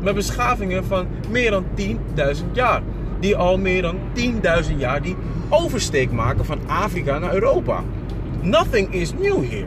Met 0.00 0.14
beschavingen 0.14 0.84
van 0.84 1.06
meer 1.30 1.50
dan 1.50 1.64
10.000 1.74 1.94
jaar. 2.52 2.82
Die 3.20 3.36
al 3.36 3.58
meer 3.58 3.82
dan 3.82 3.96
10.000 4.70 4.76
jaar 4.76 5.02
die 5.02 5.16
oversteek 5.48 6.12
maken 6.12 6.44
van 6.44 6.58
Afrika 6.66 7.18
naar 7.18 7.34
Europa. 7.34 7.82
Nothing 8.40 8.92
is 8.92 9.12
new 9.12 9.44
here. 9.50 9.66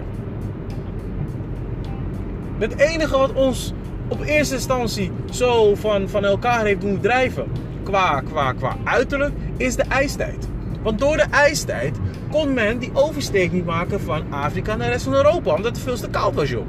Het 2.58 2.78
enige 2.78 3.18
wat 3.18 3.34
ons 3.34 3.74
op 4.10 4.22
eerste 4.22 4.56
instantie 4.56 5.12
zo 5.32 5.76
van, 5.76 6.10
van 6.10 6.26
elkaar 6.26 6.66
heeft 6.66 6.82
doen 6.82 7.00
drijven 7.00 7.46
qua, 7.84 8.22
qua, 8.22 8.54
qua 8.54 8.76
uiterlijk, 8.84 9.34
is 9.58 9.76
de 9.76 9.84
ijstijd. 9.84 10.48
Want 10.82 11.00
door 11.00 11.18
de 11.18 11.26
ijstijd 11.32 11.98
kon 12.32 12.54
men 12.54 12.80
die 12.80 12.92
oversteek 12.94 13.52
niet 13.52 13.66
maken 13.66 14.02
van 14.02 14.24
Afrika 14.30 14.76
naar 14.76 14.88
de 14.88 14.94
rest 14.94 15.04
van 15.04 15.14
Europa, 15.14 15.56
omdat 15.56 15.76
het 15.76 15.80
veel 15.80 15.96
te 15.96 16.10
koud 16.10 16.36
was, 16.36 16.50
joh. 16.50 16.66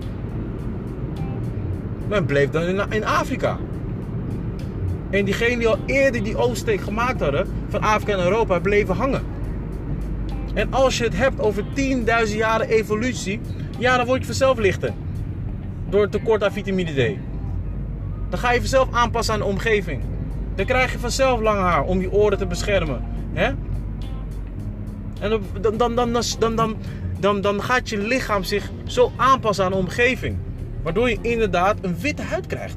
Men 2.08 2.24
bleef 2.24 2.50
dan 2.50 2.92
in, 2.92 3.04
Afrika. 3.04 3.58
En 5.10 5.24
diegenen 5.24 5.58
die 5.58 5.68
al 5.68 5.78
eerder 5.86 6.22
die 6.22 6.36
oversteek 6.36 6.80
gemaakt 6.80 7.20
hadden 7.20 7.46
van 7.68 7.80
Afrika 7.80 8.16
naar 8.16 8.24
Europa, 8.24 8.58
bleven 8.58 8.94
hangen. 8.94 9.22
En 10.54 10.72
als 10.72 10.98
je 10.98 11.04
het 11.04 11.16
hebt 11.16 11.40
over 11.40 11.64
10.000 12.28 12.36
jaren 12.36 12.68
evolutie, 12.68 13.40
ja, 13.78 13.96
dan 13.96 14.06
word 14.06 14.20
je 14.20 14.26
vanzelf 14.26 14.58
lichter. 14.58 14.92
Door 15.88 16.08
tekort 16.08 16.44
aan 16.44 16.52
vitamine 16.52 16.92
D. 16.92 17.29
Dan 18.30 18.38
ga 18.38 18.52
je 18.52 18.58
vanzelf 18.58 18.88
aanpassen 18.92 19.34
aan 19.34 19.40
de 19.40 19.46
omgeving. 19.46 20.02
Dan 20.54 20.66
krijg 20.66 20.92
je 20.92 20.98
vanzelf 20.98 21.40
lang 21.40 21.60
haar 21.60 21.84
om 21.84 22.00
je 22.00 22.12
oren 22.12 22.38
te 22.38 22.46
beschermen. 22.46 23.04
Hè? 23.32 23.52
En 25.20 25.30
dan, 25.30 25.76
dan, 25.76 25.94
dan, 25.94 26.12
dan, 26.38 26.56
dan, 26.56 26.76
dan, 27.18 27.40
dan 27.40 27.62
gaat 27.62 27.88
je 27.88 27.98
lichaam 27.98 28.42
zich 28.42 28.70
zo 28.84 29.12
aanpassen 29.16 29.64
aan 29.64 29.70
de 29.70 29.76
omgeving. 29.76 30.36
Waardoor 30.82 31.10
je 31.10 31.18
inderdaad 31.20 31.76
een 31.80 31.98
witte 31.98 32.22
huid 32.22 32.46
krijgt. 32.46 32.76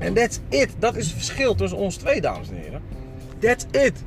En 0.00 0.14
that's 0.14 0.40
it. 0.48 0.68
Dat 0.78 0.96
is 0.96 1.06
het 1.06 1.14
verschil 1.14 1.54
tussen 1.54 1.78
ons 1.78 1.96
twee, 1.96 2.20
dames 2.20 2.48
en 2.48 2.56
heren. 2.56 2.82
That's 3.38 3.66
it. 3.70 4.02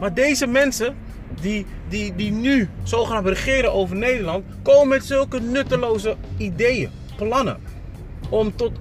Maar 0.00 0.14
deze 0.14 0.46
mensen 0.46 0.96
die, 1.40 1.66
die, 1.88 2.14
die 2.14 2.30
nu 2.30 2.68
zogenaamd 2.82 3.26
regeren 3.26 3.72
over 3.72 3.96
Nederland, 3.96 4.44
komen 4.62 4.88
met 4.88 5.04
zulke 5.04 5.40
nutteloze 5.40 6.16
ideeën 6.36 6.90
plannen 7.26 7.58
om 8.28 8.56
tot 8.56 8.72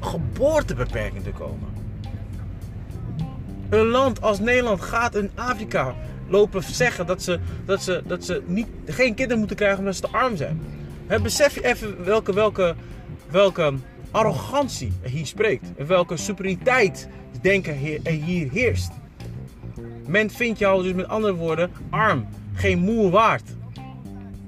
geboortebeperking 0.00 1.22
te 1.22 1.30
komen. 1.30 1.68
Een 3.68 3.86
land 3.86 4.22
als 4.22 4.38
Nederland 4.38 4.80
gaat 4.80 5.14
in 5.14 5.30
Afrika 5.34 5.94
lopen 6.28 6.62
zeggen 6.62 7.06
dat 7.06 7.22
ze, 7.22 7.38
dat 7.64 7.82
ze, 7.82 8.02
dat 8.06 8.24
ze 8.24 8.42
niet, 8.46 8.66
geen 8.86 9.14
kinderen 9.14 9.38
moeten 9.38 9.56
krijgen 9.56 9.78
omdat 9.78 9.94
ze 9.94 10.00
te 10.00 10.08
arm 10.08 10.36
zijn. 10.36 10.60
besef 11.22 11.54
je 11.54 11.64
even 11.64 12.04
welke, 12.04 12.32
welke, 12.32 12.74
welke 13.30 13.74
arrogantie 14.10 14.92
er 15.02 15.10
hier 15.10 15.26
spreekt. 15.26 15.66
En 15.76 15.86
welke 15.86 16.16
superioriteit 16.16 17.08
denken 17.40 17.72
er 18.02 18.12
hier 18.12 18.50
heerst. 18.50 18.90
Men 20.06 20.30
vindt 20.30 20.58
jou 20.58 20.82
dus 20.82 20.92
met 20.92 21.08
andere 21.08 21.34
woorden 21.34 21.70
arm, 21.90 22.26
geen 22.54 22.78
moe 22.78 23.10
waard. 23.10 23.55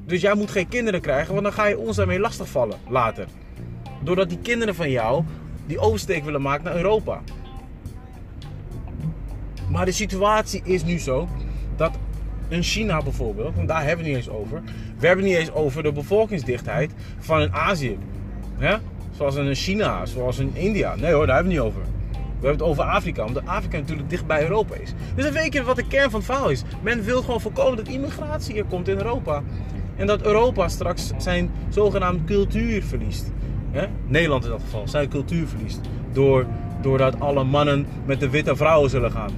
Dus 0.09 0.21
jij 0.21 0.35
moet 0.35 0.51
geen 0.51 0.69
kinderen 0.69 1.01
krijgen, 1.01 1.33
want 1.33 1.45
dan 1.45 1.53
ga 1.53 1.67
je 1.67 1.79
ons 1.79 1.97
daarmee 1.97 2.21
lastigvallen 2.21 2.79
later. 2.89 3.27
Doordat 4.03 4.29
die 4.29 4.39
kinderen 4.39 4.75
van 4.75 4.91
jou 4.91 5.25
die 5.67 5.79
oversteek 5.79 6.25
willen 6.25 6.43
maken 6.43 6.65
naar 6.65 6.77
Europa. 6.77 7.21
Maar 9.71 9.85
de 9.85 9.93
situatie 9.93 10.61
is 10.65 10.85
nu 10.85 10.99
zo 10.99 11.29
dat 11.77 11.99
in 12.49 12.63
China 12.63 13.03
bijvoorbeeld, 13.03 13.55
want 13.55 13.69
daar 13.69 13.85
hebben 13.85 14.05
we 14.05 14.11
niet 14.11 14.17
eens 14.19 14.29
over. 14.29 14.63
We 14.99 15.07
hebben 15.07 15.25
niet 15.25 15.37
eens 15.37 15.53
over 15.53 15.83
de 15.83 15.93
bevolkingsdichtheid 15.93 16.93
van 17.19 17.41
een 17.41 17.53
Azië. 17.53 17.99
Zoals 19.11 19.35
in 19.35 19.55
China, 19.55 20.07
zoals 20.07 20.39
in 20.39 20.51
India. 20.55 20.95
Nee 20.95 21.13
hoor, 21.13 21.27
daar 21.27 21.35
hebben 21.35 21.55
we 21.55 21.59
niet 21.59 21.69
over. 21.69 21.83
We 21.83 22.47
hebben 22.47 22.67
het 22.67 22.77
over 22.77 22.85
Afrika, 22.85 23.25
omdat 23.25 23.47
Afrika 23.47 23.79
natuurlijk 23.79 24.11
dicht 24.11 24.27
bij 24.27 24.43
Europa 24.43 24.75
is. 24.75 24.95
Dus 25.15 25.25
dan 25.25 25.33
weet 25.33 25.53
je 25.53 25.63
wat 25.63 25.77
de 25.77 25.87
kern 25.87 26.11
van 26.11 26.21
het 26.21 26.29
verhaal 26.29 26.51
is. 26.51 26.63
Men 26.83 27.05
wil 27.05 27.21
gewoon 27.21 27.41
voorkomen 27.41 27.77
dat 27.77 27.89
immigratie 27.89 28.53
hier 28.53 28.65
komt 28.65 28.89
in 28.89 28.97
Europa. 28.97 29.43
En 29.99 30.07
dat 30.07 30.23
Europa 30.23 30.69
straks 30.69 31.13
zijn 31.19 31.51
zogenaamde 31.69 32.25
cultuur 32.25 32.83
verliest. 32.83 33.33
Nederland 34.07 34.45
in 34.45 34.51
dat 34.51 34.61
geval, 34.61 34.89
zijn 34.89 35.09
cultuur 35.09 35.47
verliest. 35.47 35.81
Door, 36.13 36.47
doordat 36.81 37.21
alle 37.21 37.45
mannen 37.45 37.87
met 38.05 38.21
de 38.21 38.31
witte 38.31 38.57
vrouwen 38.57 38.91
zullen 38.91 39.11
gaan. 39.11 39.31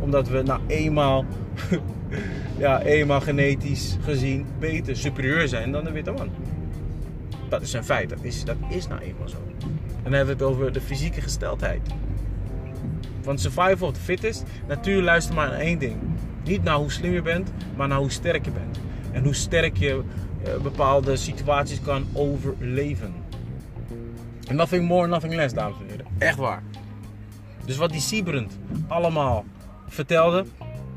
Omdat 0.00 0.28
we 0.28 0.42
nou 0.42 0.60
eenmaal, 0.66 1.24
ja, 2.58 2.82
eenmaal 2.82 3.20
genetisch 3.20 3.96
gezien 4.00 4.46
beter, 4.58 4.96
superieur 4.96 5.48
zijn 5.48 5.72
dan 5.72 5.84
de 5.84 5.90
witte 5.90 6.10
man. 6.10 6.28
Dat 7.48 7.62
is 7.62 7.72
een 7.72 7.84
feit, 7.84 8.08
dat 8.08 8.18
is, 8.22 8.44
dat 8.44 8.56
is 8.70 8.88
nou 8.88 9.00
eenmaal 9.00 9.28
zo. 9.28 9.36
En 10.02 10.10
dan 10.10 10.12
hebben 10.12 10.38
we 10.38 10.44
het 10.44 10.52
over 10.52 10.72
de 10.72 10.80
fysieke 10.80 11.20
gesteldheid. 11.20 11.80
Van 13.20 13.38
survival 13.38 13.88
of 13.88 13.94
the 13.94 14.00
fittest, 14.00 14.44
natuur 14.68 15.02
luister 15.02 15.34
maar 15.34 15.48
naar 15.48 15.58
één 15.58 15.78
ding. 15.78 15.96
Niet 16.44 16.62
naar 16.62 16.76
hoe 16.76 16.90
slim 16.90 17.12
je 17.12 17.22
bent, 17.22 17.52
maar 17.76 17.88
naar 17.88 17.98
hoe 17.98 18.10
sterk 18.10 18.44
je 18.44 18.50
bent. 18.50 18.80
En 19.12 19.24
hoe 19.24 19.34
sterk 19.34 19.76
je 19.76 20.02
eh, 20.44 20.56
bepaalde 20.62 21.16
situaties 21.16 21.80
kan 21.80 22.06
overleven. 22.12 23.14
En 24.48 24.56
nothing 24.56 24.86
more, 24.88 25.06
nothing 25.06 25.34
less, 25.34 25.54
dames 25.54 25.76
en 25.80 25.86
heren. 25.88 26.06
Echt 26.18 26.38
waar. 26.38 26.62
Dus 27.64 27.76
wat 27.76 27.90
die 27.90 28.00
Siebrand 28.00 28.58
allemaal 28.88 29.44
vertelde. 29.88 30.44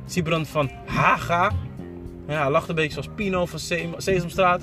Siebrand 0.06 0.48
van 0.48 0.72
Haga. 0.86 1.52
Ja, 2.28 2.50
lacht 2.50 2.70
een 2.70 2.76
beetje 2.76 2.92
zoals 2.92 3.10
Pino 3.16 3.46
van 3.46 3.60
Sesamstraat. 3.98 4.62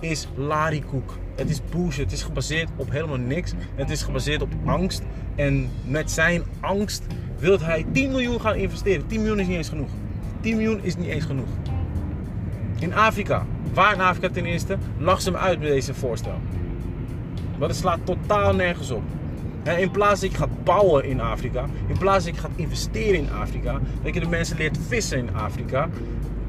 Is 0.00 0.28
larikoek. 0.34 1.18
Het 1.36 1.50
is 1.50 1.60
bullshit. 1.70 2.04
Het 2.04 2.12
is 2.12 2.22
gebaseerd 2.22 2.68
op 2.76 2.90
helemaal 2.90 3.16
niks. 3.16 3.52
Het 3.74 3.90
is 3.90 4.02
gebaseerd 4.02 4.42
op 4.42 4.50
angst. 4.64 5.02
En 5.34 5.70
met 5.86 6.10
zijn 6.10 6.42
angst 6.60 7.02
wil 7.38 7.60
hij 7.60 7.86
10 7.92 8.10
miljoen 8.10 8.40
gaan 8.40 8.54
investeren. 8.54 9.06
10 9.06 9.20
miljoen 9.20 9.38
is 9.38 9.46
niet 9.46 9.56
eens 9.56 9.68
genoeg. 9.68 9.90
10 10.40 10.56
miljoen 10.56 10.82
is 10.82 10.96
niet 10.96 11.08
eens 11.08 11.24
genoeg. 11.24 11.48
In 12.82 12.94
Afrika. 12.94 13.46
Waar 13.74 13.94
in 13.94 14.00
Afrika 14.00 14.28
ten 14.28 14.44
eerste? 14.44 14.76
Lach 14.98 15.20
ze 15.20 15.30
hem 15.30 15.38
uit 15.38 15.58
met 15.58 15.68
deze 15.68 15.94
voorstel. 15.94 16.40
Maar 17.58 17.68
het 17.68 17.76
slaat 17.76 17.98
totaal 18.04 18.54
nergens 18.54 18.90
op. 18.90 19.02
In 19.78 19.90
plaats 19.90 20.20
dat 20.20 20.30
je 20.30 20.36
gaat 20.36 20.64
bouwen 20.64 21.04
in 21.04 21.20
Afrika, 21.20 21.64
in 21.86 21.98
plaats 21.98 22.24
dat 22.24 22.34
je 22.34 22.40
gaat 22.40 22.50
investeren 22.56 23.18
in 23.18 23.32
Afrika, 23.40 23.80
dat 24.02 24.14
je 24.14 24.20
de 24.20 24.28
mensen 24.28 24.56
leert 24.56 24.78
vissen 24.88 25.18
in 25.18 25.34
Afrika, 25.34 25.88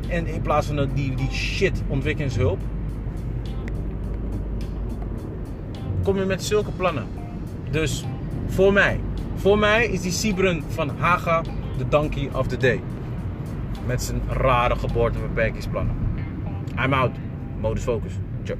en 0.07 0.27
in 0.27 0.41
plaats 0.41 0.67
van 0.67 0.89
die, 0.93 1.15
die 1.15 1.31
shit 1.31 1.81
ontwikkelingshulp, 1.87 2.59
kom 6.03 6.17
je 6.17 6.25
met 6.25 6.43
zulke 6.43 6.71
plannen. 6.71 7.07
Dus 7.71 8.05
voor 8.47 8.73
mij, 8.73 8.99
voor 9.35 9.59
mij 9.59 9.85
is 9.85 10.01
die 10.01 10.11
Sibren 10.11 10.63
van 10.67 10.89
Haga 10.97 11.41
de 11.77 11.87
donkey 11.89 12.29
of 12.33 12.47
the 12.47 12.57
day. 12.57 12.81
Met 13.85 14.01
zijn 14.01 14.21
rare 14.27 14.75
geboortebeperkingsplannen. 14.75 16.02
I'm 16.77 16.93
out. 16.93 17.15
Modus 17.59 17.85
focus. 17.85 18.13
Ciao. 18.45 18.57